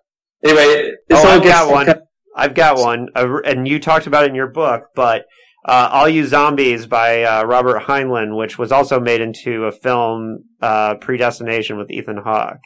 anyway, 0.45 0.93
Oh, 1.13 1.29
I've 1.29 1.43
got 1.43 1.71
one. 1.71 1.95
I've 2.37 2.55
got 2.55 2.79
one, 2.79 3.09
uh, 3.17 3.41
and 3.45 3.67
you 3.67 3.81
talked 3.81 4.07
about 4.07 4.25
it 4.25 4.31
in 4.31 4.35
your 4.35 4.47
book, 4.47 4.85
but 4.95 5.25
uh, 5.67 5.89
"All 5.91 6.09
You 6.09 6.25
Zombies" 6.27 6.87
by 6.87 7.25
uh, 7.25 7.45
Robert 7.45 7.83
Heinlein, 7.83 8.37
which 8.37 8.57
was 8.59 8.71
also 8.71 9.01
made 9.01 9.21
into 9.21 9.65
a 9.65 9.73
film, 9.73 10.45
uh, 10.63 10.95
Predestination 10.97 11.77
with 11.77 11.91
Ethan 11.91 12.19
Hawke. 12.19 12.61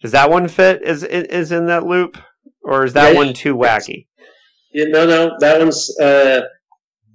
Does 0.00 0.12
that 0.12 0.30
one 0.30 0.48
fit? 0.48 0.82
Is 0.82 1.02
is 1.02 1.50
in 1.52 1.66
that 1.66 1.84
loop, 1.84 2.16
or 2.62 2.84
is 2.84 2.92
that 2.92 3.12
Yeah, 3.12 3.18
one 3.18 3.32
too 3.34 3.56
wacky? 3.56 4.06
Yeah, 4.72 4.86
no, 4.88 5.06
no, 5.06 5.36
that 5.40 5.58
one's 5.58 5.90
uh, 6.00 6.42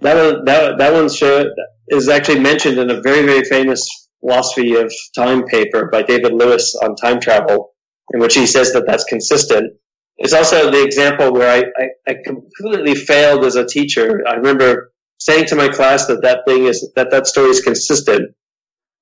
that 0.02 0.16
one 0.16 0.46
that 0.46 0.78
that 0.78 0.94
one's 0.94 1.16
show 1.16 1.46
is 1.88 2.10
actually 2.10 2.40
mentioned 2.40 2.78
in 2.78 2.92
a 2.92 3.02
very 3.02 3.26
very 3.26 3.44
famous 3.46 3.88
philosophy 4.20 4.76
of 4.76 4.94
time 5.16 5.44
paper 5.46 5.90
by 5.92 6.04
David 6.04 6.34
Lewis 6.34 6.76
on 6.84 6.96
time 6.96 7.20
travel, 7.20 7.74
in 8.14 8.20
which 8.20 8.36
he 8.36 8.46
says 8.46 8.72
that 8.74 8.86
that's 8.88 9.04
consistent. 9.04 9.74
It's 10.18 10.34
also 10.34 10.72
the 10.72 10.84
example 10.84 11.32
where 11.32 11.50
I, 11.50 11.84
I, 11.84 12.12
I 12.12 12.16
completely 12.26 12.96
failed 12.96 13.46
as 13.46 13.56
a 13.56 13.68
teacher. 13.68 14.24
I 14.28 14.34
remember 14.34 14.92
saying 15.20 15.46
to 15.48 15.56
my 15.56 15.68
class 15.68 16.08
that 16.08 16.22
that 16.24 16.40
thing 16.48 16.66
is 16.66 16.92
that 16.96 17.12
that 17.12 17.28
story 17.28 17.50
is 17.50 17.62
consistent, 17.62 18.34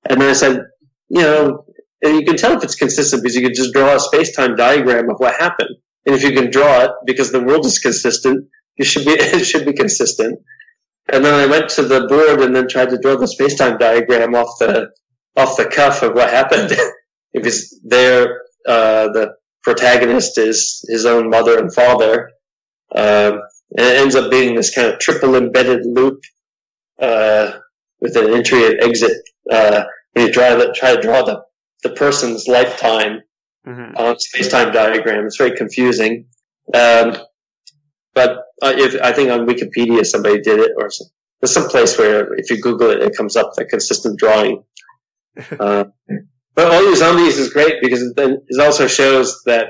and 0.08 0.20
then 0.20 0.28
I 0.28 0.34
said, 0.34 0.60
you 1.08 1.22
know, 1.22 1.64
and 2.02 2.16
you 2.16 2.24
can 2.24 2.36
tell 2.36 2.56
if 2.56 2.62
it's 2.62 2.74
consistent 2.74 3.22
because 3.22 3.36
you 3.36 3.42
can 3.42 3.54
just 3.54 3.72
draw 3.72 3.94
a 3.94 4.00
space 4.00 4.34
time 4.34 4.56
diagram 4.56 5.08
of 5.10 5.18
what 5.18 5.34
happened. 5.36 5.76
And 6.04 6.14
if 6.14 6.22
you 6.22 6.32
can 6.32 6.50
draw 6.50 6.84
it, 6.84 6.90
because 7.04 7.32
the 7.32 7.42
world 7.42 7.66
is 7.66 7.78
consistent, 7.78 8.48
you 8.76 8.84
should 8.84 9.04
be 9.04 9.12
it 9.18 9.44
should 9.44 9.64
be 9.64 9.72
consistent. 9.72 10.38
And 11.12 11.24
then 11.24 11.34
I 11.34 11.46
went 11.46 11.68
to 11.70 11.82
the 11.82 12.06
board 12.08 12.40
and 12.40 12.54
then 12.54 12.68
tried 12.68 12.90
to 12.90 12.98
draw 12.98 13.16
the 13.16 13.28
space 13.28 13.56
time 13.56 13.78
diagram 13.78 14.34
off 14.34 14.58
the 14.58 14.90
off 15.36 15.56
the 15.56 15.66
cuff 15.66 16.02
of 16.02 16.14
what 16.14 16.30
happened. 16.30 16.76
because 17.32 17.78
there, 17.84 18.42
uh, 18.66 19.08
the 19.12 19.34
protagonist 19.62 20.38
is 20.38 20.84
his 20.88 21.06
own 21.06 21.28
mother 21.30 21.58
and 21.58 21.72
father. 21.74 22.30
Um, 22.94 23.40
and 23.76 23.84
it 23.86 23.96
ends 24.00 24.14
up 24.14 24.30
being 24.30 24.54
this 24.54 24.74
kind 24.74 24.88
of 24.92 24.98
triple 25.00 25.34
embedded 25.34 25.84
loop 25.84 26.20
uh, 27.00 27.52
with 28.00 28.16
an 28.16 28.32
entry 28.32 28.64
and 28.66 28.80
exit. 28.80 29.16
Uh, 29.50 29.84
when 30.12 30.26
you 30.26 30.32
try 30.32 30.54
to 30.54 30.72
try 30.72 30.94
to 30.94 31.00
draw 31.02 31.22
the 31.22 31.42
the 31.82 31.90
person's 31.90 32.46
lifetime 32.48 33.20
Mhm. 33.66 33.98
on 33.98 34.18
space 34.18 34.48
time 34.48 34.72
diagram. 34.72 35.26
It's 35.26 35.36
very 35.36 35.56
confusing. 35.56 36.26
Um, 36.72 37.16
but 38.14 38.30
uh, 38.62 38.72
if, 38.76 39.00
I 39.02 39.12
think 39.12 39.30
on 39.30 39.46
Wikipedia 39.46 40.06
somebody 40.06 40.40
did 40.40 40.60
it, 40.60 40.70
or 40.78 40.88
some, 40.88 41.08
there's 41.40 41.52
some 41.52 41.68
place 41.68 41.98
where 41.98 42.32
if 42.34 42.48
you 42.48 42.60
Google 42.62 42.90
it, 42.90 43.02
it 43.02 43.16
comes 43.16 43.34
up 43.36 43.54
the 43.56 43.64
consistent 43.64 44.18
drawing. 44.18 44.62
Uh, 45.60 45.84
but 46.56 46.72
All 46.72 46.82
You 46.82 46.96
Zombies 46.96 47.38
is 47.38 47.52
great 47.52 47.74
because 47.80 48.02
it 48.02 48.16
then 48.16 48.38
it 48.48 48.60
also 48.60 48.86
shows 48.88 49.42
that 49.44 49.68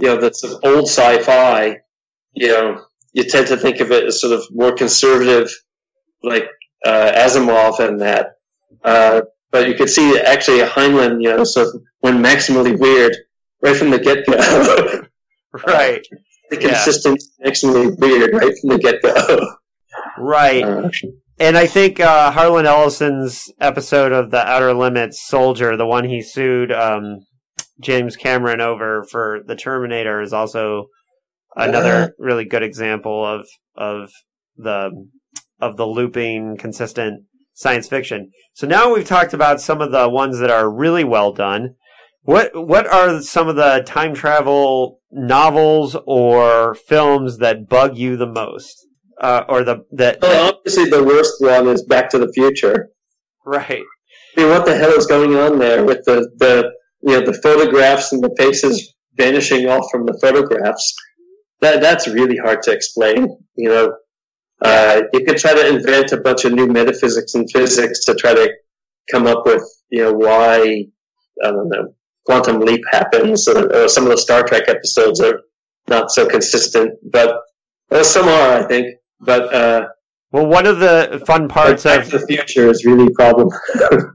you 0.00 0.06
know 0.08 0.16
that's 0.20 0.42
old 0.42 0.86
sci-fi. 0.88 1.78
You 2.32 2.48
know, 2.48 2.84
you 3.12 3.22
tend 3.24 3.46
to 3.48 3.56
think 3.56 3.78
of 3.80 3.92
it 3.92 4.04
as 4.04 4.20
sort 4.20 4.32
of 4.32 4.42
more 4.50 4.72
conservative, 4.72 5.48
like 6.24 6.46
uh, 6.84 7.12
Asimov 7.14 7.78
and 7.78 8.00
that. 8.00 8.32
Uh, 8.82 9.20
but 9.52 9.68
you 9.68 9.74
could 9.74 9.88
see 9.88 10.18
actually 10.18 10.58
Heinlein, 10.60 11.22
you 11.22 11.28
know, 11.28 11.44
sort 11.44 11.68
of 11.68 11.82
went 12.02 12.18
maximally 12.18 12.76
weird 12.76 13.14
right 13.62 13.76
from 13.76 13.90
the 13.90 13.98
get 14.00 14.26
go. 14.26 15.02
Right, 15.68 16.04
the 16.50 16.56
Yeah. 16.60 16.68
consistent, 16.70 17.22
maximally 17.46 17.96
weird 18.00 18.34
right 18.34 18.52
from 18.60 18.70
the 18.70 18.78
get 18.78 19.00
go. 19.02 19.54
right. 20.18 20.64
Uh, 20.64 20.90
And 21.38 21.58
I 21.58 21.66
think 21.66 21.98
uh, 21.98 22.30
Harlan 22.30 22.66
Ellison's 22.66 23.52
episode 23.60 24.12
of 24.12 24.30
the 24.30 24.46
Outer 24.46 24.72
Limits 24.72 25.26
Soldier, 25.26 25.76
the 25.76 25.86
one 25.86 26.04
he 26.04 26.22
sued 26.22 26.70
um, 26.70 27.20
James 27.80 28.14
Cameron 28.14 28.60
over 28.60 29.04
for 29.10 29.40
the 29.44 29.56
Terminator, 29.56 30.20
is 30.20 30.32
also 30.32 30.86
another 31.56 32.14
really 32.18 32.44
good 32.44 32.62
example 32.62 33.24
of 33.24 33.46
of 33.76 34.10
the 34.56 35.08
of 35.60 35.76
the 35.76 35.86
looping, 35.86 36.56
consistent 36.56 37.24
science 37.52 37.88
fiction. 37.88 38.30
So 38.54 38.66
now 38.66 38.94
we've 38.94 39.06
talked 39.06 39.34
about 39.34 39.60
some 39.60 39.80
of 39.80 39.90
the 39.90 40.08
ones 40.08 40.38
that 40.38 40.50
are 40.50 40.70
really 40.70 41.04
well 41.04 41.32
done. 41.32 41.74
What 42.22 42.50
what 42.54 42.86
are 42.86 43.20
some 43.20 43.48
of 43.48 43.56
the 43.56 43.82
time 43.84 44.14
travel 44.14 45.00
novels 45.10 45.96
or 46.06 46.74
films 46.74 47.38
that 47.38 47.68
bug 47.68 47.96
you 47.96 48.16
the 48.16 48.26
most, 48.26 48.86
uh, 49.24 49.44
or 49.48 49.64
the 49.64 49.84
that 49.92 50.18
well, 50.20 50.52
obviously, 50.52 50.84
the 50.84 51.02
worst 51.02 51.34
one 51.38 51.66
is 51.68 51.82
Back 51.82 52.10
to 52.10 52.18
the 52.18 52.30
Future. 52.32 52.90
right? 53.46 53.82
I 54.36 54.40
mean, 54.40 54.50
what 54.50 54.66
the 54.66 54.76
hell 54.76 54.92
is 54.92 55.06
going 55.06 55.34
on 55.34 55.58
there 55.58 55.84
with 55.84 56.04
the, 56.04 56.30
the 56.36 56.70
you 57.02 57.18
know 57.18 57.24
the 57.24 57.40
photographs 57.40 58.12
and 58.12 58.22
the 58.22 58.34
faces 58.36 58.94
vanishing 59.14 59.66
off 59.68 59.86
from 59.90 60.04
the 60.04 60.18
photographs? 60.20 60.94
That 61.62 61.80
that's 61.80 62.06
really 62.06 62.36
hard 62.36 62.62
to 62.64 62.72
explain. 62.72 63.38
You 63.56 63.68
know, 63.68 63.96
uh, 64.62 65.02
you 65.14 65.24
could 65.24 65.38
try 65.38 65.54
to 65.54 65.68
invent 65.74 66.12
a 66.12 66.20
bunch 66.20 66.44
of 66.44 66.52
new 66.52 66.66
metaphysics 66.66 67.34
and 67.34 67.50
physics 67.50 68.04
to 68.04 68.14
try 68.14 68.34
to 68.34 68.52
come 69.10 69.26
up 69.26 69.46
with 69.46 69.64
you 69.88 70.02
know 70.02 70.12
why 70.12 70.84
I 71.42 71.50
don't 71.50 71.70
know 71.70 71.94
quantum 72.26 72.60
leap 72.60 72.82
happens, 72.90 73.48
or, 73.48 73.72
or 73.74 73.88
some 73.88 74.04
of 74.04 74.10
the 74.10 74.18
Star 74.18 74.42
Trek 74.42 74.68
episodes 74.68 75.20
are 75.20 75.40
not 75.88 76.10
so 76.10 76.26
consistent, 76.26 76.92
but 77.10 77.36
well, 77.90 78.04
some 78.04 78.28
are, 78.28 78.58
I 78.58 78.66
think. 78.66 78.96
But 79.20 79.54
uh, 79.54 79.86
Well, 80.32 80.46
one 80.46 80.66
of 80.66 80.78
the 80.78 81.22
fun 81.26 81.48
parts 81.48 81.86
of 81.86 82.10
the 82.10 82.20
Future 82.26 82.68
is 82.70 82.84
really 82.84 83.12
problem. 83.14 83.48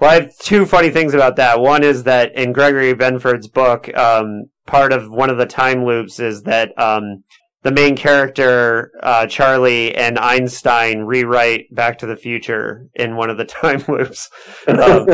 Well, 0.00 0.10
I 0.10 0.14
have 0.14 0.36
two 0.38 0.64
funny 0.64 0.88
things 0.88 1.12
about 1.12 1.36
that. 1.36 1.60
One 1.60 1.84
is 1.84 2.04
that 2.04 2.34
in 2.34 2.52
Gregory 2.54 2.94
Benford's 2.94 3.48
book, 3.48 3.94
um, 3.94 4.46
part 4.66 4.94
of 4.94 5.10
one 5.10 5.28
of 5.28 5.36
the 5.36 5.44
time 5.44 5.84
loops 5.84 6.18
is 6.18 6.44
that 6.44 6.72
um, 6.80 7.22
the 7.64 7.70
main 7.70 7.96
character, 7.96 8.92
uh, 9.02 9.26
Charlie, 9.26 9.94
and 9.94 10.18
Einstein 10.18 11.00
rewrite 11.00 11.66
Back 11.74 11.98
to 11.98 12.06
the 12.06 12.16
Future 12.16 12.88
in 12.94 13.14
one 13.16 13.28
of 13.28 13.36
the 13.36 13.44
time 13.60 13.84
loops. 13.88 14.30
Um, 14.66 15.06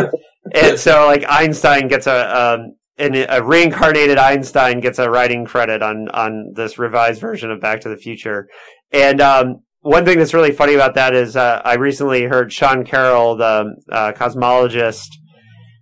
and 0.55 0.79
so, 0.79 1.07
like, 1.07 1.25
Einstein 1.29 1.89
gets 1.89 2.07
a. 2.07 2.55
Um, 2.55 2.77
and 2.99 3.15
a 3.29 3.43
reincarnated 3.45 4.17
Einstein 4.17 4.81
gets 4.81 4.99
a 4.99 5.11
writing 5.11 5.45
credit 5.45 5.83
on 5.83 6.09
on 6.15 6.53
this 6.55 6.79
revised 6.79 7.21
version 7.21 7.51
of 7.51 7.61
Back 7.61 7.83
to 7.83 7.91
the 7.91 7.97
Future, 7.99 8.49
and 8.93 9.21
um, 9.21 9.63
one 9.81 10.05
thing 10.05 10.19
that's 10.19 10.35
really 10.35 10.53
funny 10.53 10.75
about 10.75 10.95
that 10.95 11.15
is 11.15 11.37
uh, 11.37 11.63
I 11.65 11.75
recently 11.75 12.25
heard 12.25 12.53
Sean 12.53 12.85
Carroll, 12.85 13.37
the 13.37 13.77
uh, 13.91 14.13
cosmologist, 14.13 15.09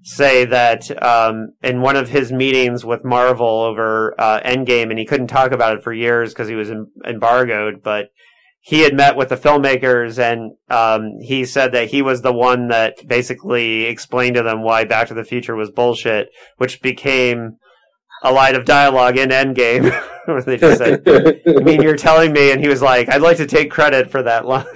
say 0.02 0.44
that 0.44 1.02
um, 1.02 1.54
in 1.62 1.80
one 1.80 1.96
of 1.96 2.10
his 2.10 2.30
meetings 2.30 2.84
with 2.84 3.04
Marvel 3.04 3.62
over 3.62 4.14
uh, 4.18 4.40
Endgame, 4.40 4.90
and 4.90 4.98
he 4.98 5.06
couldn't 5.06 5.28
talk 5.28 5.52
about 5.52 5.76
it 5.76 5.82
for 5.82 5.92
years 5.92 6.34
because 6.34 6.48
he 6.48 6.54
was 6.54 6.70
em- 6.70 6.92
embargoed, 7.06 7.82
but 7.82 8.08
he 8.60 8.80
had 8.80 8.94
met 8.94 9.16
with 9.16 9.30
the 9.30 9.36
filmmakers 9.36 10.18
and 10.18 10.52
um, 10.70 11.18
he 11.20 11.44
said 11.44 11.72
that 11.72 11.88
he 11.88 12.02
was 12.02 12.22
the 12.22 12.32
one 12.32 12.68
that 12.68 13.06
basically 13.06 13.84
explained 13.84 14.36
to 14.36 14.42
them 14.42 14.62
why 14.62 14.84
Back 14.84 15.08
to 15.08 15.14
the 15.14 15.24
Future 15.24 15.54
was 15.54 15.70
bullshit, 15.70 16.28
which 16.56 16.80
became 16.82 17.56
a 18.22 18.32
line 18.32 18.54
of 18.54 18.64
dialogue 18.64 19.18
in 19.18 19.28
Endgame 19.30 19.94
where 20.32 20.42
they 20.42 20.56
just 20.56 20.78
said, 20.78 21.02
"I 21.06 21.62
mean, 21.62 21.82
you're 21.82 21.96
telling 21.96 22.32
me," 22.32 22.50
and 22.50 22.60
he 22.60 22.68
was 22.68 22.82
like, 22.82 23.08
"I'd 23.08 23.20
like 23.20 23.36
to 23.38 23.46
take 23.46 23.70
credit 23.70 24.10
for 24.10 24.22
that 24.22 24.46
line." 24.46 24.64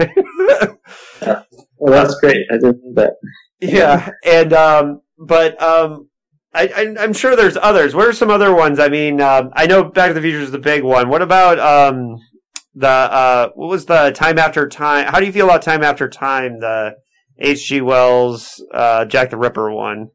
well, 1.78 1.92
that's 1.92 2.18
great. 2.20 2.44
I 2.50 2.54
didn't 2.54 2.80
know 2.84 3.02
that. 3.02 3.14
Yeah, 3.60 4.10
and 4.24 4.52
um, 4.52 5.00
but 5.18 5.60
um, 5.62 6.08
I, 6.54 6.68
I, 6.68 7.04
am 7.04 7.12
sure 7.12 7.34
there's 7.34 7.56
others. 7.56 7.94
What 7.94 8.06
are 8.06 8.12
some 8.12 8.30
other 8.30 8.54
ones? 8.54 8.78
I 8.78 8.88
mean, 8.88 9.20
um, 9.20 9.50
I 9.54 9.66
know 9.66 9.84
Back 9.84 10.08
to 10.08 10.14
the 10.14 10.20
Future 10.20 10.40
is 10.40 10.50
the 10.50 10.58
big 10.58 10.82
one. 10.82 11.08
What 11.08 11.22
about 11.22 11.58
um, 11.58 12.16
the 12.74 12.88
uh, 12.88 13.48
what 13.54 13.68
was 13.68 13.86
the 13.86 14.10
Time 14.10 14.38
After 14.38 14.68
Time? 14.68 15.06
How 15.06 15.20
do 15.20 15.26
you 15.26 15.32
feel 15.32 15.46
about 15.46 15.62
Time 15.62 15.82
After 15.82 16.08
Time? 16.08 16.60
The 16.60 16.96
H.G. 17.38 17.80
Wells, 17.80 18.62
uh, 18.74 19.04
Jack 19.04 19.30
the 19.30 19.38
Ripper 19.38 19.72
one. 19.72 20.08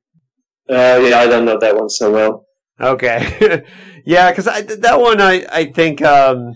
Uh, 0.70 1.00
yeah, 1.04 1.20
I 1.20 1.28
don't 1.28 1.46
know 1.46 1.58
that 1.60 1.76
one 1.76 1.90
so 1.90 2.12
well. 2.12 2.46
Okay, 2.80 3.64
yeah, 4.06 4.32
because 4.32 4.46
that 4.46 5.00
one 5.00 5.22
I 5.22 5.46
I 5.52 5.66
think 5.72 6.02
um, 6.02 6.54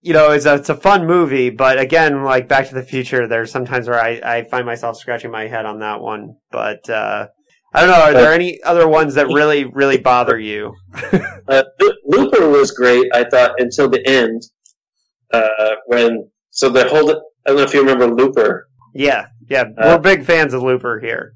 you 0.00 0.12
know 0.12 0.32
it's 0.32 0.46
a 0.46 0.56
it's 0.56 0.68
a 0.68 0.76
fun 0.76 1.06
movie, 1.06 1.50
but 1.50 1.78
again, 1.78 2.24
like 2.24 2.48
Back 2.48 2.68
to 2.68 2.74
the 2.74 2.82
Future, 2.82 3.26
there's 3.28 3.50
sometimes 3.50 3.88
where 3.88 4.00
I 4.00 4.20
I 4.24 4.44
find 4.44 4.66
myself 4.66 4.96
scratching 4.96 5.30
my 5.30 5.46
head 5.46 5.66
on 5.66 5.80
that 5.80 6.00
one, 6.00 6.36
but. 6.50 6.88
Uh, 6.88 7.28
I 7.74 7.80
don't 7.80 7.90
know. 7.90 8.02
Are 8.02 8.12
there 8.12 8.34
any 8.34 8.62
other 8.64 8.86
ones 8.86 9.14
that 9.14 9.28
really, 9.28 9.64
really 9.64 9.96
bother 9.96 10.38
you? 10.38 10.74
uh, 11.48 11.62
Looper 12.04 12.50
was 12.50 12.70
great, 12.72 13.06
I 13.14 13.24
thought, 13.24 13.52
until 13.58 13.88
the 13.88 14.06
end. 14.06 14.42
Uh, 15.32 15.76
when 15.86 16.28
so 16.50 16.68
the 16.68 16.86
whole 16.86 17.10
I 17.10 17.14
don't 17.46 17.56
know 17.56 17.62
if 17.62 17.74
you 17.74 17.80
remember 17.80 18.06
Looper. 18.06 18.68
Yeah, 18.94 19.26
yeah, 19.48 19.64
we're 19.76 19.94
uh, 19.94 19.98
big 19.98 20.24
fans 20.24 20.52
of 20.52 20.62
Looper 20.62 21.00
here. 21.00 21.34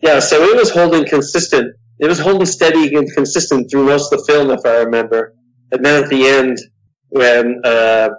Yeah, 0.00 0.20
so 0.20 0.42
it 0.42 0.56
was 0.56 0.70
holding 0.70 1.06
consistent. 1.06 1.74
It 2.04 2.08
was 2.08 2.20
holding 2.20 2.46
steady 2.46 2.94
and 2.94 3.10
consistent 3.14 3.70
through 3.70 3.86
most 3.86 4.12
of 4.12 4.18
the 4.18 4.32
film, 4.32 4.50
if 4.50 4.60
I 4.64 4.82
remember. 4.82 5.34
And 5.72 5.84
then 5.84 6.04
at 6.04 6.10
the 6.10 6.26
end, 6.26 6.58
when 7.08 7.60
uh, 7.64 8.10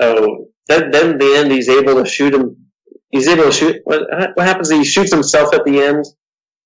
oh, 0.00 0.46
then 0.68 0.90
then 0.90 1.14
at 1.14 1.18
the 1.18 1.34
end, 1.36 1.52
he's 1.52 1.68
able 1.68 2.02
to 2.02 2.08
shoot 2.08 2.34
him. 2.34 2.56
He's 3.10 3.28
able 3.28 3.44
to 3.44 3.52
shoot. 3.52 3.76
What, 3.84 4.02
what 4.34 4.46
happens? 4.46 4.70
He 4.70 4.84
shoots 4.84 5.12
himself 5.12 5.54
at 5.54 5.64
the 5.64 5.80
end 5.80 6.04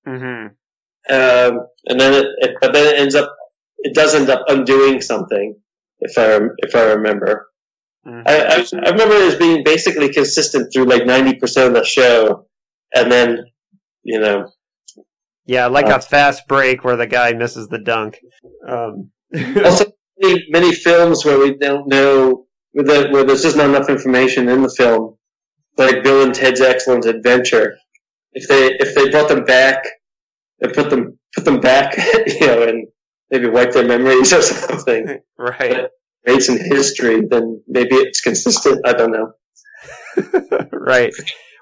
Mm-hmm. 0.09 0.47
Um, 1.11 1.67
and 1.87 2.01
then 2.01 2.15
it, 2.15 2.27
it, 2.39 2.57
but 2.61 2.73
then 2.73 2.95
it 2.95 3.01
ends 3.01 3.15
up, 3.15 3.35
it 3.79 3.95
does 3.95 4.15
end 4.15 4.31
up 4.31 4.43
undoing 4.49 5.01
something, 5.01 5.57
if 6.01 6.17
I 6.19 6.41
if 6.59 6.75
I 6.75 6.93
remember. 6.93 7.49
Mm-hmm. 8.07 8.23
I, 8.27 8.35
I, 8.37 8.87
I 8.87 8.91
remember 8.91 9.15
it 9.15 9.33
as 9.33 9.39
being 9.39 9.63
basically 9.65 10.13
consistent 10.13 10.73
through 10.73 10.85
like 10.85 11.07
ninety 11.07 11.35
percent 11.35 11.69
of 11.69 11.75
the 11.75 11.85
show, 11.85 12.47
and 12.95 13.11
then 13.11 13.45
you 14.03 14.21
know. 14.21 14.51
Yeah, 15.49 15.67
like 15.67 15.87
uh, 15.87 15.97
a 15.97 16.01
fast 16.01 16.47
break 16.47 16.85
where 16.85 16.97
the 16.97 17.07
guy 17.07 17.33
misses 17.33 17.69
the 17.69 17.79
dunk. 17.79 18.19
Um. 18.69 19.11
also, 19.65 19.87
many, 20.21 20.45
many 20.51 20.75
films 20.75 21.25
where 21.25 21.39
we 21.39 21.57
don't 21.57 21.89
know 21.89 22.47
where, 22.73 22.85
the, 22.85 23.09
where 23.11 23.25
there's 23.25 23.43
just 23.43 23.57
not 23.57 23.71
enough 23.71 23.89
information 23.89 24.49
in 24.51 24.61
the 24.61 24.69
film, 24.69 25.17
like 25.79 26.05
Bill 26.05 26.23
and 26.23 26.35
Ted's 26.35 26.61
Excellent 26.61 27.07
Adventure. 27.07 27.79
If 28.33 28.47
they 28.47 28.75
if 28.75 28.95
they 28.95 29.09
brought 29.09 29.29
them 29.29 29.45
back 29.45 29.83
and 30.61 30.73
put 30.75 30.91
them 30.91 31.19
put 31.35 31.47
them 31.47 31.61
back, 31.61 31.97
you 32.27 32.47
know, 32.47 32.63
and 32.69 32.87
maybe 33.31 33.49
wipe 33.49 33.73
their 33.73 33.87
memories 33.87 34.33
or 34.33 34.43
something. 34.43 35.21
Right. 35.41 35.87
Rates 36.27 36.49
in 36.49 36.59
history, 36.59 37.23
then 37.31 37.63
maybe 37.69 37.95
it's 37.95 38.21
consistent. 38.21 38.85
I 38.85 38.93
don't 38.93 39.13
know. 39.13 39.33
right. 40.73 41.15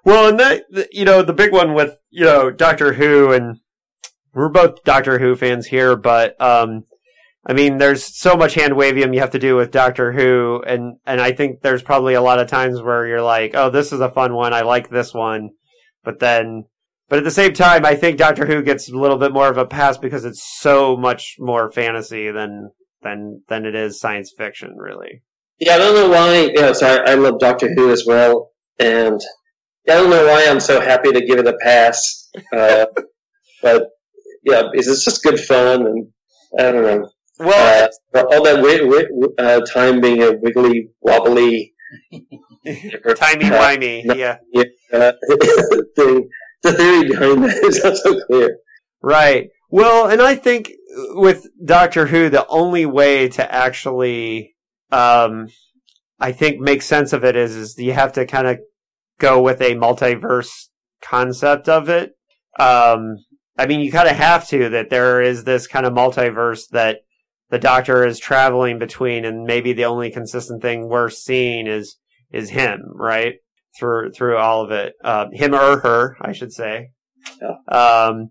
Well, 0.03 0.31
and 0.31 0.41
that 0.41 0.65
you 0.93 1.05
know 1.05 1.21
the 1.21 1.35
big 1.35 1.53
one 1.53 1.75
with 1.75 1.99
you 2.11 2.25
know 2.25 2.51
Doctor 2.51 2.95
Who, 2.95 3.33
and 3.33 3.59
we're 4.37 4.51
both 4.51 4.85
Doctor 4.85 5.19
Who 5.19 5.35
fans 5.35 5.67
here, 5.67 5.97
but 5.97 6.39
um, 6.41 6.85
I 7.47 7.55
mean, 7.55 7.79
there's 7.79 8.05
so 8.05 8.37
much 8.37 8.55
hand 8.55 8.75
wavium 8.75 9.15
you 9.15 9.21
have 9.21 9.31
to 9.31 9.39
do 9.39 9.57
with 9.57 9.71
Doctor 9.71 10.13
Who, 10.13 10.63
and 10.67 10.99
and 11.07 11.21
I 11.21 11.33
think 11.33 11.63
there's 11.63 11.83
probably 11.83 12.15
a 12.15 12.21
lot 12.21 12.39
of 12.39 12.47
times 12.47 12.83
where 12.83 13.07
you're 13.07 13.23
like, 13.23 13.53
oh, 13.55 13.71
this 13.71 13.93
is 13.93 14.01
a 14.01 14.11
fun 14.11 14.35
one, 14.35 14.53
I 14.53 14.61
like 14.61 14.91
this 14.91 15.15
one, 15.15 15.51
but 16.05 16.19
then 16.19 16.67
but 17.09 17.19
at 17.19 17.25
the 17.25 17.31
same 17.31 17.55
time, 17.55 17.87
I 17.87 17.95
think 17.95 18.19
Doctor 18.19 18.47
Who 18.47 18.63
gets 18.63 18.91
a 18.91 18.97
little 18.97 19.17
bit 19.17 19.33
more 19.33 19.49
of 19.49 19.57
a 19.57 19.65
pass 19.65 19.97
because 19.97 20.27
it's 20.27 20.45
so 20.61 20.99
much 20.99 21.37
more 21.39 21.73
fantasy 21.73 22.31
than 22.31 22.73
than 23.03 23.43
than 23.49 23.65
it 23.65 23.75
is 23.75 23.99
science 23.99 24.35
fiction, 24.37 24.77
really. 24.77 25.23
Yeah, 25.59 25.77
I 25.77 25.79
don't 25.79 25.95
know 25.95 26.11
why. 26.11 26.51
Yeah, 26.55 26.73
so 26.73 26.87
I, 26.87 27.13
I 27.13 27.15
love 27.15 27.39
Doctor 27.39 27.73
Who 27.75 27.91
as 27.91 28.05
well, 28.07 28.51
and 28.79 29.19
I 29.89 29.95
don't 29.95 30.11
know 30.11 30.27
why 30.27 30.47
I'm 30.47 30.61
so 30.61 30.81
happy 30.81 31.11
to 31.13 31.25
give 31.25 31.39
it 31.39 31.47
a 31.47 31.57
pass. 31.63 32.29
Uh, 32.53 32.87
but 33.63 33.89
yeah, 34.47 34.63
is 34.75 34.89
it's 34.89 35.05
just 35.05 35.23
good 35.23 35.41
fun, 35.41 35.87
and 35.87 36.07
I 36.59 36.73
don't 36.73 36.83
know. 36.83 37.11
Well, 37.39 37.91
uh, 38.15 38.23
all 38.31 38.45
that 38.45 38.57
wi- 38.57 38.79
wi- 38.79 39.29
uh, 39.39 39.61
time 39.67 40.01
being 40.01 40.23
a 40.23 40.33
wiggly 40.33 40.91
wobbly, 41.03 41.75
timey 42.13 43.51
wimey, 43.51 44.05
yeah, 44.05 44.39
yeah 44.53 44.63
thing 45.97 46.29
the 46.63 46.73
theory 46.73 47.09
behind 47.09 47.45
that 47.45 47.65
is 47.65 47.85
not 47.85 47.97
so 47.97 48.25
clear. 48.27 48.59
Right. 49.03 49.51
Well, 49.71 50.09
and 50.09 50.23
I 50.23 50.35
think 50.35 50.73
with 51.15 51.47
Doctor 51.65 52.07
Who, 52.07 52.29
the 52.29 52.47
only 52.47 52.87
way 52.87 53.29
to 53.31 53.55
actually, 53.55 54.55
um, 54.91 55.49
I 56.19 56.33
think 56.33 56.61
make 56.61 56.83
sense 56.83 57.13
of 57.13 57.25
it 57.25 57.37
is, 57.37 57.55
is 57.55 57.79
you 57.79 57.93
have 57.93 58.13
to 58.15 58.27
kind 58.27 58.47
of 58.47 58.59
go 59.19 59.43
with 59.43 59.61
a 59.61 59.75
multiverse 59.75 60.69
concept 61.03 61.69
of 61.69 61.89
it. 61.89 62.13
Um, 62.59 63.17
I 63.59 63.67
mean, 63.67 63.81
you 63.81 63.91
kind 63.91 64.09
of 64.09 64.17
have 64.17 64.47
to 64.49 64.69
that 64.71 64.91
there 64.91 65.23
is 65.23 65.45
this 65.45 65.67
kind 65.67 65.87
of 65.87 65.93
multiverse 65.93 66.69
that 66.71 67.01
the 67.49 67.59
Doctor 67.59 68.05
is 68.05 68.19
traveling 68.19 68.79
between, 68.79 69.25
and 69.25 69.45
maybe 69.45 69.73
the 69.73 69.85
only 69.85 70.11
consistent 70.11 70.63
thing 70.63 70.89
we're 70.89 71.11
seeing 71.11 71.67
is 71.67 71.97
is 72.33 72.51
him, 72.51 72.83
right? 72.95 73.37
through 73.79 74.13
through 74.13 74.37
all 74.37 74.65
of 74.65 74.71
it. 74.71 74.95
Um, 75.05 75.33
him 75.33 75.55
or 75.55 75.81
her, 75.81 76.17
I 76.21 76.33
should 76.33 76.53
say. 76.53 76.91
Yeah. 77.41 77.77
Um, 77.77 78.31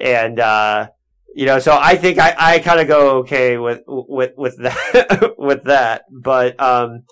and 0.00 0.40
uh, 0.40 0.88
you 1.34 1.46
know, 1.46 1.58
so 1.58 1.76
I 1.80 1.96
think 1.96 2.18
I, 2.18 2.34
I 2.38 2.58
kind 2.58 2.80
of 2.80 2.88
go 2.88 3.18
okay 3.18 3.58
with 3.58 3.82
with 3.86 4.32
with 4.36 4.56
that 4.58 5.34
with 5.38 5.64
that. 5.64 6.02
But 6.10 6.60
um, 6.60 7.04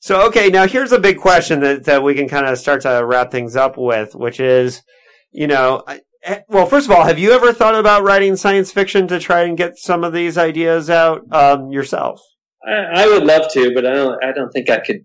so 0.00 0.26
okay, 0.28 0.48
now 0.48 0.66
here's 0.66 0.92
a 0.92 0.98
big 1.00 1.18
question 1.18 1.60
that 1.60 1.84
that 1.84 2.02
we 2.02 2.14
can 2.14 2.28
kind 2.28 2.46
of 2.46 2.58
start 2.58 2.82
to 2.82 3.04
wrap 3.04 3.30
things 3.30 3.56
up 3.56 3.76
with, 3.76 4.14
which 4.14 4.40
is, 4.40 4.82
you 5.30 5.46
know. 5.46 5.82
Eh, 5.86 5.98
well, 6.48 6.66
first 6.66 6.86
of 6.86 6.92
all, 6.92 7.04
have 7.04 7.18
you 7.18 7.32
ever 7.32 7.52
thought 7.52 7.74
about 7.74 8.02
writing 8.02 8.36
science 8.36 8.72
fiction 8.72 9.08
to 9.08 9.18
try 9.18 9.42
and 9.42 9.56
get 9.56 9.78
some 9.78 10.04
of 10.04 10.12
these 10.12 10.36
ideas 10.36 10.90
out 10.90 11.22
um, 11.32 11.70
yourself? 11.70 12.20
I, 12.66 13.04
I 13.04 13.06
would 13.06 13.24
love 13.24 13.50
to, 13.52 13.72
but 13.74 13.86
I 13.86 13.94
don't. 13.94 14.24
I 14.24 14.32
don't 14.32 14.50
think 14.50 14.68
I 14.70 14.80
could 14.80 15.04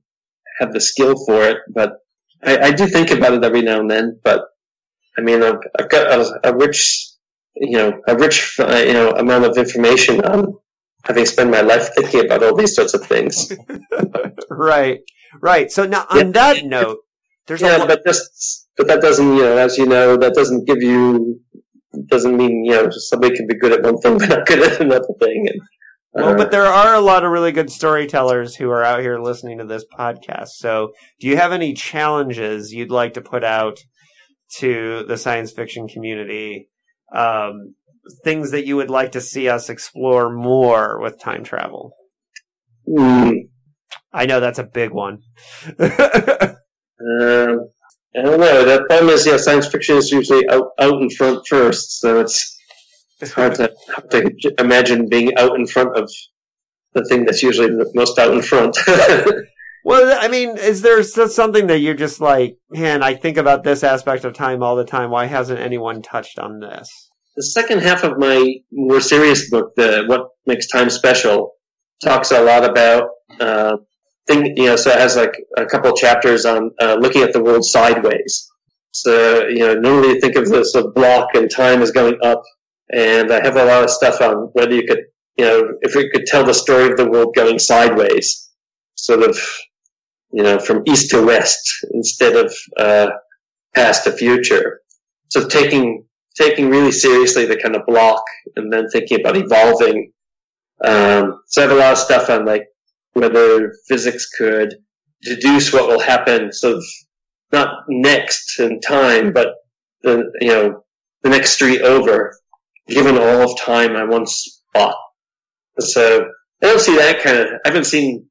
have 0.59 0.73
the 0.73 0.81
skill 0.81 1.15
for 1.25 1.43
it. 1.43 1.57
But 1.69 1.93
I, 2.43 2.57
I, 2.57 2.71
do 2.71 2.87
think 2.87 3.11
about 3.11 3.33
it 3.33 3.43
every 3.43 3.61
now 3.61 3.79
and 3.79 3.89
then, 3.89 4.19
but 4.23 4.45
I 5.17 5.21
mean, 5.21 5.43
I've, 5.43 5.59
I've 5.79 5.89
got 5.89 6.19
a, 6.19 6.49
a, 6.49 6.55
rich, 6.55 7.07
you 7.55 7.77
know, 7.77 8.01
a 8.07 8.15
rich, 8.15 8.59
uh, 8.59 8.83
you 8.85 8.93
know, 8.93 9.11
amount 9.11 9.45
of 9.45 9.57
information 9.57 10.23
on 10.25 10.57
having 11.03 11.25
spent 11.25 11.51
my 11.51 11.61
life 11.61 11.89
thinking 11.95 12.25
about 12.25 12.43
all 12.43 12.55
these 12.55 12.75
sorts 12.75 12.93
of 12.93 13.05
things. 13.05 13.51
right, 14.49 15.01
right. 15.41 15.71
So 15.71 15.85
now, 15.85 16.05
on 16.09 16.17
yeah. 16.17 16.31
that 16.31 16.65
note, 16.65 16.99
there's 17.47 17.61
yeah, 17.61 17.85
but 17.85 18.03
just, 18.05 18.62
but 18.77 18.87
that 18.87 19.01
doesn't, 19.01 19.35
you 19.35 19.43
know, 19.43 19.57
as 19.57 19.77
you 19.77 19.85
know, 19.85 20.17
that 20.17 20.33
doesn't 20.33 20.65
give 20.65 20.81
you, 20.81 21.39
doesn't 22.07 22.35
mean 22.35 22.65
you 22.65 22.71
know 22.71 22.89
somebody 22.89 23.35
can 23.35 23.45
be 23.45 23.57
good 23.57 23.71
at 23.71 23.83
one 23.83 23.97
thing 23.99 24.17
but 24.17 24.29
not 24.29 24.47
good 24.47 24.59
at 24.59 24.81
another 24.81 25.13
thing. 25.19 25.47
And, 25.47 25.61
well, 26.13 26.37
but 26.37 26.51
there 26.51 26.65
are 26.65 26.93
a 26.93 27.01
lot 27.01 27.23
of 27.23 27.31
really 27.31 27.51
good 27.51 27.71
storytellers 27.71 28.55
who 28.55 28.69
are 28.69 28.83
out 28.83 29.01
here 29.01 29.19
listening 29.19 29.57
to 29.57 29.65
this 29.65 29.83
podcast. 29.97 30.49
So, 30.49 30.91
do 31.19 31.27
you 31.27 31.37
have 31.37 31.51
any 31.51 31.73
challenges 31.73 32.71
you'd 32.71 32.91
like 32.91 33.15
to 33.15 33.21
put 33.21 33.43
out 33.43 33.79
to 34.57 35.05
the 35.07 35.17
science 35.17 35.51
fiction 35.51 35.87
community? 35.87 36.69
Um, 37.15 37.75
things 38.23 38.51
that 38.51 38.65
you 38.65 38.75
would 38.75 38.91
like 38.91 39.13
to 39.13 39.21
see 39.21 39.49
us 39.49 39.69
explore 39.69 40.31
more 40.31 40.99
with 41.01 41.19
time 41.19 41.43
travel? 41.43 41.93
Mm. 42.87 43.49
I 44.11 44.25
know 44.25 44.39
that's 44.39 44.59
a 44.59 44.63
big 44.63 44.91
one. 44.91 45.19
um, 45.79 47.62
I 48.15 48.21
don't 48.21 48.39
know. 48.39 48.65
The 48.65 48.83
problem 48.85 49.09
is, 49.09 49.25
yeah, 49.25 49.37
science 49.37 49.67
fiction 49.67 49.97
is 49.97 50.11
usually 50.11 50.47
out, 50.49 50.69
out 50.79 51.01
in 51.01 51.09
front 51.09 51.47
first, 51.47 51.99
so 51.99 52.19
it's 52.19 52.57
it's 53.19 53.31
hard 53.39 53.55
to, 53.55 53.73
hard 53.89 54.09
to 54.11 54.53
imagine 54.59 55.09
being 55.09 55.35
out 55.37 55.55
in 55.55 55.65
front 55.65 55.97
of 55.97 56.11
the 56.93 57.03
thing 57.05 57.25
that's 57.25 57.41
usually 57.41 57.69
most 57.95 58.19
out 58.19 58.33
in 58.33 58.41
front. 58.41 58.77
well, 59.85 60.17
I 60.19 60.27
mean, 60.27 60.57
is 60.57 60.81
there 60.81 61.01
something 61.03 61.67
that 61.67 61.79
you're 61.79 61.95
just 61.95 62.21
like, 62.21 62.57
man, 62.69 63.01
I 63.01 63.15
think 63.15 63.37
about 63.37 63.63
this 63.63 63.83
aspect 63.83 64.25
of 64.25 64.33
time 64.33 64.61
all 64.61 64.75
the 64.75 64.85
time. 64.85 65.09
Why 65.09 65.25
hasn't 65.25 65.59
anyone 65.59 66.01
touched 66.01 66.37
on 66.37 66.59
this? 66.59 67.09
The 67.35 67.43
second 67.43 67.81
half 67.81 68.03
of 68.03 68.19
my 68.19 68.57
more 68.71 69.01
serious 69.01 69.49
book, 69.49 69.73
the 69.75 70.03
What 70.05 70.27
Makes 70.45 70.67
Time 70.67 70.91
Special, 70.91 71.53
talks 72.03 72.31
a 72.31 72.43
lot 72.43 72.63
about 72.63 73.09
uh, 73.39 73.77
think, 74.27 74.57
you 74.57 74.67
know, 74.67 74.75
so 74.75 74.91
it 74.91 74.99
has 74.99 75.15
like 75.15 75.33
a 75.57 75.65
couple 75.65 75.91
chapters 75.93 76.45
on 76.45 76.71
uh, 76.81 76.97
looking 76.99 77.23
at 77.23 77.33
the 77.33 77.43
world 77.43 77.65
sideways. 77.65 78.49
So, 78.91 79.47
you 79.47 79.59
know, 79.59 79.73
normally 79.73 80.09
you 80.09 80.21
think 80.21 80.35
of 80.35 80.47
this 80.47 80.75
a 80.75 80.87
block 80.87 81.29
and 81.33 81.49
time 81.49 81.81
is 81.81 81.91
going 81.91 82.17
up. 82.23 82.43
And 82.91 83.31
I 83.31 83.43
have 83.43 83.55
a 83.55 83.65
lot 83.65 83.83
of 83.83 83.89
stuff 83.89 84.21
on 84.21 84.49
whether 84.53 84.75
you 84.75 84.85
could, 84.87 85.05
you 85.37 85.45
know, 85.45 85.73
if 85.81 85.95
we 85.95 86.09
could 86.11 86.25
tell 86.25 86.43
the 86.45 86.53
story 86.53 86.91
of 86.91 86.97
the 86.97 87.09
world 87.09 87.33
going 87.35 87.57
sideways, 87.57 88.51
sort 88.95 89.23
of, 89.23 89.35
you 90.31 90.43
know, 90.43 90.59
from 90.59 90.83
east 90.85 91.09
to 91.09 91.25
west 91.25 91.67
instead 91.91 92.35
of, 92.35 92.53
uh, 92.77 93.09
past 93.73 94.03
to 94.03 94.11
future. 94.11 94.81
So 95.29 95.47
taking, 95.47 96.05
taking 96.35 96.69
really 96.69 96.91
seriously 96.91 97.45
the 97.45 97.57
kind 97.57 97.75
of 97.75 97.85
block 97.87 98.23
and 98.55 98.71
then 98.71 98.87
thinking 98.89 99.21
about 99.21 99.37
evolving. 99.37 100.11
Um, 100.83 101.41
so 101.47 101.61
I 101.61 101.67
have 101.67 101.75
a 101.75 101.79
lot 101.79 101.93
of 101.93 101.97
stuff 101.97 102.29
on 102.29 102.45
like 102.45 102.67
whether 103.13 103.73
physics 103.87 104.27
could 104.29 104.75
deduce 105.21 105.71
what 105.71 105.87
will 105.87 105.99
happen 105.99 106.51
sort 106.51 106.77
of 106.77 106.83
not 107.51 107.85
next 107.87 108.59
in 108.59 108.81
time, 108.81 109.31
but 109.31 109.49
the, 110.01 110.31
you 110.41 110.47
know, 110.47 110.83
the 111.21 111.29
next 111.29 111.51
street 111.51 111.81
over, 111.81 112.37
given 112.87 113.17
all 113.17 113.51
of 113.51 113.59
time 113.59 113.95
I 113.95 114.03
once 114.03 114.61
bought. 114.73 114.95
So 115.79 116.25
I 116.61 116.65
don't 116.65 116.81
see 116.81 116.97
that 116.97 117.21
kind 117.21 117.37
of, 117.37 117.47
I 117.65 117.69
haven't 117.69 117.85
seen, 117.85 118.25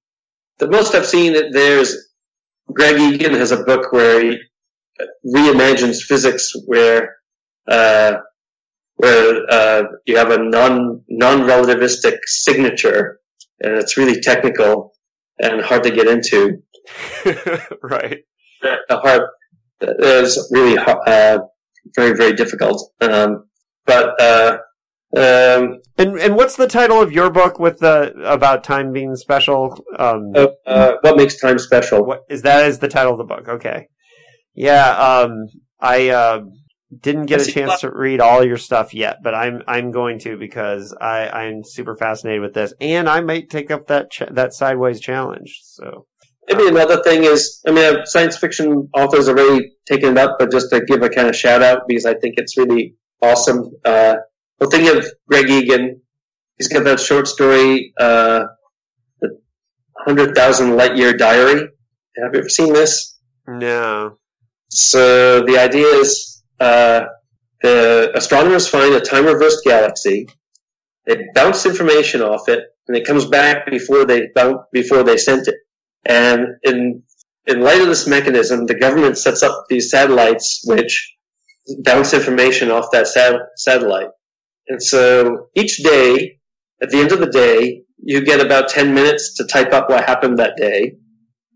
the 0.59 0.69
most 0.69 0.95
I've 0.95 1.07
seen 1.07 1.35
it 1.35 1.53
there's 1.53 1.97
Greg 2.73 3.01
Egan 3.01 3.35
has 3.35 3.53
a 3.53 3.65
book 3.65 3.93
where 3.93 4.21
he 4.23 4.39
reimagines 5.27 6.03
physics 6.03 6.53
where, 6.67 7.17
uh, 7.69 8.15
where, 8.97 9.43
uh, 9.51 9.83
you 10.07 10.17
have 10.17 10.31
a 10.31 10.39
non, 10.39 11.03
non-relativistic 11.09 12.19
signature 12.27 13.21
and 13.63 13.75
it's 13.75 13.97
really 13.97 14.21
technical 14.21 14.93
and 15.41 15.63
hard 15.63 15.83
to 15.85 15.91
get 15.91 16.07
into. 16.07 16.63
right. 17.83 18.19
The 18.63 18.97
hard 18.97 19.23
is 19.81 20.49
really 20.53 20.79
uh, 20.79 21.39
very 21.97 22.17
very 22.17 22.35
difficult. 22.35 22.93
Um, 23.01 23.45
but 23.87 24.21
uh, 24.21 24.59
um, 25.17 25.81
and 25.99 26.19
and 26.19 26.37
what's 26.37 26.57
the 26.57 26.69
title 26.69 27.01
of 27.01 27.13
your 27.13 27.31
book 27.31 27.59
with 27.59 27.79
the 27.79 28.13
about 28.25 28.65
time 28.65 28.93
being 28.93 29.17
special? 29.17 29.85
Um, 29.99 30.33
uh, 30.35 30.49
uh 30.67 30.93
what 31.01 31.17
makes 31.17 31.39
time 31.39 31.59
special? 31.59 32.05
What 32.05 32.21
is 32.29 32.43
that? 32.43 32.67
Is 32.67 32.79
the 32.79 32.89
title 32.89 33.13
of 33.13 33.19
the 33.19 33.25
book? 33.25 33.49
Okay. 33.49 33.89
Yeah. 34.55 34.91
Um, 34.91 35.47
I 35.81 36.11
uh, 36.11 36.43
didn't 37.01 37.27
get 37.27 37.41
a 37.41 37.51
chance 37.51 37.81
to 37.81 37.91
read 37.91 38.21
all 38.21 38.45
your 38.45 38.59
stuff 38.59 38.93
yet, 38.93 39.23
but 39.23 39.35
I'm 39.35 39.63
I'm 39.67 39.91
going 39.91 40.19
to 40.21 40.37
because 40.37 40.95
I 41.01 41.29
I'm 41.29 41.65
super 41.65 41.97
fascinated 41.97 42.43
with 42.43 42.55
this, 42.55 42.75
and 42.81 43.09
I 43.09 43.21
might 43.21 43.51
take 43.51 43.71
up 43.71 43.87
that 43.87 44.11
ch- 44.11 44.31
that 44.31 44.53
sideways 44.53 45.01
challenge. 45.01 45.61
So 45.63 46.07
maybe 46.49 46.69
another 46.69 47.03
thing 47.03 47.25
is, 47.25 47.61
I 47.67 47.71
mean, 47.71 48.05
science 48.05 48.37
fiction 48.37 48.91
authors 48.95 49.29
are 49.29 49.39
already 49.39 49.73
taken 49.87 50.13
it 50.13 50.19
up, 50.19 50.37
but 50.39 50.51
just 50.51 50.71
to 50.71 50.85
give 50.85 51.03
a 51.03 51.09
kind 51.09 51.29
of 51.29 51.37
shout 51.37 51.63
out 51.63 51.83
because 51.89 52.05
I 52.05 52.15
think 52.15 52.35
it's 52.37 52.57
really 52.59 52.97
awesome. 53.23 53.71
Uh, 53.85 54.17
well, 54.59 54.71
think 54.71 54.95
of 54.95 55.07
Greg 55.29 55.49
Egan. 55.49 56.01
He's 56.59 56.69
got 56.69 56.85
that 56.85 57.01
short 57.01 57.27
story, 57.27 57.93
uh, 57.99 58.45
the 59.21 59.39
Hundred 59.97 60.35
Thousand 60.35 60.77
Light 60.77 60.97
Year 60.97 61.15
Diary. 61.15 61.69
Have 62.23 62.35
you 62.35 62.41
ever 62.41 62.49
seen 62.49 62.73
this? 62.73 63.19
No. 63.49 64.19
So 64.69 65.43
the 65.45 65.59
idea 65.59 65.87
is 65.87 66.32
uh, 66.63 67.07
the 67.63 68.13
astronomers 68.15 68.69
find 68.69 68.95
a 68.95 69.01
time 69.01 69.27
reversed 69.27 69.65
galaxy. 69.65 70.29
They 71.07 71.17
bounce 71.35 71.67
information 71.67 72.23
off 72.23 72.49
it, 72.49 72.61
and 72.87 72.97
it 72.97 73.07
comes 73.07 73.27
back 73.27 73.71
before 73.71 74.05
they 74.05 74.29
before 74.73 75.03
they 75.03 75.17
sent 75.17 75.49
it. 75.49 75.57
And 76.07 76.41
in 76.63 77.03
in 77.47 77.61
light 77.61 77.81
of 77.81 77.89
this 77.89 78.07
mechanism, 78.07 78.67
the 78.67 78.79
government 78.79 79.19
sets 79.19 79.43
up 79.43 79.65
these 79.69 79.91
satellites 79.91 80.63
which 80.65 81.17
bounce 81.83 82.15
information 82.15 82.71
off 82.71 82.87
that 82.93 83.09
sat- 83.09 83.41
satellite. 83.57 84.11
And 84.69 84.83
so 84.83 85.49
each 85.55 85.79
day, 85.83 86.39
at 86.81 86.91
the 86.91 86.99
end 86.99 87.13
of 87.13 87.21
the 87.21 87.31
day, 87.31 87.83
you 87.99 88.25
get 88.25 88.45
about 88.45 88.69
10 88.69 88.95
minutes 88.95 89.35
to 89.37 89.45
type 89.47 89.73
up 89.73 89.89
what 89.91 90.05
happened 90.05 90.39
that 90.39 90.57
day. 90.57 90.97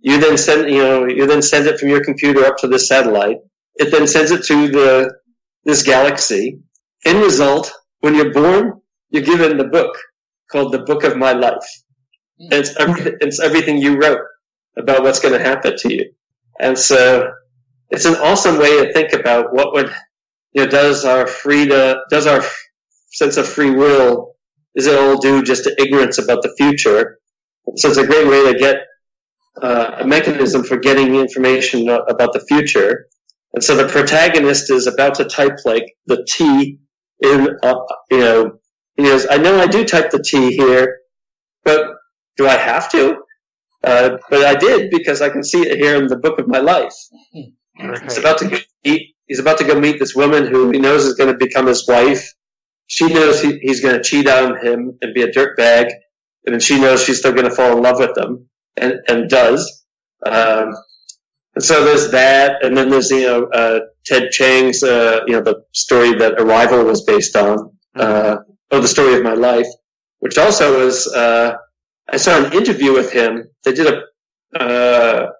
You 0.00 0.20
then 0.20 0.36
send, 0.36 0.70
you 0.70 0.78
know, 0.78 1.06
you 1.06 1.26
then 1.26 1.42
send 1.42 1.66
it 1.66 1.78
from 1.78 1.88
your 1.88 2.04
computer 2.04 2.44
up 2.44 2.56
to 2.58 2.68
the 2.68 2.78
satellite. 2.78 3.38
It 3.76 3.90
then 3.90 4.06
sends 4.06 4.30
it 4.30 4.44
to 4.44 4.68
the 4.68 5.10
this 5.64 5.82
galaxy. 5.82 6.60
End 7.04 7.20
result, 7.20 7.72
when 8.00 8.14
you're 8.14 8.32
born, 8.32 8.80
you're 9.10 9.22
given 9.22 9.56
the 9.56 9.64
book 9.64 9.96
called 10.50 10.72
the 10.72 10.80
Book 10.80 11.04
of 11.04 11.16
My 11.16 11.32
Life. 11.32 11.66
And 12.38 12.52
it's, 12.52 12.74
every, 12.78 13.16
it's 13.20 13.40
everything 13.40 13.78
you 13.78 13.98
wrote 13.98 14.20
about 14.78 15.02
what's 15.02 15.18
going 15.18 15.36
to 15.36 15.44
happen 15.44 15.74
to 15.76 15.94
you. 15.94 16.12
And 16.60 16.78
so 16.78 17.30
it's 17.90 18.04
an 18.04 18.14
awesome 18.16 18.58
way 18.58 18.84
to 18.84 18.92
think 18.92 19.12
about 19.12 19.52
what 19.52 19.72
would, 19.72 19.90
you 20.52 20.64
know, 20.64 20.70
does 20.70 21.04
our 21.04 21.26
free 21.26 21.66
to, 21.66 22.00
does 22.10 22.26
our 22.26 22.42
sense 23.12 23.36
of 23.36 23.48
free 23.48 23.70
will, 23.70 24.36
is 24.74 24.86
it 24.86 24.98
all 24.98 25.18
due 25.18 25.42
just 25.42 25.64
to 25.64 25.82
ignorance 25.82 26.18
about 26.18 26.42
the 26.42 26.54
future? 26.56 27.18
So 27.76 27.88
it's 27.88 27.98
a 27.98 28.06
great 28.06 28.28
way 28.28 28.52
to 28.52 28.58
get 28.58 28.76
uh, 29.62 29.96
a 30.00 30.06
mechanism 30.06 30.62
for 30.62 30.76
getting 30.76 31.16
information 31.16 31.88
about 31.88 32.32
the 32.32 32.44
future 32.46 33.06
and 33.56 33.64
so 33.64 33.74
the 33.74 33.88
protagonist 33.88 34.70
is 34.70 34.86
about 34.86 35.14
to 35.14 35.24
type 35.24 35.56
like 35.64 35.96
the 36.04 36.26
T 36.28 36.78
in, 37.20 37.48
uh, 37.62 37.74
you 38.10 38.18
know, 38.18 38.58
he 38.96 39.04
goes, 39.04 39.26
I 39.30 39.38
know 39.38 39.58
I 39.58 39.66
do 39.66 39.82
type 39.82 40.10
the 40.10 40.22
T 40.22 40.54
here, 40.54 40.98
but 41.64 41.86
do 42.36 42.46
I 42.46 42.56
have 42.58 42.90
to? 42.92 43.16
Uh, 43.82 44.18
but 44.28 44.44
I 44.44 44.56
did 44.56 44.90
because 44.90 45.22
I 45.22 45.30
can 45.30 45.42
see 45.42 45.62
it 45.62 45.78
here 45.78 45.96
in 45.96 46.06
the 46.06 46.18
book 46.18 46.38
of 46.38 46.46
my 46.48 46.58
life. 46.58 46.92
Right. 47.80 48.02
He's 48.02 48.18
about 48.18 48.36
to 48.38 48.62
meet, 48.84 49.14
he's 49.26 49.38
about 49.38 49.56
to 49.58 49.64
go 49.64 49.80
meet 49.80 49.98
this 49.98 50.14
woman 50.14 50.46
who 50.46 50.70
he 50.70 50.78
knows 50.78 51.06
is 51.06 51.14
going 51.14 51.32
to 51.32 51.38
become 51.38 51.66
his 51.66 51.88
wife. 51.88 52.34
She 52.88 53.06
knows 53.06 53.40
he, 53.40 53.58
he's 53.62 53.80
going 53.80 53.96
to 53.96 54.02
cheat 54.02 54.28
on 54.28 54.62
him 54.64 54.98
and 55.00 55.14
be 55.14 55.22
a 55.22 55.32
dirtbag, 55.32 55.90
and 56.44 56.52
then 56.52 56.60
she 56.60 56.78
knows 56.78 57.02
she's 57.02 57.20
still 57.20 57.32
going 57.32 57.48
to 57.48 57.54
fall 57.54 57.74
in 57.74 57.82
love 57.82 57.98
with 58.00 58.16
him, 58.18 58.50
and 58.76 59.00
and 59.08 59.30
does. 59.30 59.84
Um, 60.24 60.74
and 61.56 61.64
so 61.64 61.84
there's 61.84 62.10
that, 62.10 62.62
and 62.62 62.76
then 62.76 62.90
there's 62.90 63.10
you 63.10 63.22
know 63.22 63.44
uh, 63.46 63.80
Ted 64.04 64.30
Chiang's 64.30 64.82
uh, 64.82 65.20
you 65.26 65.32
know 65.32 65.40
the 65.40 65.62
story 65.72 66.12
that 66.14 66.38
Arrival 66.38 66.84
was 66.84 67.02
based 67.04 67.34
on, 67.34 67.58
mm-hmm. 67.58 68.00
uh, 68.00 68.36
or 68.70 68.80
the 68.80 68.86
story 68.88 69.14
of 69.14 69.22
my 69.22 69.32
life, 69.32 69.66
which 70.18 70.36
also 70.36 70.84
was 70.84 71.06
uh, 71.14 71.54
I 72.12 72.18
saw 72.18 72.44
an 72.44 72.52
interview 72.52 72.92
with 72.92 73.10
him. 73.10 73.48
They 73.64 73.72
did 73.72 73.86
a 73.86 74.62
uh, 74.62 75.30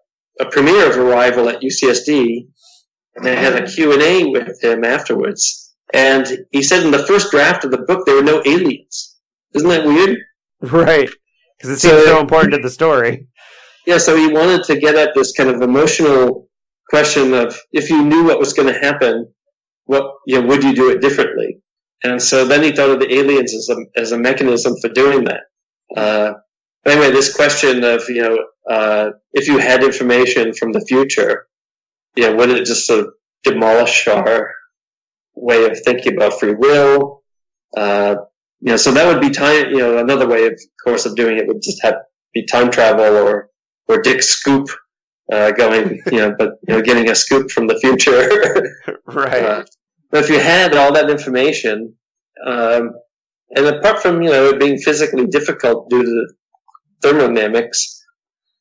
a 0.40 0.46
premiere 0.46 0.90
of 0.90 0.96
Arrival 0.96 1.50
at 1.50 1.60
UCSD, 1.60 2.46
and 3.16 3.24
they 3.24 3.36
had 3.36 3.54
a 3.54 3.66
Q 3.66 3.92
and 3.92 4.02
A 4.02 4.24
with 4.24 4.62
him 4.64 4.84
afterwards. 4.84 5.74
And 5.92 6.46
he 6.50 6.62
said 6.62 6.82
in 6.82 6.92
the 6.92 7.06
first 7.06 7.30
draft 7.30 7.64
of 7.64 7.70
the 7.70 7.82
book 7.82 8.06
there 8.06 8.16
were 8.16 8.22
no 8.22 8.42
aliens. 8.46 9.18
Isn't 9.54 9.68
that 9.68 9.86
weird? 9.86 10.18
Right, 10.62 11.10
because 11.58 11.70
it 11.70 11.80
seems 11.80 11.92
so, 11.92 12.06
so 12.06 12.20
important 12.20 12.54
to 12.54 12.60
the 12.60 12.70
story 12.70 13.28
yeah, 13.86 13.98
so 13.98 14.16
he 14.16 14.28
wanted 14.28 14.64
to 14.64 14.78
get 14.78 14.96
at 14.96 15.14
this 15.14 15.32
kind 15.32 15.48
of 15.48 15.62
emotional 15.62 16.48
question 16.90 17.32
of 17.34 17.56
if 17.72 17.88
you 17.88 18.04
knew 18.04 18.24
what 18.24 18.38
was 18.38 18.52
going 18.52 18.72
to 18.72 18.78
happen, 18.78 19.32
what 19.84 20.04
you 20.26 20.40
know, 20.40 20.46
would 20.48 20.64
you 20.64 20.74
do 20.74 20.90
it 20.90 21.00
differently? 21.00 21.60
And 22.02 22.20
so 22.20 22.44
then 22.44 22.62
he 22.62 22.72
thought 22.72 22.90
of 22.90 23.00
the 23.00 23.12
aliens 23.14 23.54
as 23.54 23.68
a 23.70 24.00
as 24.00 24.12
a 24.12 24.18
mechanism 24.18 24.74
for 24.80 24.88
doing 24.88 25.24
that. 25.24 25.42
Uh, 25.96 26.34
anyway, 26.84 27.10
this 27.10 27.34
question 27.34 27.84
of 27.84 28.02
you 28.08 28.22
know 28.22 28.38
uh, 28.68 29.10
if 29.32 29.46
you 29.46 29.58
had 29.58 29.84
information 29.84 30.52
from 30.52 30.72
the 30.72 30.84
future, 30.86 31.46
you 32.16 32.24
know, 32.24 32.36
would 32.36 32.50
it 32.50 32.66
just 32.66 32.86
sort 32.86 33.00
of 33.00 33.14
demolish 33.44 34.08
our 34.08 34.52
way 35.34 35.64
of 35.64 35.78
thinking 35.84 36.16
about 36.16 36.38
free 36.38 36.54
will? 36.54 37.22
Uh, 37.76 38.16
you 38.60 38.70
know, 38.70 38.76
so 38.76 38.90
that 38.90 39.06
would 39.06 39.20
be 39.20 39.30
time. 39.30 39.70
You 39.70 39.78
know, 39.78 39.98
another 39.98 40.28
way, 40.28 40.46
of 40.46 40.60
course, 40.84 41.06
of 41.06 41.14
doing 41.14 41.38
it 41.38 41.46
would 41.46 41.62
just 41.62 41.82
have 41.82 41.94
be 42.34 42.44
time 42.44 42.70
travel 42.70 43.16
or 43.16 43.48
or 43.88 44.00
Dick 44.00 44.22
Scoop 44.22 44.68
uh, 45.32 45.50
going, 45.52 46.02
you 46.12 46.18
know, 46.18 46.34
but 46.38 46.58
you 46.66 46.74
know, 46.74 46.82
getting 46.82 47.10
a 47.10 47.14
scoop 47.14 47.50
from 47.50 47.66
the 47.66 47.78
future. 47.78 48.98
right. 49.06 49.42
Uh, 49.42 49.64
but 50.10 50.24
if 50.24 50.30
you 50.30 50.38
had 50.38 50.76
all 50.76 50.92
that 50.92 51.10
information, 51.10 51.94
um, 52.46 52.92
and 53.50 53.66
apart 53.66 54.00
from 54.00 54.22
you 54.22 54.30
know 54.30 54.50
it 54.50 54.60
being 54.60 54.78
physically 54.78 55.26
difficult 55.26 55.88
due 55.90 56.02
to 56.02 56.26
thermodynamics, 57.02 58.04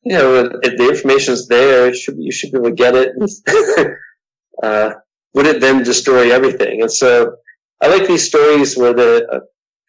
you 0.03 0.13
know, 0.13 0.51
if 0.61 0.77
the 0.77 0.89
information 0.89 1.33
is 1.33 1.47
there, 1.47 1.93
should, 1.93 2.15
you 2.17 2.31
should 2.31 2.51
be 2.51 2.57
able 2.57 2.69
to 2.69 2.75
get 2.75 2.95
it. 2.95 3.11
uh, 4.63 4.91
would 5.33 5.47
it 5.47 5.61
then 5.61 5.83
destroy 5.83 6.31
everything? 6.31 6.81
And 6.81 6.91
so, 6.91 7.35
I 7.81 7.87
like 7.87 8.07
these 8.07 8.27
stories 8.27 8.77
where 8.77 8.93
the 8.93 9.27
uh, 9.31 9.39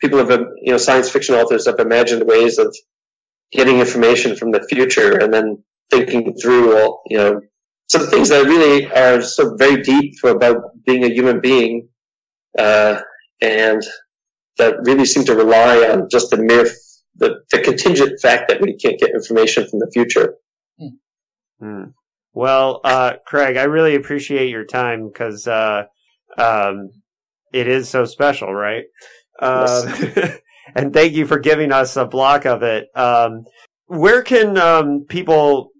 people 0.00 0.18
have, 0.18 0.30
you 0.62 0.72
know, 0.72 0.78
science 0.78 1.10
fiction 1.10 1.34
authors 1.34 1.66
have 1.66 1.78
imagined 1.78 2.26
ways 2.26 2.58
of 2.58 2.74
getting 3.52 3.78
information 3.78 4.36
from 4.36 4.50
the 4.50 4.62
future 4.68 5.18
and 5.18 5.32
then 5.32 5.62
thinking 5.90 6.34
through 6.40 6.76
all, 6.76 7.02
you 7.08 7.16
know, 7.16 7.40
some 7.88 8.06
things 8.06 8.28
that 8.30 8.44
really 8.44 8.90
are 8.92 9.22
so 9.22 9.54
very 9.56 9.82
deep 9.82 10.14
for 10.20 10.30
about 10.30 10.56
being 10.84 11.04
a 11.04 11.08
human 11.08 11.40
being, 11.40 11.88
uh, 12.58 13.00
and 13.40 13.82
that 14.58 14.74
really 14.82 15.04
seem 15.04 15.24
to 15.24 15.34
rely 15.34 15.88
on 15.88 16.08
just 16.10 16.30
the 16.30 16.36
mere 16.36 16.66
the, 17.18 17.36
the 17.50 17.60
contingent 17.60 18.20
fact 18.20 18.48
that 18.48 18.60
we 18.60 18.76
can't 18.76 18.98
get 18.98 19.10
information 19.10 19.68
from 19.68 19.78
the 19.78 19.90
future. 19.92 20.34
Hmm. 21.60 21.84
Well, 22.32 22.80
uh, 22.84 23.14
Craig, 23.26 23.56
I 23.56 23.64
really 23.64 23.94
appreciate 23.94 24.50
your 24.50 24.64
time 24.64 25.08
because 25.08 25.48
uh, 25.48 25.84
um, 26.36 26.90
it 27.52 27.66
is 27.66 27.88
so 27.88 28.04
special, 28.04 28.52
right? 28.52 28.84
Uh, 29.40 30.32
and 30.74 30.92
thank 30.92 31.14
you 31.14 31.26
for 31.26 31.38
giving 31.38 31.72
us 31.72 31.96
a 31.96 32.06
block 32.06 32.44
of 32.44 32.62
it. 32.62 32.88
Um, 32.94 33.44
where 33.86 34.22
can 34.22 34.58
um, 34.58 35.04
people 35.08 35.70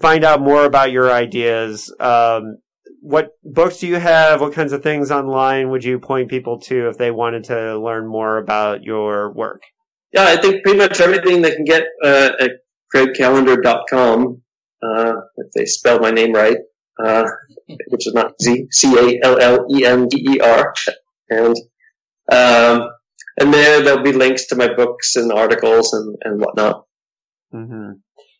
find 0.00 0.24
out 0.24 0.40
more 0.40 0.64
about 0.64 0.92
your 0.92 1.10
ideas? 1.10 1.92
Um, 1.98 2.58
what 3.00 3.30
books 3.42 3.78
do 3.78 3.86
you 3.86 3.96
have? 3.96 4.40
What 4.40 4.54
kinds 4.54 4.72
of 4.72 4.82
things 4.82 5.10
online 5.10 5.68
would 5.70 5.84
you 5.84 5.98
point 5.98 6.30
people 6.30 6.58
to 6.60 6.88
if 6.88 6.96
they 6.96 7.10
wanted 7.10 7.44
to 7.44 7.78
learn 7.78 8.06
more 8.06 8.38
about 8.38 8.82
your 8.82 9.32
work? 9.32 9.60
Yeah, 10.12 10.24
I 10.24 10.36
think 10.36 10.62
pretty 10.62 10.78
much 10.78 11.00
everything 11.00 11.42
they 11.42 11.54
can 11.54 11.64
get 11.64 11.82
uh, 12.02 12.30
at 12.40 12.52
craigcallender.com, 12.94 14.42
uh, 14.82 15.12
if 15.36 15.46
they 15.54 15.66
spell 15.66 15.98
my 15.98 16.12
name 16.12 16.32
right, 16.32 16.56
uh, 17.04 17.24
which 17.88 18.06
is 18.06 18.14
not 18.14 18.40
Z, 18.40 18.68
C-A-L-L-E-N-D-E-R. 18.70 19.14
And, 21.30 21.56
um, 22.30 22.88
and 23.38 23.52
there 23.52 23.82
there'll 23.82 24.02
be 24.02 24.12
links 24.12 24.46
to 24.46 24.56
my 24.56 24.72
books 24.72 25.16
and 25.16 25.32
articles 25.32 25.92
and, 25.92 26.16
and 26.22 26.40
whatnot. 26.40 26.84
Mm-hmm. 27.52 27.92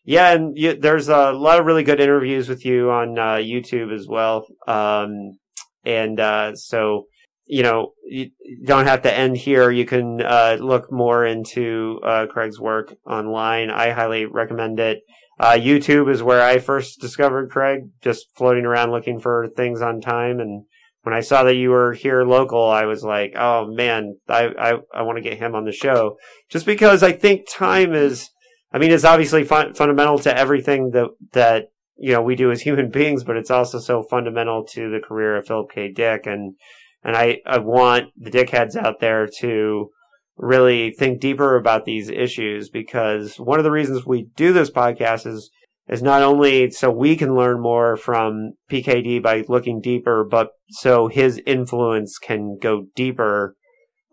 Yeah, 0.03 0.33
and 0.33 0.55
you, 0.55 0.75
there's 0.75 1.09
a 1.09 1.31
lot 1.31 1.59
of 1.59 1.65
really 1.65 1.83
good 1.83 1.99
interviews 1.99 2.47
with 2.47 2.63
you 2.63 2.91
on 2.91 3.17
uh, 3.17 3.35
YouTube 3.35 3.93
as 3.93 4.07
well. 4.07 4.45
Um, 4.67 5.39
and 5.83 6.19
uh, 6.19 6.55
so, 6.55 7.05
you 7.45 7.63
know, 7.63 7.93
you 8.07 8.29
don't 8.65 8.85
have 8.85 9.01
to 9.03 9.13
end 9.13 9.37
here. 9.37 9.71
You 9.71 9.85
can 9.85 10.21
uh, 10.21 10.57
look 10.59 10.91
more 10.91 11.25
into 11.25 11.99
uh, 12.03 12.27
Craig's 12.27 12.59
work 12.59 12.93
online. 13.09 13.71
I 13.71 13.91
highly 13.91 14.25
recommend 14.25 14.79
it. 14.79 14.99
Uh, 15.39 15.53
YouTube 15.53 16.09
is 16.11 16.21
where 16.21 16.41
I 16.41 16.59
first 16.59 17.01
discovered 17.01 17.49
Craig, 17.49 17.89
just 18.01 18.27
floating 18.37 18.65
around 18.65 18.91
looking 18.91 19.19
for 19.19 19.47
things 19.57 19.81
on 19.81 20.01
time. 20.01 20.39
And 20.39 20.65
when 21.05 21.13
I 21.13 21.21
saw 21.21 21.43
that 21.43 21.55
you 21.55 21.69
were 21.69 21.93
here 21.93 22.23
local, 22.23 22.67
I 22.67 22.85
was 22.85 23.03
like, 23.03 23.33
oh 23.37 23.67
man, 23.67 24.17
I, 24.27 24.47
I, 24.57 24.73
I 24.93 25.01
want 25.03 25.17
to 25.17 25.21
get 25.21 25.37
him 25.37 25.53
on 25.53 25.65
the 25.65 25.71
show. 25.71 26.17
Just 26.49 26.65
because 26.65 27.03
I 27.03 27.11
think 27.11 27.47
time 27.47 27.93
is 27.93 28.29
I 28.75 28.77
mean, 28.77 28.91
it's 28.91 29.05
obviously 29.05 29.45
fun- 29.45 29.73
fundamental 29.73 30.19
to 30.19 30.37
everything 30.37 30.91
that 30.91 31.07
that 31.31 31.67
you 31.95 32.11
know 32.11 32.21
we 32.21 32.35
do 32.35 32.51
as 32.51 32.61
human 32.63 32.89
beings, 32.89 33.23
but 33.23 33.37
it's 33.37 33.51
also 33.51 33.79
so 33.79 34.03
fundamental 34.03 34.65
to 34.71 34.89
the 34.89 34.99
career 34.99 35.37
of 35.37 35.47
Philip 35.47 35.71
K. 35.71 35.91
Dick, 35.91 36.25
and 36.25 36.55
and 37.03 37.15
I, 37.15 37.39
I 37.45 37.59
want 37.59 38.09
the 38.17 38.31
dickheads 38.31 38.75
out 38.75 38.99
there 38.99 39.29
to 39.39 39.91
really 40.37 40.91
think 40.91 41.21
deeper 41.21 41.55
about 41.55 41.85
these 41.85 42.09
issues 42.09 42.69
because 42.69 43.37
one 43.37 43.59
of 43.59 43.63
the 43.63 43.71
reasons 43.71 44.05
we 44.05 44.27
do 44.35 44.51
this 44.51 44.71
podcast 44.71 45.25
is 45.25 45.51
is 45.87 46.01
not 46.01 46.23
only 46.23 46.71
so 46.71 46.89
we 46.89 47.15
can 47.15 47.35
learn 47.35 47.61
more 47.61 47.95
from 47.95 48.53
PKD 48.69 49.21
by 49.21 49.45
looking 49.47 49.79
deeper, 49.79 50.25
but 50.29 50.49
so 50.69 51.07
his 51.07 51.41
influence 51.45 52.17
can 52.17 52.57
go 52.61 52.87
deeper 52.95 53.55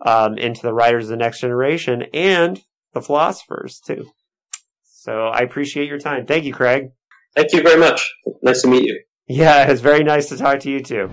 um, 0.04 0.36
into 0.36 0.62
the 0.62 0.74
writers 0.74 1.04
of 1.04 1.10
the 1.10 1.16
next 1.16 1.40
generation 1.40 2.04
and 2.12 2.62
the 2.92 3.00
philosophers 3.00 3.80
too. 3.80 4.06
So 4.82 5.28
I 5.28 5.40
appreciate 5.40 5.88
your 5.88 5.98
time. 5.98 6.26
Thank 6.26 6.44
you, 6.44 6.52
Craig. 6.52 6.90
Thank 7.34 7.52
you 7.52 7.62
very 7.62 7.80
much. 7.80 8.12
Nice 8.42 8.62
to 8.62 8.68
meet 8.68 8.84
you. 8.84 9.02
Yeah, 9.26 9.70
it's 9.70 9.80
very 9.80 10.04
nice 10.04 10.28
to 10.28 10.36
talk 10.36 10.60
to 10.60 10.70
you 10.70 10.80
too. 10.80 11.10